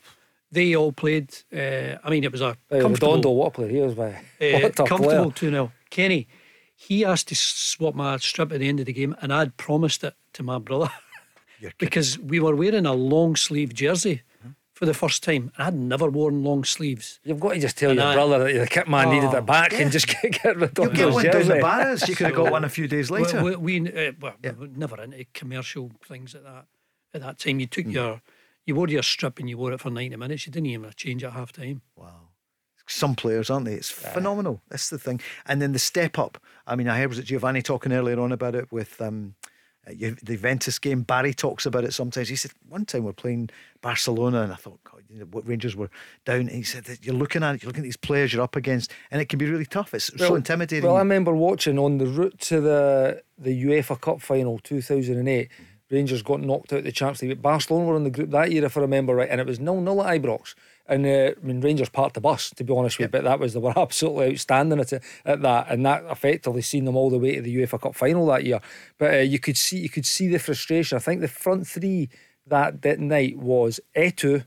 [0.52, 1.36] they all played.
[1.54, 4.10] Uh, I mean, it was a comfortable, Redondo, what a player he was by.
[4.42, 5.32] uh, comfortable player.
[5.32, 5.72] 2 0.
[5.90, 6.28] Kenny,
[6.76, 10.04] he asked to swap my strip at the end of the game, and I'd promised
[10.04, 10.92] it to my brother
[11.78, 14.22] because we were wearing a long sleeve jersey
[14.78, 15.52] for the first time.
[15.58, 17.20] and I'd never worn long sleeves.
[17.24, 19.38] You've got to just tell And your I- brother that the kit man needed Oh,
[19.38, 19.80] it back yeah.
[19.82, 21.60] and just get, get rid You'll of get one down the jersey.
[21.62, 22.08] Barras.
[22.08, 23.44] You could have got one a few days later.
[23.44, 26.66] We, we, we, uh, well, we were never into commercial things at that
[27.14, 27.60] at that time.
[27.60, 27.92] You took Hmm.
[27.92, 28.22] your
[28.66, 30.46] you wore your strip and you wore it for ninety minutes.
[30.46, 31.82] You didn't even change at half time.
[31.96, 32.30] Wow.
[32.90, 33.74] Some players, aren't they?
[33.74, 34.62] It's phenomenal.
[34.70, 35.20] That's the thing.
[35.46, 36.38] And then the step up.
[36.66, 39.37] I mean, I heard was it Giovanni talking earlier on about it with um, Ju-
[39.88, 41.02] the Juventus game.
[41.02, 42.30] Barry talks about it sometimes.
[42.30, 43.50] He said one time we're playing
[43.82, 45.90] Barcelona, and I thought, God, you know, what Rangers were
[46.26, 46.42] down.
[46.42, 48.56] And he said that you're looking at it, you're looking at these players you're up
[48.56, 49.94] against, and it can be really tough.
[49.94, 50.86] It's so intimidating.
[50.86, 55.50] Well, I remember watching on the route to the the UEFA Cup final 2008.
[55.90, 57.42] Rangers got knocked out of the Champions League.
[57.42, 59.80] Barcelona were in the group that year, if I remember right, and it was nil
[59.80, 60.54] nil at Ibrox.
[60.88, 63.40] And uh, I mean, Rangers parked the bus, to be honest with you, but that
[63.40, 67.20] was they were absolutely outstanding at, at that, and that effectively seen them all the
[67.20, 68.62] way to the UEFA Cup final that year.
[68.98, 70.96] But uh, you could see you could see the frustration.
[70.96, 72.10] I think the front three
[72.50, 74.46] that, that night was Eto'o,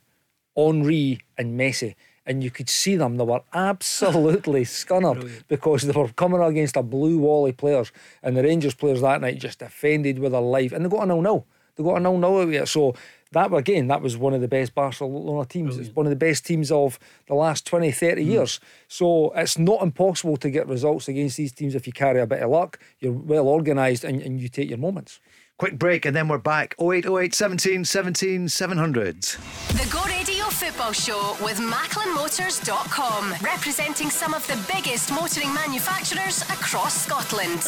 [0.56, 1.94] Henry, and Messi.
[2.26, 6.82] And you could see them, they were absolutely scunnered because they were coming against a
[6.82, 7.92] blue wall of players.
[8.22, 10.72] And the Rangers players that night just defended with their life.
[10.72, 11.44] And they got a 0 0.
[11.76, 12.68] They got a 0 0 out of it.
[12.68, 12.94] So
[13.32, 15.78] that, again, that was one of the best Barcelona teams.
[15.78, 18.30] It's one of the best teams of the last 20, 30 hmm.
[18.30, 18.60] years.
[18.88, 22.42] So it's not impossible to get results against these teams if you carry a bit
[22.42, 25.20] of luck, you're well organised, and, and you take your moments.
[25.58, 26.74] Quick break, and then we're back.
[26.80, 29.22] 0808 17 17 700.
[29.22, 37.04] The Go Radio Football Show with MacklinMotors.com, representing some of the biggest motoring manufacturers across
[37.04, 37.60] Scotland.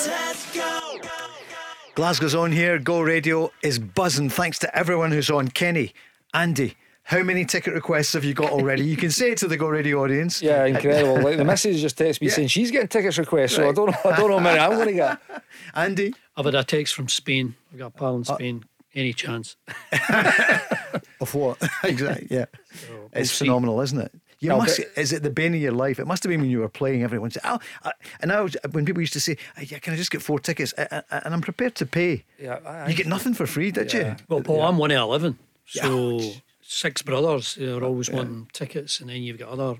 [1.94, 2.78] Glasgow's on here.
[2.78, 4.30] Go Radio is buzzing.
[4.30, 5.48] Thanks to everyone who's on.
[5.48, 5.92] Kenny,
[6.32, 8.82] Andy, how many ticket requests have you got already?
[8.82, 10.40] You can say it to the Go Radio audience.
[10.40, 11.20] Yeah, incredible.
[11.20, 14.10] like the missus just texted me saying she's getting tickets requests, so I don't know.
[14.10, 15.20] I don't know how many I'm going to get.
[15.74, 17.54] Andy, I've had a text from Spain.
[17.72, 18.64] I've got a pal in uh, Spain.
[18.94, 19.56] Any chance?
[21.20, 21.58] of what?
[21.84, 22.26] exactly.
[22.30, 22.46] Yeah,
[23.12, 23.44] it's see.
[23.44, 24.12] phenomenal, isn't it?
[24.42, 24.78] You No, must.
[24.78, 26.00] but- Is it the bane of your life?
[26.00, 27.04] It must have been when you were playing.
[27.04, 27.60] Everyone said, "Oh,"
[28.20, 30.40] and I was when people used to say, "Uh, "Yeah, can I just get four
[30.40, 32.24] tickets?" I, I, and I'm prepared to pay.
[32.40, 34.16] Yeah, I- You get nothing for free, did you?
[34.28, 35.38] Well, Paul, I'm one of 11.
[35.74, 35.82] Yeah.
[35.84, 36.20] So
[36.60, 39.76] six brothers are always wanting tickets, and then you've got other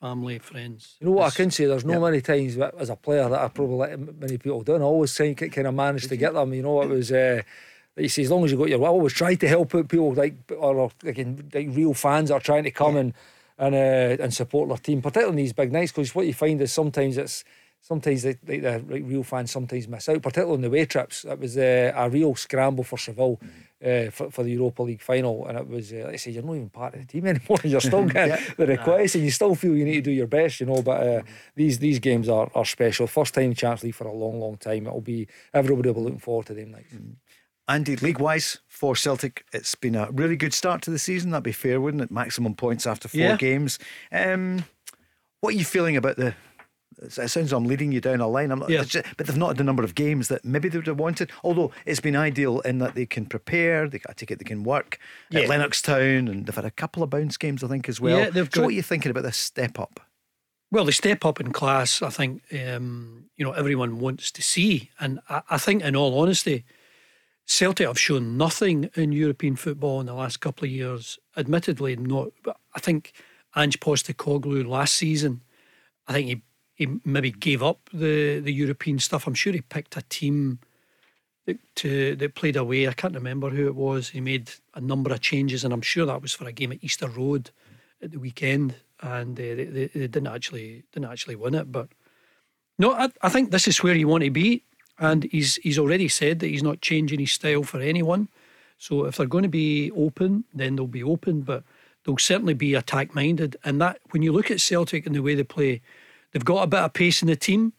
[0.00, 0.96] family, friends.
[1.00, 1.66] You know what I can say?
[1.66, 4.74] There's no many times as a player that I probably let many people do.
[4.76, 6.54] And I always think it kind of managed to get them.
[6.54, 7.12] You know, it was.
[7.12, 7.42] Uh,
[7.96, 9.88] like you say, as long as you got your, I always try to help out
[9.88, 11.18] people like or like,
[11.52, 13.12] like real fans are trying to come and
[13.58, 15.92] and uh, and support their team, particularly in these big nights.
[15.92, 17.44] Because what you find is sometimes it's
[17.80, 21.24] sometimes the, the real fans sometimes miss out, particularly on the away trips.
[21.24, 23.40] It was uh, a real scramble for Seville.
[23.80, 26.42] Uh, for, for the Europa League final, and it was uh, like I say, you're
[26.42, 27.58] not even part of the team anymore.
[27.62, 30.58] You're still getting the requests, and you still feel you need to do your best,
[30.58, 30.82] you know.
[30.82, 31.22] But uh,
[31.54, 33.06] these these games are, are special.
[33.06, 34.88] First time Champions League for a long, long time.
[34.88, 36.92] It'll be everybody will be looking forward to them nights.
[37.68, 41.30] Andy, league wise for Celtic, it's been a really good start to the season.
[41.30, 42.10] That'd be fair, wouldn't it?
[42.10, 43.36] Maximum points after four Yeah.
[43.36, 43.78] games.
[44.10, 44.64] Um,
[45.40, 46.34] what are you feeling about the?
[47.00, 48.50] It sounds I'm leading you down a line.
[48.50, 48.82] I'm not, Yeah.
[48.82, 51.30] just- but they've not had the number of games that maybe they would have wanted.
[51.44, 53.86] Although it's been ideal in that they can prepare.
[53.88, 54.98] They, I take it they can work
[55.30, 55.40] Yeah.
[55.42, 58.18] at Lennoxtown, and they've had a couple of bounce games, I think, as well.
[58.18, 60.00] Yeah, they've so, got- what are you thinking about this step up?
[60.72, 64.90] Well, the step up in class, I think, um, you know, everyone wants to see.
[64.98, 66.64] And I, I think, in all honesty,
[67.48, 71.18] Celtic have shown nothing in European football in the last couple of years.
[71.34, 72.28] Admittedly, not.
[72.44, 73.14] But I think
[73.56, 75.40] Ange Postecoglou last season,
[76.06, 76.42] I think he,
[76.74, 79.26] he maybe gave up the, the European stuff.
[79.26, 80.58] I'm sure he picked a team
[81.46, 82.86] that, to, that played away.
[82.86, 84.10] I can't remember who it was.
[84.10, 86.84] He made a number of changes, and I'm sure that was for a game at
[86.84, 87.50] Easter Road
[88.02, 91.72] at the weekend, and uh, they, they, they didn't actually didn't actually win it.
[91.72, 91.88] But
[92.78, 94.64] no, I, I think this is where you want to be,
[94.98, 98.28] and he's he's already said that he's not changing his style for anyone.
[98.78, 101.64] So if they're going to be open, then they'll be open, but
[102.04, 103.56] they'll certainly be attack minded.
[103.64, 105.82] And that when you look at Celtic and the way they play,
[106.32, 107.72] they've got a bit of pace in the team.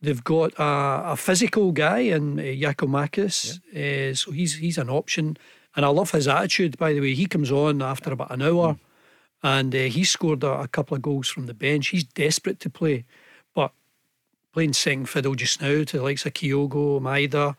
[0.00, 5.36] They've got a, a physical guy in uh, Giakoumakis, uh, so he's he's an option.
[5.74, 6.78] And I love his attitude.
[6.78, 8.76] By the way, he comes on after about an hour,
[9.42, 11.88] and uh, he scored a, a couple of goals from the bench.
[11.88, 13.04] He's desperate to play,
[14.56, 17.54] playing second fiddle just now to the likes of Kyogo, Maeda,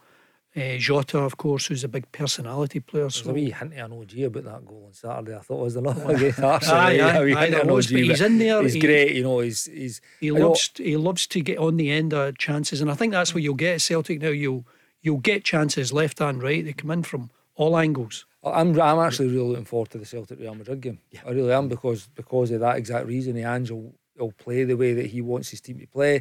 [0.56, 3.04] uh, Jota, of course, who's a big personality player.
[3.04, 5.36] There's So a wee hint of an OG about that goal on Saturday.
[5.36, 6.76] I thought it was another against Arsenal.
[6.82, 9.22] Aye, yeah, aye, aye, there was, OG, but he's in there, He's he- great, you
[9.22, 9.40] know.
[9.42, 10.02] He's he's.
[10.20, 12.96] he I know- loves he loves to get on the end of chances, and I
[12.96, 14.30] think that's what you'll get at Celtic now.
[14.30, 14.66] You'll
[15.04, 16.66] you'll get chances left and right.
[16.66, 18.26] They come in from all angles.
[18.44, 20.98] I'm I'm actually really looking forward to the Celtic Real Madrid game.
[21.24, 23.36] I really am because because of that exact reason.
[23.36, 26.18] The Angel will play the way that he wants his team to play.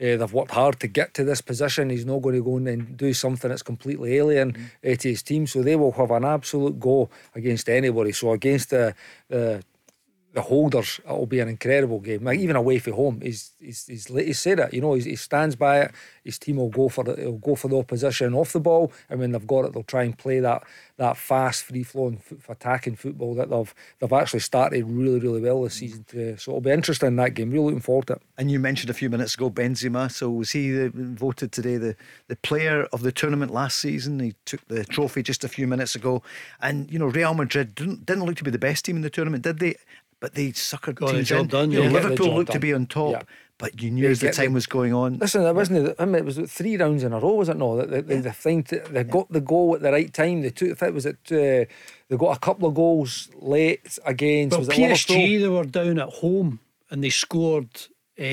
[0.00, 1.90] Uh, they've worked hard to get to this position.
[1.90, 5.22] He's not going to go in and do something that's completely alien uh, to his
[5.22, 5.46] team.
[5.46, 8.12] So they will have an absolute go against anybody.
[8.12, 8.94] So against the
[9.28, 9.62] the
[10.38, 12.22] the holders, it'll be an incredible game.
[12.22, 14.72] Like even away from home, he's he's he's, said it.
[14.72, 15.90] You know, he stands by it.
[16.22, 19.18] His team will go for the, he'll go for the opposition off the ball, and
[19.18, 20.62] when they've got it, they'll try and play that
[20.96, 25.74] that fast, free flowing, attacking football that they've they've actually started really really well this
[25.74, 26.04] season.
[26.10, 27.50] To, so it'll be interesting that game.
[27.50, 28.22] Really looking forward to it.
[28.36, 30.08] And you mentioned a few minutes ago Benzema.
[30.10, 31.96] So was he the, voted today the,
[32.28, 34.20] the player of the tournament last season?
[34.20, 36.22] He took the trophy just a few minutes ago.
[36.60, 39.10] And you know Real Madrid didn't, didn't look to be the best team in the
[39.10, 39.74] tournament, did they?
[40.20, 41.46] But they suckered Got the teams job in.
[41.46, 41.88] done, You know, yeah.
[41.90, 43.22] The Liverpool looked to be on top, Yeah.
[43.56, 45.18] but you knew as the time the- was going on.
[45.18, 45.86] Listen, it wasn't.
[45.88, 47.56] it- I mean, it was three rounds in a row, was it?
[47.56, 50.42] No, they, they, they, think they got the goal at the right time.
[50.42, 50.82] They took.
[50.82, 51.18] It was it.
[51.30, 51.70] Uh,
[52.08, 54.52] they got a couple of goals late against.
[54.52, 56.58] Well, was it PSG they were down at home
[56.90, 57.68] and they scored
[58.18, 58.24] uh,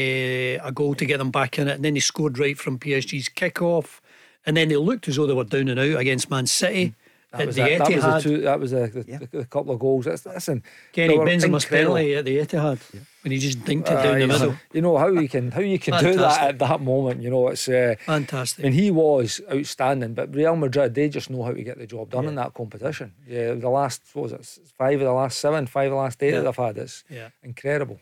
[0.65, 3.29] a goal to get them back in it, and then they scored right from PSG's
[3.29, 4.01] kick-off,
[4.45, 6.95] and then they looked as though they were down and out against Man City
[7.31, 7.77] That at was, the it.
[7.79, 8.21] that was the Etihad.
[8.23, 8.41] two.
[8.41, 9.17] That was a, the, Yeah.
[9.17, 10.05] the, the couple of goals.
[10.05, 12.79] That's, listen, Kenny Benzema's penalty at the Etihad
[13.23, 14.55] when he just dinked it Uh, down the you know- middle.
[14.73, 17.21] You know how you can how you can do that at that moment.
[17.21, 17.67] You know it's.
[17.67, 18.63] Uh, Fantastic.
[18.63, 22.09] and he was outstanding, but Real Madrid they just know how to get the job
[22.11, 23.13] done in that competition.
[23.27, 26.21] Yeah, the last what was it five of the last seven, five of the last
[26.23, 26.39] eight Yeah.
[26.41, 26.77] that they've had.
[26.77, 27.29] It's Yeah.
[27.43, 27.99] incredible.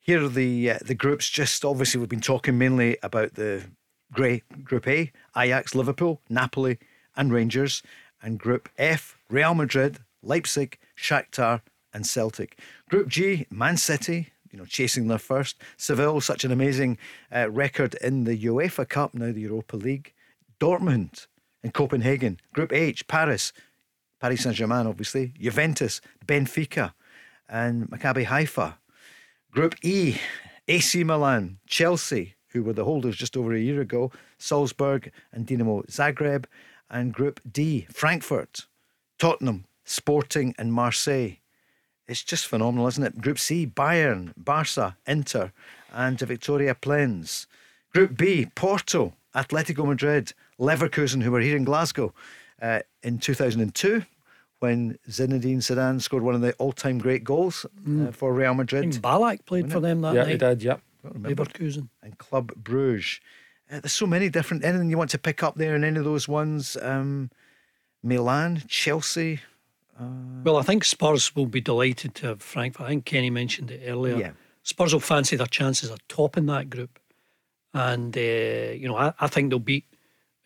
[0.00, 1.28] Here are the uh, the groups.
[1.30, 3.62] Just obviously, we've been talking mainly about the
[4.12, 6.78] grey Group A: Ajax, Liverpool, Napoli,
[7.16, 7.82] and Rangers,
[8.22, 11.62] and Group F: Real Madrid, Leipzig, Shakhtar,
[11.92, 12.58] and Celtic.
[12.88, 14.28] Group G: Man City.
[14.50, 15.56] You know, chasing their first.
[15.78, 16.98] Seville, such an amazing
[17.34, 20.12] uh, record in the UEFA Cup, now the Europa League.
[20.60, 21.26] Dortmund
[21.62, 22.38] and Copenhagen.
[22.52, 23.52] Group H: Paris,
[24.20, 25.32] Paris Saint Germain, obviously.
[25.40, 26.92] Juventus, Benfica,
[27.48, 28.78] and Maccabi Haifa.
[29.50, 30.16] Group E,
[30.68, 35.84] AC Milan, Chelsea, who were the holders just over a year ago, Salzburg and Dinamo
[35.86, 36.44] Zagreb.
[36.92, 38.66] And Group D, Frankfurt,
[39.18, 41.38] Tottenham, Sporting, and Marseille.
[42.06, 43.20] It's just phenomenal, isn't it?
[43.22, 45.52] Group C, Bayern, Barca, Inter,
[45.92, 47.46] and Viktoria Plzen.
[47.94, 52.12] Group B, Porto, Atletico Madrid, Leverkusen, who were here in Glasgow
[52.60, 54.04] uh, in 2002
[54.60, 58.92] when Zinedine Zidane scored one of the all-time great goals uh, for Real I Madrid.
[58.92, 60.62] think Ballack played for them that yeah, he did.
[60.62, 60.76] Yeah.
[61.04, 61.88] Leverkusen.
[62.02, 63.20] and Club Bruges.
[63.72, 64.64] Uh, there's so many different.
[64.64, 66.76] Anything you want to pick up there in any of those ones?
[66.82, 67.30] Um,
[68.02, 69.40] Milan, Chelsea.
[70.44, 72.86] Well, I think Spurs will be delighted to have Frankfurt.
[72.86, 74.16] I think Kenny mentioned it earlier.
[74.16, 74.30] Yeah.
[74.64, 76.98] Spurs will fancy their chances of topping that group.
[77.72, 79.84] And, uh, you know, I, I think they'll beat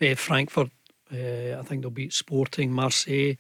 [0.03, 0.71] uh, Frankfurt.
[1.11, 3.37] Uh, I think they'll beat Sporting, Marseille.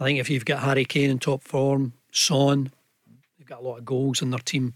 [0.00, 2.72] I think if you've got Harry Kane in top form, Son,
[3.38, 4.74] they've got a lot of goals in their team.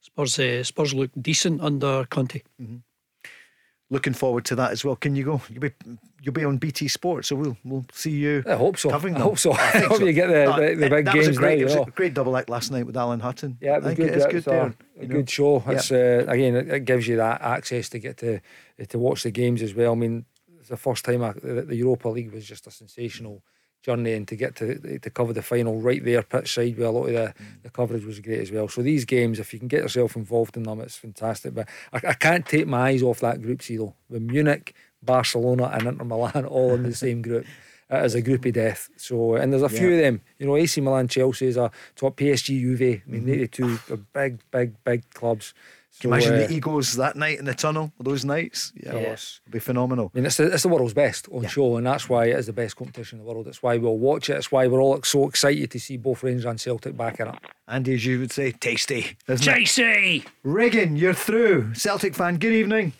[0.00, 2.42] Spurs, uh, Spurs look decent under Conte.
[3.92, 4.96] Looking forward to that as well.
[4.96, 5.40] Can you go?
[5.50, 5.70] You'll be
[6.22, 8.42] you'll be on BT Sport, so we'll we'll see you.
[8.46, 8.88] I hope so.
[8.90, 9.52] Covering I hope so.
[9.52, 11.58] I think hope you get the- No, the- the big that was a games great,
[11.58, 13.58] now, it was a great double act last night with Alan Hutton.
[13.60, 14.06] Yeah, it I was think good.
[14.18, 14.74] good it's a- there.
[15.00, 15.62] A good show.
[15.66, 15.72] Yeah.
[15.72, 18.40] It's uh, again, it, it gives you that access to get to
[18.88, 19.92] to watch the games as well.
[19.92, 20.24] I mean,
[20.58, 23.42] it's the first time I, the, the Europa League was just a sensational
[23.82, 26.90] journey, and to get to to cover the final right there pitch side where a
[26.90, 27.62] lot of the, mm.
[27.62, 28.68] the coverage was great as well.
[28.68, 31.54] So these games, if you can get yourself involved in them, it's fantastic.
[31.54, 33.94] But I, I can't take my eyes off that group C though.
[34.08, 37.46] With Munich, Barcelona, and Inter Milan all in the same group.
[37.90, 38.88] It is a group of death.
[38.96, 40.22] So, and there's a few of them.
[40.38, 43.02] You know, AC Milan, Chelsea is a top PSG, Juve.
[43.06, 45.52] I mean, they the two are big, big, big clubs.
[46.00, 48.72] Can you So, imagine uh, the egos that night in the tunnel, those nights?
[48.74, 49.40] Yeah, Yes.
[49.46, 50.10] it'll be phenomenal.
[50.14, 52.46] I mean, it's the, it's the world's best on show, and that's why it is
[52.46, 53.46] the best competition in the world.
[53.46, 54.34] It's why we'll watch it.
[54.36, 57.34] It's why we're all so excited to see both Rangers and Celtic back in it.
[57.68, 59.16] Andy, as you would say, tasty.
[59.28, 59.60] Isn't it?
[59.66, 60.26] JC!
[60.42, 61.74] Regan, you're through.
[61.74, 62.94] Celtic fan, good evening.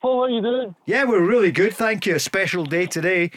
[0.00, 0.74] Paul, how are you doing?
[0.86, 2.14] Yeah, we're really good, thank you.
[2.14, 3.30] A special day today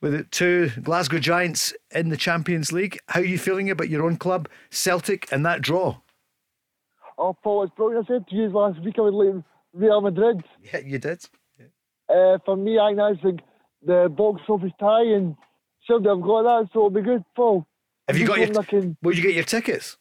[0.00, 2.98] with the two Glasgow Giants in the Champions League.
[3.08, 5.96] How are you feeling about your own club, Celtic, and that draw?
[7.18, 8.06] Oh, Paul, it's brilliant.
[8.08, 10.42] I said to you last week I would like Real Madrid.
[10.62, 11.24] Yeah, you did.
[12.08, 13.38] Uh, for me, I think that's the,
[14.04, 15.34] the box office tie, and
[15.86, 17.66] Celtic have got that, so it'll be good, Paul.
[18.06, 18.62] Have I'm you got your?
[18.62, 19.96] can, Will you get your tickets?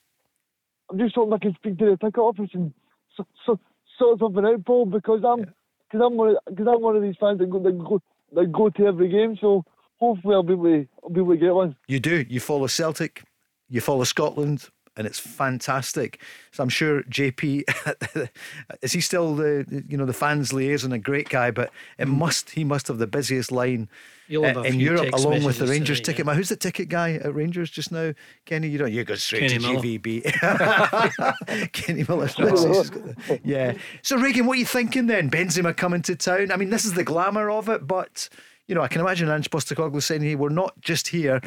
[0.89, 2.73] I'm just hoping I can speak to the ticket office and
[3.17, 3.59] so, so,
[3.97, 5.41] sort something out, Paul, because I'm
[5.89, 8.01] because I'm one of, cause I'm one of these fans that go, that go
[8.33, 9.37] that go to every game.
[9.39, 9.63] So
[9.99, 11.75] hopefully I'll be able to, I'll be able to get one.
[11.87, 12.25] You do.
[12.27, 13.23] You follow Celtic,
[13.69, 16.21] you follow Scotland, and it's fantastic.
[16.51, 18.29] So I'm sure JP
[18.81, 22.51] is he still the you know the fans liaison, a great guy, but it must
[22.51, 23.89] he must have the busiest line
[24.33, 26.31] uh, in Europe, along with the Rangers tonight, ticket yeah.
[26.31, 26.35] man.
[26.37, 28.13] Who's the ticket guy at Rangers just now?
[28.45, 28.91] Kenny, you don't.
[28.91, 29.81] You go straight Kenny to Miller.
[29.81, 31.71] GVB.
[31.73, 32.75] Kenny Miller's message.
[32.75, 33.73] has got the- Yeah.
[34.01, 35.29] So Regan, what are you thinking then?
[35.29, 36.51] Benzema coming to town.
[36.51, 38.29] I mean, this is the glamour of it, but
[38.67, 41.41] you know, I can imagine Ange Postecoglou saying, "Hey, we're not just here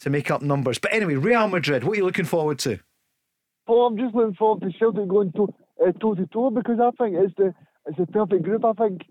[0.00, 1.84] to make up numbers." But anyway, Real Madrid.
[1.84, 2.80] What are you looking forward to?
[3.66, 5.54] Paul, I'm just looking forward to Celtic going to
[5.84, 7.54] uh, toe to toe because I think it's the
[7.86, 8.64] it's the perfect group.
[8.64, 9.02] I think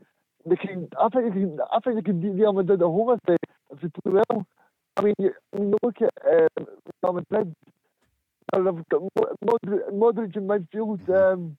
[0.45, 0.87] they can.
[0.99, 1.59] I think they can.
[1.71, 3.37] I think they can beat Real Madrid at home if they
[3.71, 4.45] if they play well.
[4.97, 6.63] I mean, you, I mean, you look at uh,
[7.03, 7.55] Real Madrid.
[8.53, 11.09] They've got Mo- Modric, Modric in midfield.
[11.09, 11.57] Um,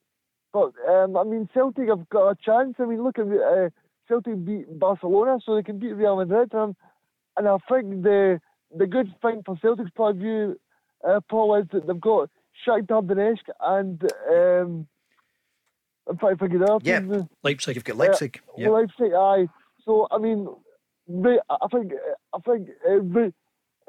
[0.52, 2.76] but um, I mean, Celtic have got a chance.
[2.78, 3.70] I mean, look at uh,
[4.06, 6.54] Celtic beat Barcelona, so they can beat Real Madrid.
[6.54, 6.76] Um,
[7.36, 8.40] and I think the
[8.76, 10.60] the good thing for Celtic's point of view,
[11.06, 12.30] uh, Paul, is that they've got
[12.66, 14.86] Shakhtar Donetsk and um,
[16.08, 16.84] I'm trying to figure it out.
[16.84, 17.00] Yeah.
[17.42, 17.76] Leipzig.
[17.76, 18.40] You've got Leipzig.
[18.48, 18.68] Uh, yeah.
[18.68, 19.46] Leipzig, aye.
[19.84, 20.48] So I mean,
[21.08, 21.92] they, I think
[22.32, 23.32] I think uh, they,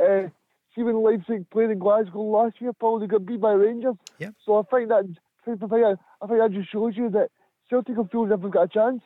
[0.03, 0.29] uh,
[0.75, 3.95] see when Leipzig played in Glasgow last year, probably got beat by Rangers.
[4.19, 4.29] Yeah.
[4.45, 5.05] So I think that
[5.41, 7.29] I think that, I think that just shows you that
[7.69, 9.01] Celtic will feel as if they've got a chance.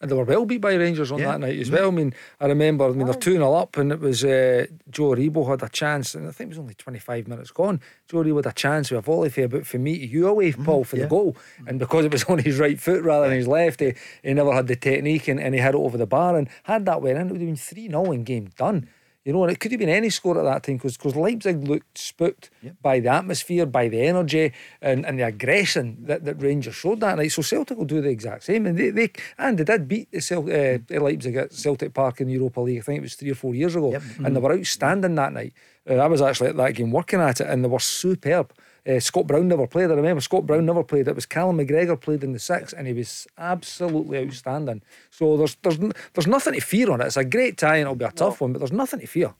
[0.00, 1.32] And they were well beat by Rangers on Yeah.
[1.32, 1.88] that night as well.
[1.88, 5.14] I mean, I remember, I mean, they're 2 0 up, and it was uh, Joe
[5.14, 7.80] Aribo had a chance, and I think it was only 25 minutes gone.
[8.06, 10.28] Joe Aribo had a chance with a volley but for about from me to you
[10.28, 11.04] away, Paul, for yeah.
[11.04, 11.36] the goal.
[11.66, 14.52] And because it was on his right foot rather than his left, he, he never
[14.52, 16.36] had the technique and, and he had it over the bar.
[16.36, 18.88] And had that went in, it would have been 3 0 in game done.
[19.26, 21.98] You know, and it could have been any score at that time because Leipzig looked
[21.98, 22.48] spooked
[22.80, 27.16] by the atmosphere, by the energy, and, and the aggression that, that Rangers showed that
[27.16, 27.32] night.
[27.32, 30.20] So Celtic will do the exact same, and they, they and they did beat the
[30.20, 32.78] Cel- uh, Leipzig at Celtic Park in the Europa League.
[32.78, 33.90] I think it was three or four years ago,
[34.24, 35.54] and they were outstanding that night.
[35.90, 38.52] Uh, I was actually at that game working at it, and they were superb.
[38.86, 39.90] Uh, Scott Brown never played.
[39.90, 41.08] I remember Scott Brown never played.
[41.08, 44.82] It was Callum McGregor played in the six, and he was absolutely outstanding.
[45.10, 47.06] So there's there's there's nothing to fear on it.
[47.06, 49.34] It's a great tie, and it'll be a tough one, but there's nothing to fear.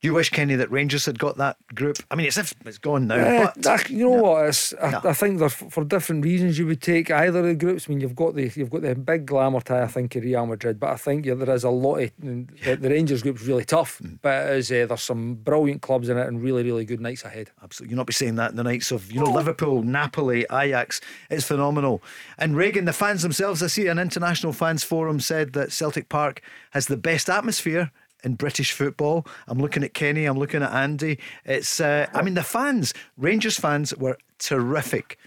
[0.00, 1.98] Do you wish Kenny that Rangers had got that group?
[2.10, 4.46] I mean, it's if it's gone now, Eh, but you know what?
[4.46, 5.00] It's, I, No.
[5.04, 7.84] I think for different reasons you would take either of the groups.
[7.86, 9.82] I mean, you've got the you've got the big glamour tie.
[9.82, 12.76] I think of Real Madrid, but I think yeah, there is a lot of the,
[12.76, 14.18] the Rangers group's really tough, Mm.
[14.22, 17.24] but it is uh, there's some brilliant clubs in it and really really good nights
[17.24, 17.50] ahead.
[17.62, 17.90] Absolutely.
[17.92, 21.02] You'll not be saying that in the nights of, you know, Liverpool, Napoli, Ajax.
[21.28, 22.02] It's phenomenal.
[22.38, 26.40] And Regan, the fans themselves, I see an international fans forum said that Celtic Park
[26.70, 27.90] has the best atmosphere
[28.24, 29.26] in British football.
[29.46, 31.18] I'm looking at Kenny, I'm looking at Andy.
[31.44, 35.18] It's, uh, I mean, the fans, Rangers fans were terrific,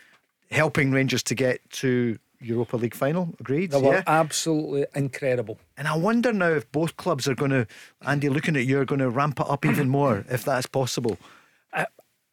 [0.52, 3.34] helping Rangers to get to Europa League final.
[3.40, 3.72] Agreed?
[3.72, 4.03] They were yeah.
[4.06, 5.60] absolutely incredible.
[5.78, 7.68] And I wonder now if both clubs are going to,
[8.02, 11.18] Andy, looking at you, are going to ramp it up even more, if that's possible.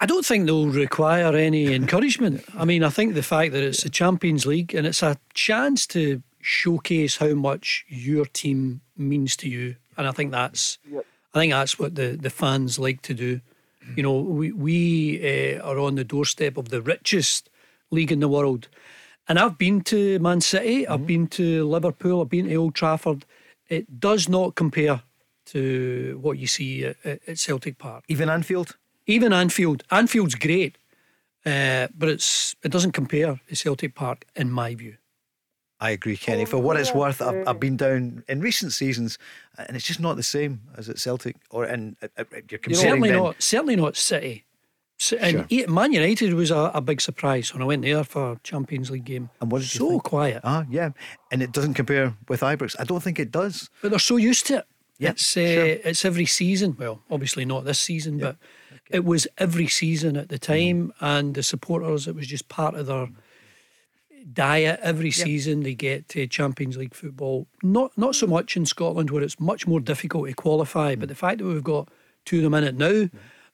[0.02, 2.42] I don't think they'll require any encouragement.
[2.56, 5.86] I mean, I think the fact that it's the Champions League and it's a chance
[5.88, 10.78] to showcase how much your team means to you, and I think that's,
[11.34, 13.40] I think that's what the, the fans like to do.
[13.96, 17.50] You know, we we uh, are on the doorstep of the richest
[17.90, 18.68] league in the world,
[19.30, 23.24] And I've been to Man City, I've been to Liverpool, I've been to Old Trafford.
[23.68, 25.02] It does not compare
[25.46, 28.02] to what you see at, at at Celtic Park.
[28.08, 28.76] Even Anfield?
[29.06, 29.84] Even Anfield.
[29.92, 30.78] Anfield's great,
[31.46, 34.96] uh, but it's it doesn't compare to Celtic Park in my view.
[35.80, 36.44] I agree, Kenny.
[36.44, 39.16] For what it's worth, I've, I've been down in recent seasons,
[39.56, 41.36] and it's just not the same as at Celtic.
[41.50, 43.42] Or in uh, you're comparing certainly then- not.
[43.42, 44.44] Certainly not City.
[45.00, 45.68] S- And Sure.
[45.68, 49.30] Man United was a, a big surprise when I went there for Champions League game.
[49.40, 50.02] And what did so think?
[50.02, 50.90] quiet, Ah, yeah,
[51.32, 52.76] and it doesn't compare with Ibrox.
[52.78, 53.70] I don't think it does.
[53.80, 54.64] but they're so used to it.
[54.98, 55.64] Yeah, it's uh, sure.
[55.64, 56.76] it's every season.
[56.78, 58.36] Well, obviously not this season, but
[58.90, 60.42] it was every season at the Mm.
[60.46, 62.06] time, and the supporters.
[62.06, 63.08] It was just part of their
[64.32, 64.80] diet.
[64.82, 67.46] Every season they get to Champions League football.
[67.62, 71.00] Not not so much in Scotland where it's much more difficult to qualify, Mm.
[71.00, 71.88] but the fact that we've got
[72.24, 73.08] two of them in it now,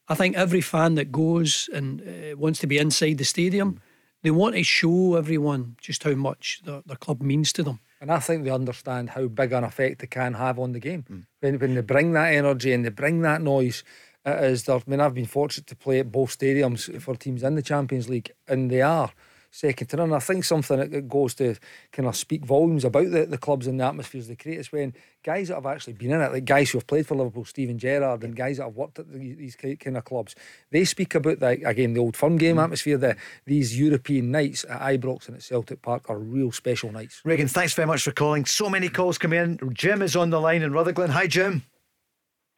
[0.09, 3.79] I think every fan that goes and uh, wants to be inside the stadium, Mm.
[4.23, 7.81] they want to show everyone just how much their, their club means to them.
[8.01, 11.05] And I think they understand how big an effect they can have on the game.
[11.11, 11.27] Mm.
[11.41, 13.83] When, when they bring that energy and they bring that noise,
[14.25, 14.77] it is there.
[14.77, 18.09] I mean, I've been fortunate to play at both stadiums for teams in the Champions
[18.09, 19.13] League, and they are
[19.57, 20.13] second to none.
[20.13, 21.57] I think something that- that goes to
[21.93, 24.95] kind of speak volumes about the, the clubs and the atmospheres they create is when
[25.25, 27.79] guys that have actually been in it, like guys who have played for Liverpool, Steven
[27.79, 30.35] Gerrard, and guys that have worked at the, these kind of clubs,
[30.71, 32.65] they speak about that again, the old fun game mm.
[32.65, 32.99] atmosphere.
[32.99, 33.17] The
[33.47, 37.23] these European nights at Ibrox and at Celtic Park are real special nights.
[37.25, 38.45] Regan, thanks very much for calling.
[38.45, 39.71] So many calls coming in.
[39.73, 41.11] Jim is on the line in Rutherglen.
[41.11, 41.63] Hi, Jim.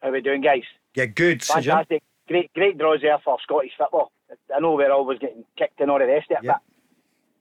[0.01, 0.63] How are we doing, guys?
[0.95, 1.43] Yeah, good.
[1.43, 1.71] So, Jim.
[1.71, 2.03] Fantastic.
[2.27, 4.11] Great, great draws there for Scottish football.
[4.55, 6.53] I know we're always getting kicked and all the rest of it, Yeah.
[6.53, 6.61] but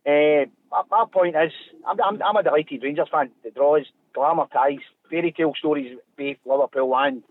[0.08, 1.52] uh, my, my point is,
[1.86, 3.30] I'm, I'm, I'm a delighted Rangers fan.
[3.44, 4.78] The draws, glamour ties,
[5.10, 7.22] fairy tale stories, both Liverpool and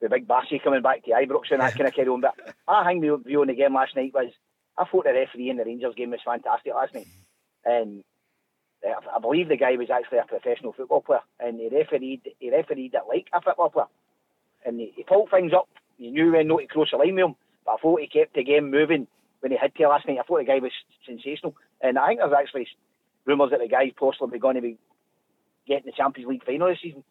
[0.00, 2.20] the big Bassey coming back to Ibrox and that kind of carry on.
[2.20, 2.34] But
[2.68, 4.30] I think the view on the game last night was,
[4.76, 7.06] I thought the referee in the Rangers game was fantastic last night.
[7.64, 8.04] And
[8.86, 12.50] uh, I believe the guy was actually a professional football player, and he refereed, he
[12.50, 13.86] refereed it like a football player
[14.64, 15.68] and he, he pulled things up.
[15.98, 18.34] You knew when not to cross the line with him, but I thought he kept
[18.34, 19.06] the game moving
[19.44, 20.16] when he had to last night.
[20.18, 20.72] I thought the guy was
[21.06, 22.66] sensational, and I think there's actually
[23.26, 24.78] rumours that the guy's possibly going to be
[25.68, 27.04] getting the Champions League final this season.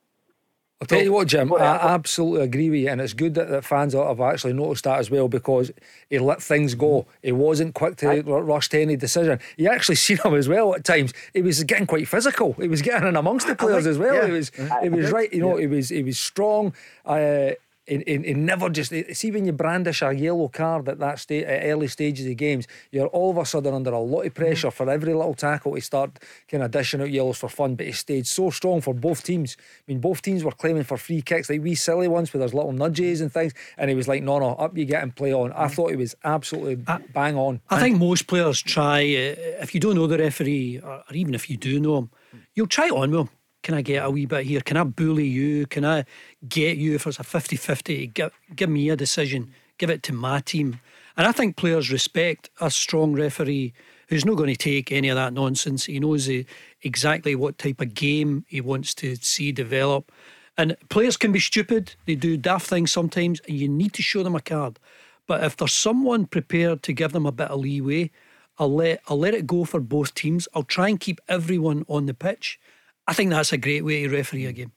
[0.81, 3.49] I'll tell you what, Jim, What I absolutely agree with you, and it's good that,
[3.49, 5.72] that fans have actually noticed that as well because
[6.10, 7.05] he let things go.
[7.22, 9.39] He wasn't quick to r- rush to any decision.
[9.55, 11.14] You actually seen him as well at times.
[11.35, 12.53] He was getting quite physical.
[12.53, 14.15] He was getting in amongst the players like- as well.
[14.15, 14.26] yeah.
[14.26, 14.51] He was,
[14.81, 15.31] he was right.
[15.31, 16.73] You know, he was, he was strong.
[17.05, 17.51] Uh,
[17.85, 21.88] he never just see when you brandish a yellow card at that state at early
[21.88, 25.14] stages of games, you're all of a sudden under a lot of pressure for every
[25.14, 27.76] little tackle to start kind of dishing out yellows for fun.
[27.76, 29.57] But he stayed so strong for both teams.
[29.60, 32.53] I mean, both teams were claiming for free kicks, like wee silly ones with those
[32.53, 35.34] little nudges and things, and he was like, "No, no, up you get and play
[35.34, 36.76] on." I thought he was absolutely
[37.14, 37.60] bang on.
[37.69, 41.34] I think most players try, uh, if you don't know the referee, or, or even
[41.35, 42.10] if you do know him,
[42.55, 43.30] you'll try it on with him.
[43.64, 44.61] Can I get a wee bit here?
[44.61, 45.65] Can I bully you?
[45.65, 46.06] Can I
[46.48, 48.07] get you if it's a 50 50?
[48.07, 50.80] Give, give me a decision, give it to my team.
[51.15, 53.73] And I think players respect a strong referee
[54.10, 55.85] who's not going to take any of that nonsense.
[55.85, 56.44] He knows uh,
[56.81, 60.11] exactly what type of game he wants to see develop.
[60.57, 64.22] And players can be stupid, they do daft things sometimes, and you need to show
[64.23, 64.77] them a card.
[65.26, 68.11] But if there's someone prepared to give them a bit of leeway,
[68.60, 70.48] I'll let I'll let it go for both teams.
[70.53, 72.60] I'll try and keep everyone on the pitch.
[73.07, 74.71] I think that's a great way to referee a game.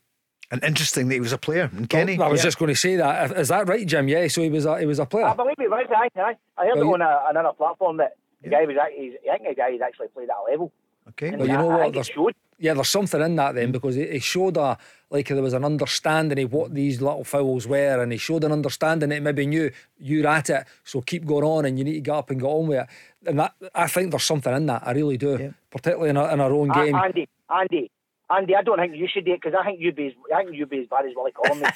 [0.50, 1.70] And interesting that he was a player.
[1.76, 2.18] And Kenny.
[2.20, 2.44] I was Yeah.
[2.44, 3.32] just going to say that.
[3.36, 4.06] Is that right, Jim?
[4.08, 4.28] Yeah.
[4.28, 5.26] So he was a, he was a player.
[5.26, 6.36] I believe it was, aye, aye.
[6.56, 9.48] I heard Well, it on a, another platform that the guy was actually, I think
[9.50, 10.72] the guy had actually played at a level.
[11.10, 11.28] Okay.
[11.28, 11.80] And Well, you know I what?
[11.82, 12.34] think it There's- showed.
[12.58, 14.78] Yeah, there's something in that then because it, it showed a
[15.10, 18.52] like there was an understanding of what these little fouls were, and he showed an
[18.52, 22.00] understanding that maybe knew you're at it, so keep going on, and you need to
[22.00, 22.86] get up and get on with it.
[23.28, 24.82] And that I think there's something in that.
[24.86, 26.94] I really do, particularly in, our in our own Ah, game.
[26.94, 27.90] Andy, Andy,
[28.28, 30.42] Andy, I don't think you should do it because I think you'd be, as, I
[30.42, 31.60] think you'd be as bad as Willie Collum.
[31.60, 31.66] Do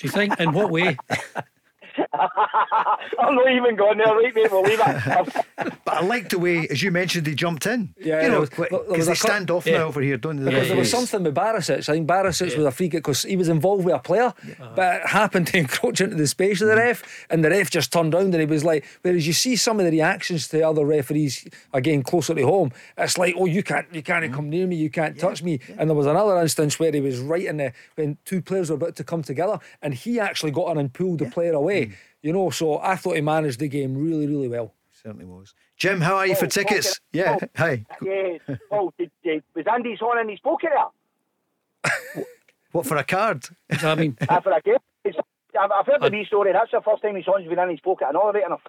[0.00, 0.38] you think?
[0.38, 0.96] In what way?
[3.18, 4.50] I'm not even going there, right, mate?
[4.50, 5.46] We'll leave it.
[5.86, 7.94] But I like the way, as you mentioned, he jumped in.
[7.96, 9.78] Yeah, you know, was- there was because they stand off yeah.
[9.78, 10.50] now over here, don't they?
[10.50, 11.88] Because there was something with Barisic.
[11.88, 14.34] I think Barisic was a free kick because he was involved with a player,
[14.74, 17.92] but it happened to encroach into the space of the ref, and the ref just
[17.92, 20.84] turned round and he was like, whereas you see some of the reactions to other
[20.84, 24.76] referees again closer to home, it's like, oh, you can't, you can't come near me,
[24.76, 25.60] you can't touch me.
[25.78, 28.76] And there was another instance where he was right in the when two players were
[28.76, 31.85] about to come together, and he actually got in and pulled the player away.
[32.26, 34.74] You know, so I thought he managed the game really, really well.
[35.02, 35.54] Certainly was.
[35.76, 36.88] Jim, how are you for Oh, tickets?
[37.14, 37.20] okay.
[37.20, 37.36] Yeah.
[37.40, 37.46] Oh.
[37.56, 37.84] Hi.
[38.02, 38.38] yeah.
[38.72, 42.24] Oh, did, did, was Andy's on in his pocket there?
[42.72, 43.44] What for a card?
[43.70, 44.76] I mean, Ah, for a game?
[45.58, 46.52] I've, I've heard the wee story.
[46.52, 48.06] That's the first time his son's been in his pocket.
[48.08, 48.60] I know right enough.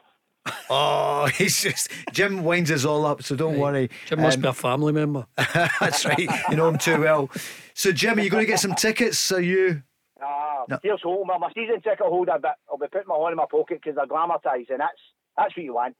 [0.69, 3.89] Oh, he's just Jim winds us all up, so don't worry.
[4.05, 5.25] Jim must Um, be a family member.
[5.35, 6.29] That's right.
[6.49, 7.29] You know him too well.
[7.73, 9.29] So, Jim, are you going to get some tickets?
[9.31, 9.81] Are you?
[10.21, 10.79] Ah, No.
[10.83, 11.29] here's home.
[11.31, 13.95] I'm a season ticket holder, but I'll be putting my hand in my pocket because
[13.95, 14.99] they're glamourtised, and that's
[15.37, 15.95] that's what you want.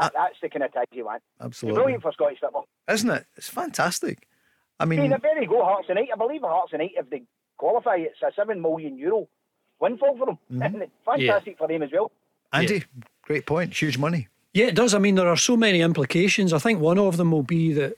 [0.00, 1.22] That, that's the kind of ties you want.
[1.36, 1.78] It's Absolutely.
[1.78, 2.66] brilliant for Scottish football.
[2.90, 3.26] Isn't it?
[3.36, 4.26] It's fantastic.
[4.80, 6.10] I I mean, mean, the very go Hearts and eight.
[6.12, 7.22] I believe Hearts and eight, if they
[7.56, 9.28] qualify, it's a seven million euro
[9.80, 10.38] windfall for them.
[10.52, 10.82] Mm-hmm.
[11.04, 12.10] Fantastic for them as well.
[12.52, 12.84] Andy,
[13.22, 13.80] great point.
[13.80, 14.28] Huge money.
[14.52, 14.94] Yeah, it does.
[14.94, 16.52] I mean, there are so many implications.
[16.52, 17.94] I think one of them will be that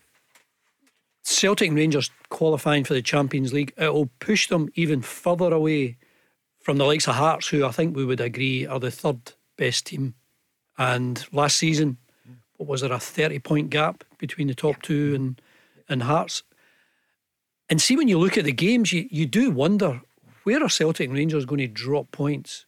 [1.23, 5.97] Celtic and Rangers qualifying for the Champions League, it will push them even further away
[6.67, 9.87] from the likes of Hearts, who I think we would agree are the third best
[9.87, 10.17] team.
[10.77, 11.97] And last season,
[12.57, 15.41] what was there, a 30 point gap between the top two and,
[15.89, 16.43] and Hearts?
[17.71, 20.01] And see, when you look at the games, you, you do wonder
[20.43, 22.67] where are Celtic and Rangers going to drop points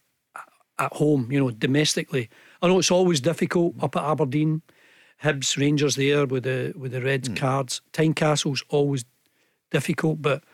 [0.78, 2.30] at home, you know, domestically.
[2.62, 4.62] I know it's always difficult up at Aberdeen,
[5.24, 7.34] Hibs, Rangers there with the with the red hmm.
[7.34, 7.80] cards.
[7.92, 9.04] Tynecastle's always
[9.72, 10.44] difficult, but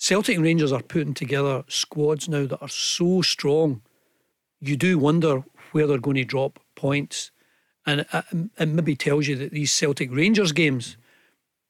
[0.00, 3.82] Celtic and Rangers are putting together squads now that are so strong.
[4.58, 7.30] You do wonder where they're going to drop points,
[7.84, 8.24] and it,
[8.58, 10.96] it maybe tells you that these Celtic Rangers games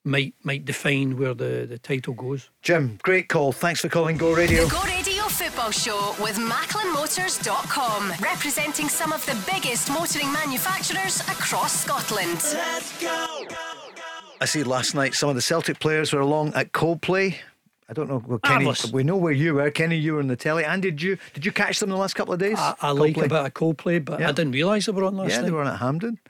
[0.04, 2.50] might might define where the, the title goes.
[2.62, 3.50] Jim, great call.
[3.50, 4.64] Thanks for calling Go Radio.
[4.64, 11.82] The Go Radio Football Show with MacklinMotors.com, representing some of the biggest motoring manufacturers across
[11.82, 12.40] Scotland.
[12.54, 13.26] Let's go.
[14.40, 17.34] I see last night some of the Celtic players were along at Coldplay.
[17.90, 18.72] I don't know, well, Kenny.
[18.92, 19.96] We know where you were, Kenny.
[19.96, 20.64] You were in the telly.
[20.64, 22.56] And did you did you catch them the last couple of days?
[22.56, 24.28] I, I like a bit of Coldplay, but Yeah.
[24.28, 25.46] I didn't realise they were on last yeah, night.
[25.46, 26.20] they were on at Hampden.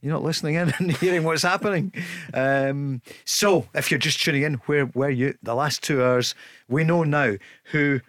[0.00, 1.92] You're not listening in and hearing what's happening.
[2.32, 6.34] Um, so, if you're just tuning in, where were you the last two hours?
[6.68, 8.00] We know now who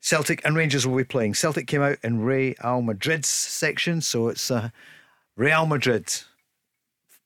[0.00, 1.34] Celtic and Rangers will be playing.
[1.34, 4.70] Celtic came out in Real Madrid's section, so it's uh,
[5.36, 6.12] Real Madrid.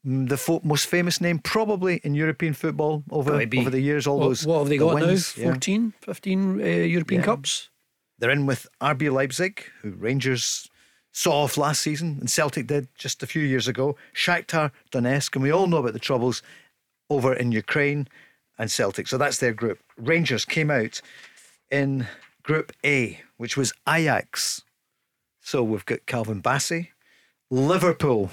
[0.07, 4.07] Mm, The fo- most famous name probably in European football over over the years.
[4.07, 5.43] All what, those what have they the got wins, now?
[5.45, 5.51] yeah.
[5.51, 7.25] 14, 15 uh, European Yeah.
[7.27, 7.71] Cups?
[8.19, 10.71] They're in with RB Leipzig, who Rangers
[11.13, 13.97] saw off last season, and Celtic did just a few years ago.
[14.15, 16.43] Shakhtar Donetsk, and we all know about the troubles
[17.11, 18.07] over in Ukraine
[18.59, 19.07] and Celtic.
[19.09, 19.79] So that's their group.
[19.99, 21.01] Rangers came out
[21.71, 22.07] in
[22.43, 24.63] Group A, which was Ajax.
[25.41, 26.89] So we've got Calvin Bassey,
[27.51, 28.31] Liverpool,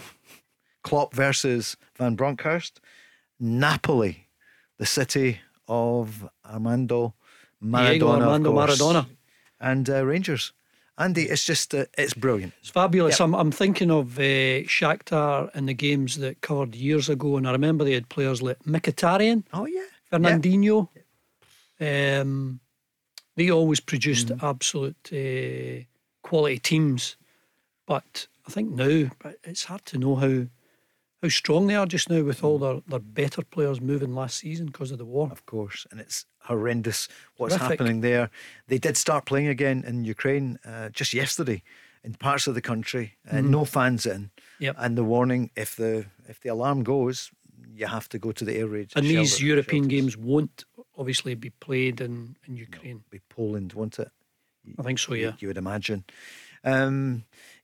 [0.84, 2.80] Klopp versus Van Bronckhorst,
[3.39, 4.27] Napoli,
[4.77, 7.14] the city of Armando
[7.64, 7.89] Maradona.
[7.89, 9.05] Diego Armando Maradona.
[9.60, 10.53] And uh, Rangers.
[10.97, 12.53] Andy, it's just, uh, it's brilliant.
[12.60, 13.19] It's fabulous.
[13.19, 13.26] Yep.
[13.30, 17.51] I'm, I'm thinking of uh, Shakhtar and the games that covered years ago, and I
[17.51, 19.81] remember they had players like Mkhitaryan, Oh, yeah.
[20.11, 20.89] Fernandinho.
[21.80, 22.60] Um,
[23.35, 24.43] they always produced Mm.
[24.43, 25.84] absolute uh,
[26.22, 27.18] quality teams,
[27.88, 30.45] but I think now but it's hard to know how
[31.23, 34.65] how strong they are just now with all their, their better players moving last season
[34.67, 35.29] because of the war.
[35.31, 37.79] Of course, and it's horrendous what's Horrific.
[37.79, 38.29] happening there.
[38.67, 41.63] They did start playing again in Ukraine uh, just yesterday
[42.03, 43.51] in parts of the country, and Mhm.
[43.51, 44.29] no fans in.
[44.59, 44.75] Yep.
[44.77, 47.31] And the warning: if the if the alarm goes,
[47.73, 48.91] you have to go to the air raid.
[48.95, 49.95] And these European shelters.
[50.01, 50.65] games won't
[50.97, 53.03] obviously be played in, in Ukraine.
[53.09, 54.11] be Poland, won't it?
[54.79, 55.33] I think so, yeah.
[55.39, 56.03] You would imagine.
[56.63, 57.23] Um,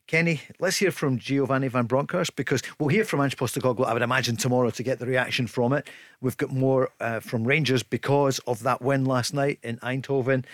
[0.09, 4.01] Kenny, let's hear from Giovanni Van Bronckhorst because we'll hear from Ange Postecoglou, I would
[4.01, 5.87] imagine, tomorrow to get the reaction from it.
[6.19, 10.45] We've got more uh, from Rangers because of that win last night in Eindhoven.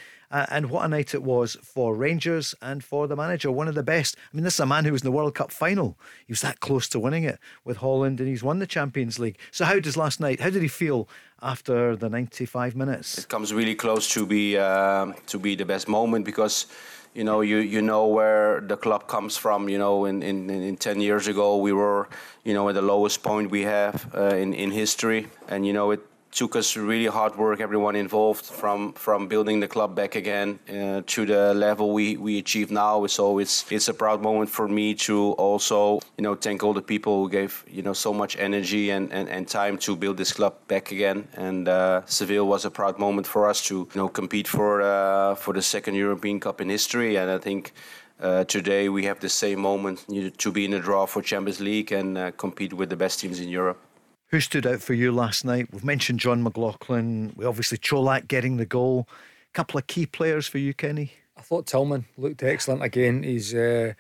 [0.50, 3.84] And what a night it was for Rangers and for the manager, one of the
[3.84, 4.18] best.
[4.18, 5.98] I mean, this is a man who was in the World Cup final.
[6.26, 9.38] He was that close to winning it with Holland and he's won the Champions League.
[9.52, 11.08] So, how does last night, how did he feel
[11.42, 13.18] after the 95 minutes?
[13.18, 16.68] It comes really close to be uh, to be the best moment because
[17.14, 19.70] you know you you know where the club comes from.
[19.70, 22.08] You know, in in, in ten years ago we were
[22.44, 25.92] you know at the lowest point we have uh, in in history, and you know
[25.92, 26.02] it
[26.36, 31.02] took us really hard work, everyone involved, from from building the club back again uh,
[31.08, 33.08] to the level we we achieve now.
[33.08, 36.88] So it's it's a proud moment for me to also you know thank all the
[36.94, 40.34] people who gave you know so much energy and and, and time to build this
[40.34, 41.28] club back again.
[41.38, 45.36] And uh, Seville was a proud moment for us to you know compete for uh,
[45.36, 47.18] for the second European Cup in history.
[47.18, 47.72] And I think.
[48.18, 50.06] Uh, today we have the same moment
[50.38, 53.42] to be in the draw for Champions League and uh, compete with the best teams
[53.42, 53.78] in Europe.
[54.30, 55.68] Who stood out for you last night?
[55.72, 57.34] We've mentioned Jon McLaughlin.
[57.36, 59.08] We obviously Colak getting the goal.
[59.50, 61.14] A couple of key players for you, Kenny.
[61.38, 63.24] I thought Tillman looked excellent again.
[63.24, 63.94] He's uh,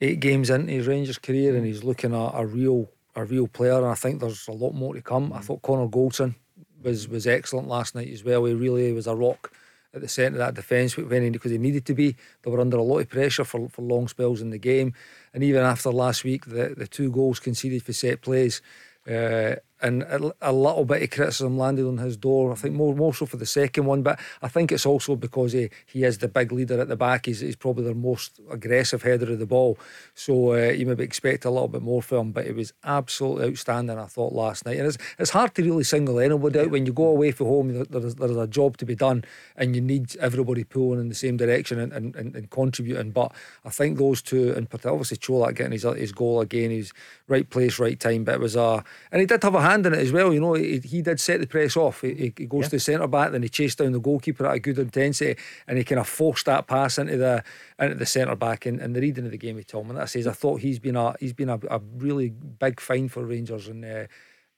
[0.00, 3.76] eight games into his Rangers career and he's looking at a real a real player.
[3.76, 5.32] And I think there's a lot more to come.
[5.32, 6.34] I thought Connor Goldson
[6.82, 8.44] was was excellent last night as well.
[8.44, 9.52] He really was a rock
[9.94, 12.16] at the centre of that defence when because he needed to be.
[12.42, 14.92] They were under a lot of pressure for, for long spells in the game.
[15.32, 18.60] And even after last week, the, the two goals conceded for set plays.
[19.06, 22.52] Uh, and a, a, little bit of criticism landed on his door.
[22.52, 25.52] I think more more so for the second one, but I think it's also because
[25.52, 27.26] he, he is the big leader at the back.
[27.26, 29.78] He's, he's probably the most aggressive header of the ball,
[30.14, 32.32] so uh, you maybe expect a little bit more from him.
[32.32, 33.98] But it was absolutely outstanding.
[33.98, 36.92] I thought last night, and it's it's hard to really single anybody out when you
[36.92, 37.84] go away from home.
[37.90, 39.24] There's there's a job to be done,
[39.56, 43.10] and you need everybody pulling in the same direction and, and, and, and contributing.
[43.10, 43.32] But
[43.64, 46.92] I think those two, and obviously Čolak getting his his goal again, he's
[47.28, 48.24] right place, right time.
[48.24, 50.32] But it was a, and he did have a hand it as well.
[50.32, 52.00] You know, he, he did set the press off.
[52.00, 52.68] He, he goes yeah.
[52.68, 55.78] to the centre back, then he chased down the goalkeeper at a good intensity, and
[55.78, 57.42] he kind of forced that pass into the
[57.78, 58.66] into the centre back.
[58.66, 60.78] And, and the reading of the game with Tom, and that says I thought he's
[60.78, 64.06] been a he's been a, a really big find for Rangers, and uh,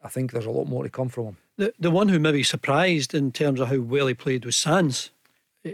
[0.03, 1.37] I think there's a lot more to come from him.
[1.57, 5.11] The the one who maybe surprised in terms of how well he played was Sands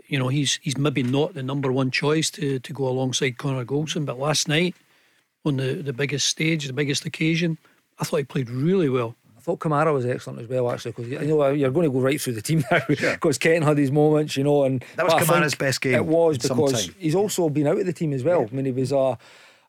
[0.07, 3.65] you know, he's he's maybe not the number one choice to, to go alongside Connor
[3.65, 4.75] Goldson, but last night
[5.45, 7.59] on the, the biggest stage, the biggest occasion,
[7.99, 9.17] I thought he played really well.
[9.43, 11.99] I thought Kamara was excellent as well, actually, because you know you're going to go
[11.99, 13.53] right through the team now because sure.
[13.53, 15.97] Ken had his moments, you know, and that was Kamara's best game.
[15.97, 18.43] It was because he's also been out of the team as well.
[18.43, 18.49] Yeah.
[18.53, 19.19] I mean, he was a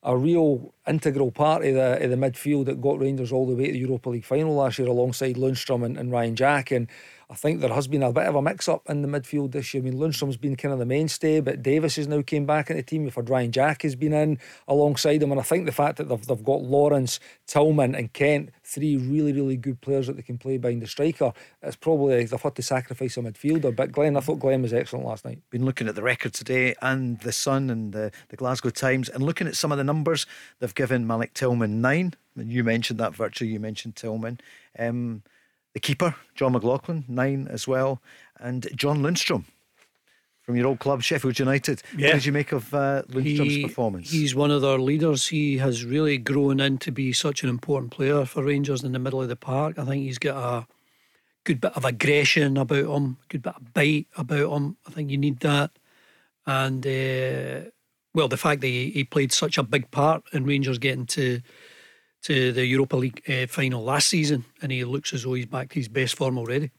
[0.04, 3.68] a real integral part of the of the midfield that got Rangers all the way
[3.68, 6.88] to the Europa League final last year, alongside Lundstram and, and Ryan Jack, and
[7.34, 9.74] I think there has been a bit of a mix up in the midfield this
[9.74, 9.82] year.
[9.82, 12.78] I mean, Lundstram's been kind of the mainstay, but Davis has now came back in
[12.78, 13.06] the team.
[13.06, 14.38] You've Ryan Jack has been in
[14.68, 15.32] alongside him.
[15.32, 19.34] And I think the fact that they've, they've got Lawrence, Tillman, and Kent, three really,
[19.34, 21.34] really good players that they can play behind the striker,
[21.64, 23.76] it's probably they've had to sacrifice a midfielder.
[23.76, 25.40] But Glen, I thought Glen was excellent last night.
[25.50, 29.24] Been looking at the record today and the Sun and the, the Glasgow Times and
[29.24, 30.28] looking at some of the numbers,
[30.60, 32.14] they've given Malik Tillman nine.
[32.38, 34.40] And You mentioned that virtue, you mentioned Tillman.
[34.78, 35.24] Um,
[35.74, 38.02] the keeper, Jon McLaughlin, nine as well,
[38.40, 39.46] and John Lundstram
[40.44, 41.82] from your old club, Sheffield United.
[41.98, 42.08] Yeah.
[42.08, 44.12] What did you make of uh, Lundstram's he, performance?
[44.12, 45.28] He's one of their leaders.
[45.28, 49.00] He has really grown in to be such an important player for Rangers in the
[49.00, 49.80] middle of the park.
[49.80, 50.68] I think he's got a
[51.46, 54.78] good bit of aggression about him, good bit of bite about him.
[54.86, 55.72] I think you need that.
[56.46, 57.70] And, uh,
[58.14, 61.42] well, the fact that he, he played such a big part in Rangers getting to
[62.24, 65.70] to the Europa League uh, final last season, and he looks as though he's back
[65.70, 66.72] to his best form already.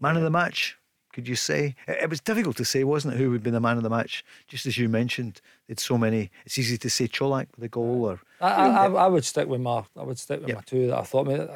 [0.00, 0.76] Man of the match,
[1.12, 1.76] could you say?
[1.86, 3.18] It was difficult to say, wasn't it?
[3.18, 4.24] Who would be the man of the match?
[4.48, 6.30] Just as you mentioned, it's so many.
[6.44, 9.60] It's easy to say Colak with a goal, or I, I, I, would stick with
[9.60, 10.58] my, I would stick with yep.
[10.58, 11.28] my two that I thought.
[11.28, 11.48] I mean,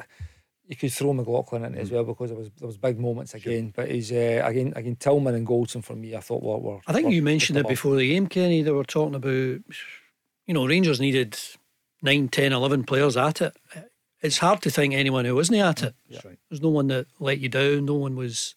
[0.67, 1.79] you could throw McLaughlin in mm.
[1.79, 3.67] as well because there was there was big moments again.
[3.67, 3.73] Sure.
[3.75, 6.15] But he's uh, again again Tillman and Goldson for me.
[6.15, 6.57] I thought were.
[6.57, 8.61] were I think were, you mentioned it before the game, Kenny.
[8.61, 9.29] They were talking about,
[10.45, 11.37] you know, Rangers needed
[12.01, 13.55] 9, 10, 11 players at it,
[14.21, 15.95] it's hard to think anyone who wasn't at it.
[16.07, 16.21] Yeah.
[16.49, 17.85] There's no one that let you down.
[17.85, 18.55] No one was,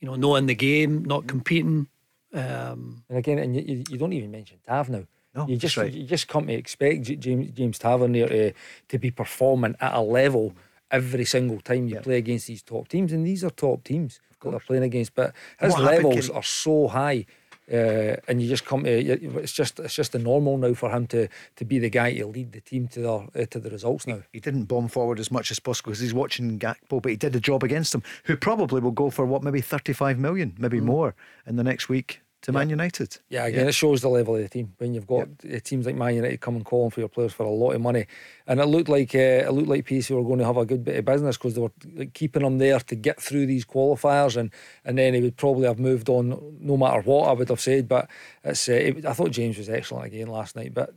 [0.00, 1.28] you know, not in the game, not mm.
[1.28, 1.88] competing.
[2.32, 5.04] Um, and again, and you, you don't even mention Tav now.
[5.34, 5.92] No, you just right.
[5.92, 8.52] you just come to expect James James Tavernier to
[8.88, 10.54] to be performing at a level
[10.92, 14.50] every single time you play against these top teams, and these are top teams that
[14.50, 15.14] they're playing against.
[15.14, 17.26] But his levels are so high
[17.72, 21.06] uh, and you just come to it's just it's just the normal now for him
[21.06, 24.06] to to be the guy to lead the team to the uh, to the results
[24.06, 24.22] now.
[24.32, 27.36] He didn't bomb forward as much as possible because he's watching Gakpo, but he did
[27.36, 30.80] a job against him, who probably will go for what maybe thirty five million, maybe
[30.80, 30.84] mm.
[30.84, 31.14] more
[31.46, 32.58] in the next week to yeah.
[32.58, 33.18] Man United.
[33.28, 33.68] Yeah, again, yeah.
[33.68, 35.58] it shows the level of the team when you've got yeah.
[35.60, 38.06] teams like Man United coming calling for your players for a lot of money,
[38.46, 40.84] and it looked like uh, it looked like PSV were going to have a good
[40.84, 44.36] bit of business because they were like, keeping them there to get through these qualifiers,
[44.36, 44.50] and
[44.84, 47.88] and then he would probably have moved on no matter what I would have said.
[47.88, 48.10] But
[48.44, 50.94] it's uh, it, I thought James was excellent again last night, but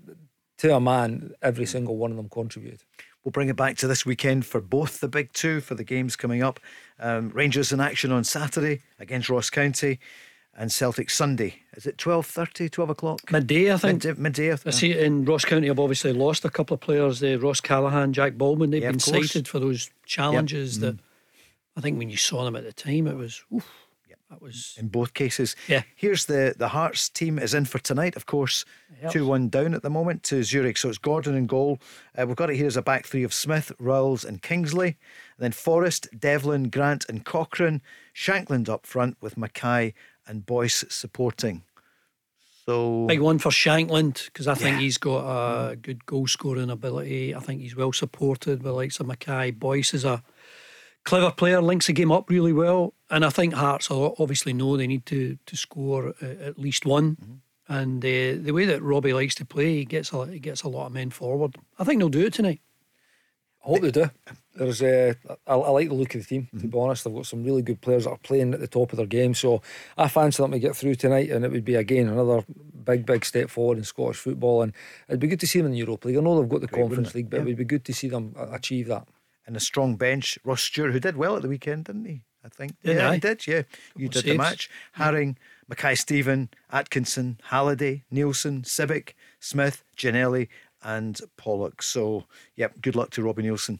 [0.58, 2.84] to a man, every single one of them contributed.
[3.24, 6.16] We'll bring it back to this weekend for both the big two for the games
[6.16, 6.60] coming up.
[6.98, 10.00] Um, Rangers in action on Saturday against Ross County
[10.58, 11.62] and Celtic Sunday.
[11.76, 13.32] Is it 12.30, 12 o'clock?
[13.32, 14.04] Midday, I think.
[14.04, 17.22] Midday, midday I, I see in Ross County have obviously lost a couple of players.
[17.24, 20.82] Uh, Ross Callachan, Jack Baldwin, they've yeah, been cited for those challenges yep.
[20.82, 21.04] that mm.
[21.78, 23.72] I think when you saw them at the time, it was, oof,
[24.10, 24.18] yep.
[24.32, 24.74] that was...
[24.80, 25.56] In both cases.
[25.68, 25.84] Yeah.
[25.96, 28.66] Here's the, the Hearts team is in for tonight, of course.
[29.04, 30.78] 2-1 down at the moment to Zurich.
[30.78, 31.80] So it's Gordon in goal.
[32.18, 34.98] Uh, we've got it here as a back three of Smith, Rowles and Kingsley.
[35.38, 37.84] And then Forrest, Devlin, Grant and Cochrane.
[38.16, 39.94] Shankland up front with McKay
[40.28, 41.64] and Boyce supporting.
[42.66, 44.82] So big one for Shankland because I think yeah.
[44.82, 47.34] he's got a good goal scoring ability.
[47.34, 49.58] I think he's well supported by likes of McKay.
[49.58, 50.22] Boyce is a
[51.06, 54.88] clever player, links the game up really well, and I think Hearts obviously know they
[54.88, 57.16] need to to score at least one.
[57.16, 57.34] Mm-hmm.
[57.70, 60.70] And uh, the way that Robbie likes to play, he gets a he gets a
[60.70, 61.56] lot of men forward.
[61.80, 62.62] I think they'll do it tonight.
[63.64, 64.10] I hope they do.
[64.58, 65.14] There's, uh,
[65.46, 66.44] I, I like the look of the team.
[66.44, 66.60] Mm-hmm.
[66.60, 68.92] To be honest, they've got some really good players that are playing at the top
[68.92, 69.34] of their game.
[69.34, 69.62] So
[69.98, 72.44] I fancy them to get through tonight, and it would be again another
[72.84, 74.64] big, big step forward in Scottish football.
[74.64, 74.74] And
[75.08, 76.18] it'd be good to see them in the Europa League.
[76.18, 77.14] I know they've got the Great, Conference?
[77.16, 77.44] League, but Yeah.
[77.44, 79.08] it would be good to see them uh, achieve that.
[79.46, 80.38] And a strong bench.
[80.44, 82.22] Ross Stewart, who did well at the weekend, didn't he?
[82.44, 82.76] I think.
[82.84, 83.14] Did yeah, I?
[83.16, 83.48] he did.
[83.48, 83.62] Yeah,
[83.96, 84.38] you did the saves.
[84.38, 84.70] match.
[84.98, 85.36] Haring,
[85.68, 90.48] Mackay Stephen, Atkinson, Halliday, Neilson, Sibbick, Smith, Ginnelly,
[90.84, 91.82] and Pollock.
[91.82, 92.26] So,
[92.56, 93.80] yep, good luck to Robbie Neilson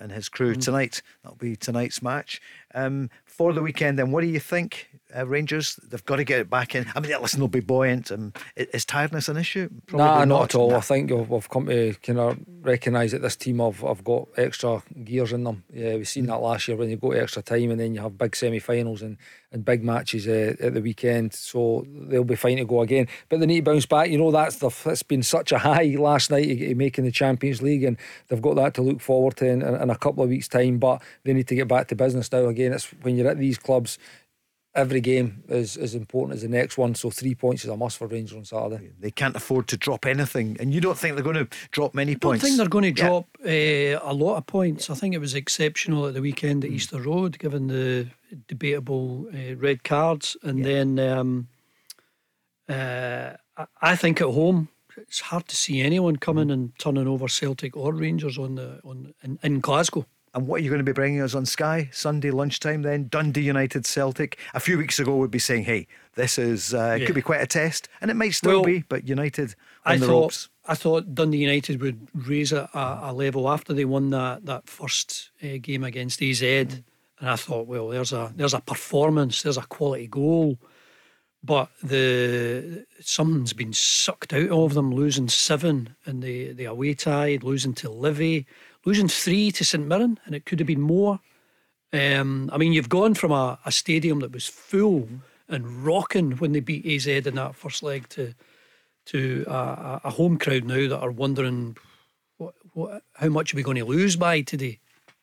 [0.00, 0.62] and his crew Mm.
[0.64, 1.02] tonight.
[1.22, 2.40] That'll be tonight's match.
[2.74, 5.76] Um, for the weekend, then, what do you think, uh, Rangers?
[5.76, 6.86] They've got to get it back in.
[6.96, 8.10] I mean, listen, they'll be buoyant.
[8.10, 9.70] Um, is tiredness an issue?
[9.92, 10.72] nah, not at all.
[10.72, 10.78] Nah.
[10.78, 14.82] I think we've, come to kind of recognise that this team have, have got extra
[15.04, 15.62] gears in them.
[15.72, 18.00] Yeah, we've seen that last year when you go to extra time and then you
[18.00, 19.16] have big semi finals and,
[19.52, 21.32] and big matches uh, at the weekend.
[21.32, 23.06] So they'll be fine to go again.
[23.28, 24.10] But they need to bounce back.
[24.10, 27.62] You know, that's the, it's been such a high last night to making the Champions
[27.62, 27.96] League and
[28.26, 30.78] they've got that to look forward to in, in, in a couple of weeks' time.
[30.78, 32.46] But they need to get back to business now.
[32.46, 33.98] Again, it's when you're at these clubs.
[34.74, 37.96] Every game is as important as the next one, so three points is a must
[37.96, 38.92] for Rangers on Saturday.
[39.00, 42.14] They can't afford to drop anything, and you don't think they're going to drop many
[42.14, 42.44] points?
[42.44, 43.08] I don't think they're going to Yeah.
[43.08, 44.88] drop uh, a lot of points.
[44.90, 46.66] I think it was exceptional at the weekend Mm.
[46.66, 48.08] at Easter Road, given the
[48.46, 50.36] debatable uh, red cards.
[50.42, 51.48] And then um,
[52.68, 56.20] uh, I- I think at home, it's hard to see anyone Mm.
[56.20, 60.06] coming and turning over Celtic or Rangers on the on in, in Glasgow.
[60.38, 63.08] And what are you going to be bringing us on Sky Sunday lunchtime then?
[63.08, 64.38] Dundee United Celtic.
[64.54, 67.06] A few weeks ago, we'd be saying, hey, this is, uh, Yeah.
[67.06, 67.88] could be quite a test.
[68.00, 70.48] And it might still Well, be, but United on I the thought ropes.
[70.64, 74.68] I thought Dundee United would raise it a, a level after they won that that
[74.68, 76.84] first uh, game against AZ, and
[77.20, 80.58] I thought, well, there's a there's a performance, there's a quality goal,
[81.42, 87.38] but the something's been sucked out of them, losing seven in the the away tie,
[87.42, 88.44] losing to Livi,
[88.88, 91.20] losing three to St Mirren, and it could have been more.
[91.92, 95.08] Um, I mean, you've gone from a, a stadium that was full
[95.48, 98.34] and rocking when they beat AZ in that first leg to
[99.06, 101.76] to a, a- home crowd now that are wondering
[102.36, 104.78] what, what, how much are we going to lose by today?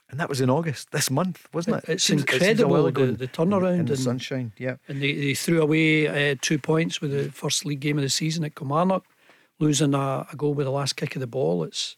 [0.10, 1.90] And that was in August, this month, wasn't it?
[1.90, 4.54] It's Seems- it seems a incredible ago the, in- the turnaround in the and, sunshine.
[4.58, 4.78] Yeah.
[4.88, 8.10] and they, they threw away uh, two points with the first league game of the
[8.10, 9.04] season at Kilmarnock,
[9.60, 11.64] losing a, a goal with the last kick of the ball.
[11.64, 11.96] It's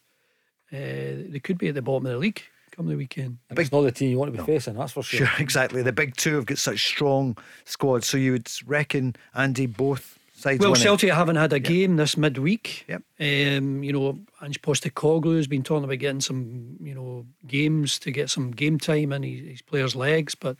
[0.73, 2.41] uh, they could be at the bottom of the league
[2.75, 3.39] come the weekend.
[3.49, 5.25] And it's not the team you want to be facing, that's for sure.
[5.25, 5.81] Sure, exactly.
[5.81, 7.35] The big two have got such strong
[7.65, 8.07] squads.
[8.07, 10.83] So you would reckon, Andy, both sides Well, winning.
[10.83, 12.85] Celtic haven't had a game this midweek.
[12.87, 13.01] Yep.
[13.19, 18.11] Um, you know, Ange Postecoglou has been talking about getting some, you know, games to
[18.11, 20.35] get some game time in his, his players' legs.
[20.35, 20.57] But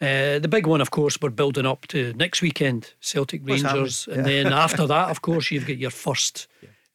[0.00, 4.18] uh, the big one, of course, we're building up to next weekend, Celtic Rangers, happening?
[4.26, 4.42] and Yeah.
[4.44, 6.48] then after that, of course, you've got your first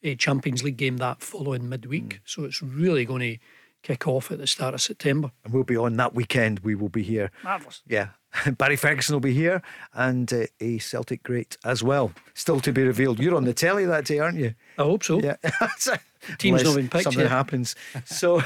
[0.06, 2.22] uh, Champions League game that following midweek.
[2.26, 3.38] So it's really going to
[3.82, 5.32] kick off at the start of September.
[5.44, 6.60] And we'll be on that weekend.
[6.60, 7.32] We will be here.
[7.44, 7.82] Marvellous.
[7.88, 8.10] Yeah.
[8.58, 9.62] Barry Ferguson will be here
[9.94, 12.14] and uh, a Celtic great as well.
[12.34, 13.20] Still to be revealed.
[13.20, 14.56] You're on the telly that day, aren't you?
[14.78, 15.20] I hope so.
[15.20, 15.36] Yeah.
[16.38, 17.30] Team's not been picked Something yet.
[17.30, 17.76] happens.
[18.06, 18.42] So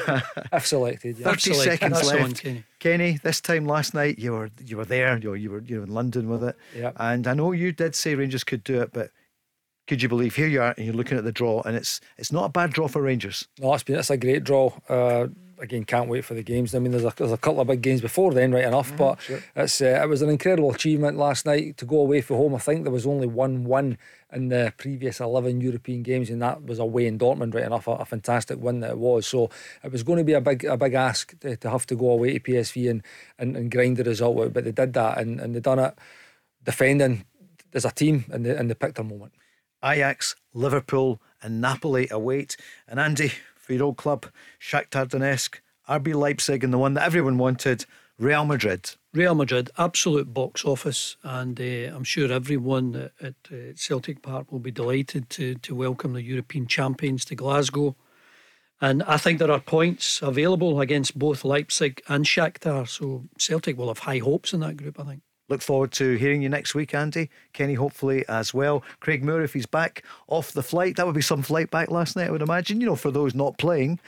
[0.52, 1.26] I've selected, yeah.
[1.26, 1.64] 30 Absolutely.
[1.66, 2.22] seconds That's the left.
[2.24, 2.64] one, Kenny.
[2.80, 5.18] Kenny, this time last night you were you were there.
[5.18, 6.56] You were, you were in London with it.
[6.76, 6.92] Yeah.
[6.98, 9.12] And I know you did say Rangers could do it, but
[9.88, 12.32] could you believe here you are and you're looking at the draw and it's it's
[12.32, 13.48] not a bad draw for Rangers.
[13.60, 14.72] No, it's been it's a great draw.
[14.90, 15.28] Uh,
[15.60, 16.76] again, can't wait for the games.
[16.76, 18.96] I mean, there's a, there's a couple of big games before then, right enough.
[18.98, 19.20] but
[19.56, 22.56] it's uh, it was an incredible achievement last night to go away from home.
[22.56, 23.98] I think there was only one win
[24.32, 27.88] in the previous eleven European games, and that was away in Dortmund, right enough.
[27.88, 29.26] A, a fantastic win that it was.
[29.26, 29.50] So
[29.84, 32.10] it was going to be a big a big ask to, to have to go
[32.10, 33.04] away to PSV and,
[33.40, 35.98] and, and grind the result out, but they did that and, and they done it
[36.64, 37.24] defending
[37.74, 39.32] as a team and they, and they picked their moment.
[39.84, 42.58] Ajax, Liverpool, and Napoli await.
[42.88, 44.28] And Andy, for your old club,
[44.60, 47.86] Shakhtar Donetsk, RB Leipzig, and the one that everyone wanted,
[48.18, 48.96] Real Madrid.
[49.14, 54.52] Real Madrid, absolute box office, and uh, I'm sure everyone at, at uh, Celtic Park
[54.52, 57.96] will be delighted to to welcome the European champions to Glasgow.
[58.80, 63.88] And I think there are points available against both Leipzig and Shakhtar, so Celtic will
[63.88, 65.00] have high hopes in that group.
[65.00, 65.22] I think.
[65.50, 67.30] Look forward to hearing you next week, Andy.
[67.54, 68.84] Kenny, hopefully, as well.
[69.00, 72.16] Craig Moore, if he's back off the flight, that would be some flight back last
[72.16, 72.82] night, I would imagine.
[72.82, 74.00] You know, for those not playing,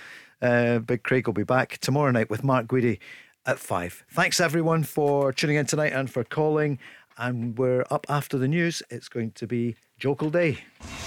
[0.42, 3.00] uh, Big Craig will be back tomorrow night with Mark Guidi
[3.46, 4.04] at five.
[4.12, 6.78] Thanks, everyone, for tuning in tonight and for calling.
[7.18, 8.84] And we're up after the news.
[8.90, 10.58] It's going to be Jokel Day.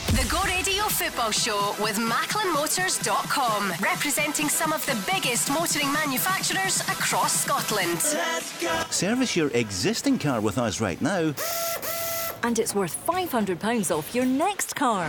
[0.08, 7.44] The Go Radio Football Show with MacklinMotors.com, representing some of the biggest motoring manufacturers across
[7.44, 7.98] Scotland.
[8.90, 11.34] Service your existing car with us right now.
[12.42, 15.08] And it's worth £500 off your next car.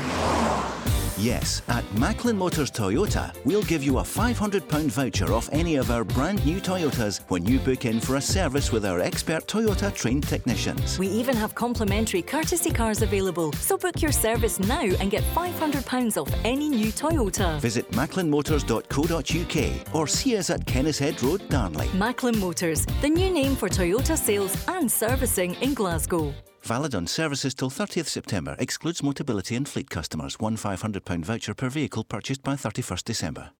[1.17, 6.03] Yes, at Macklin Motors Toyota, we'll give you a £500 voucher off any of our
[6.03, 10.27] brand new Toyotas when you book in for a service with our expert Toyota trained
[10.27, 10.97] technicians.
[10.97, 16.21] We even have complimentary courtesy cars available, so book your service now and get £500
[16.21, 17.59] off any new Toyota.
[17.59, 21.89] Visit macklinmotors.co.uk or see us at Kennishead Road, Darnley.
[21.93, 26.33] Macklin Motors, the new name for Toyota sales and servicing in Glasgow.
[26.65, 28.55] Valid on services till 30th September.
[28.57, 30.39] Excludes Motability and fleet customers.
[30.39, 33.51] One £500 voucher per vehicle purchased by 31st December.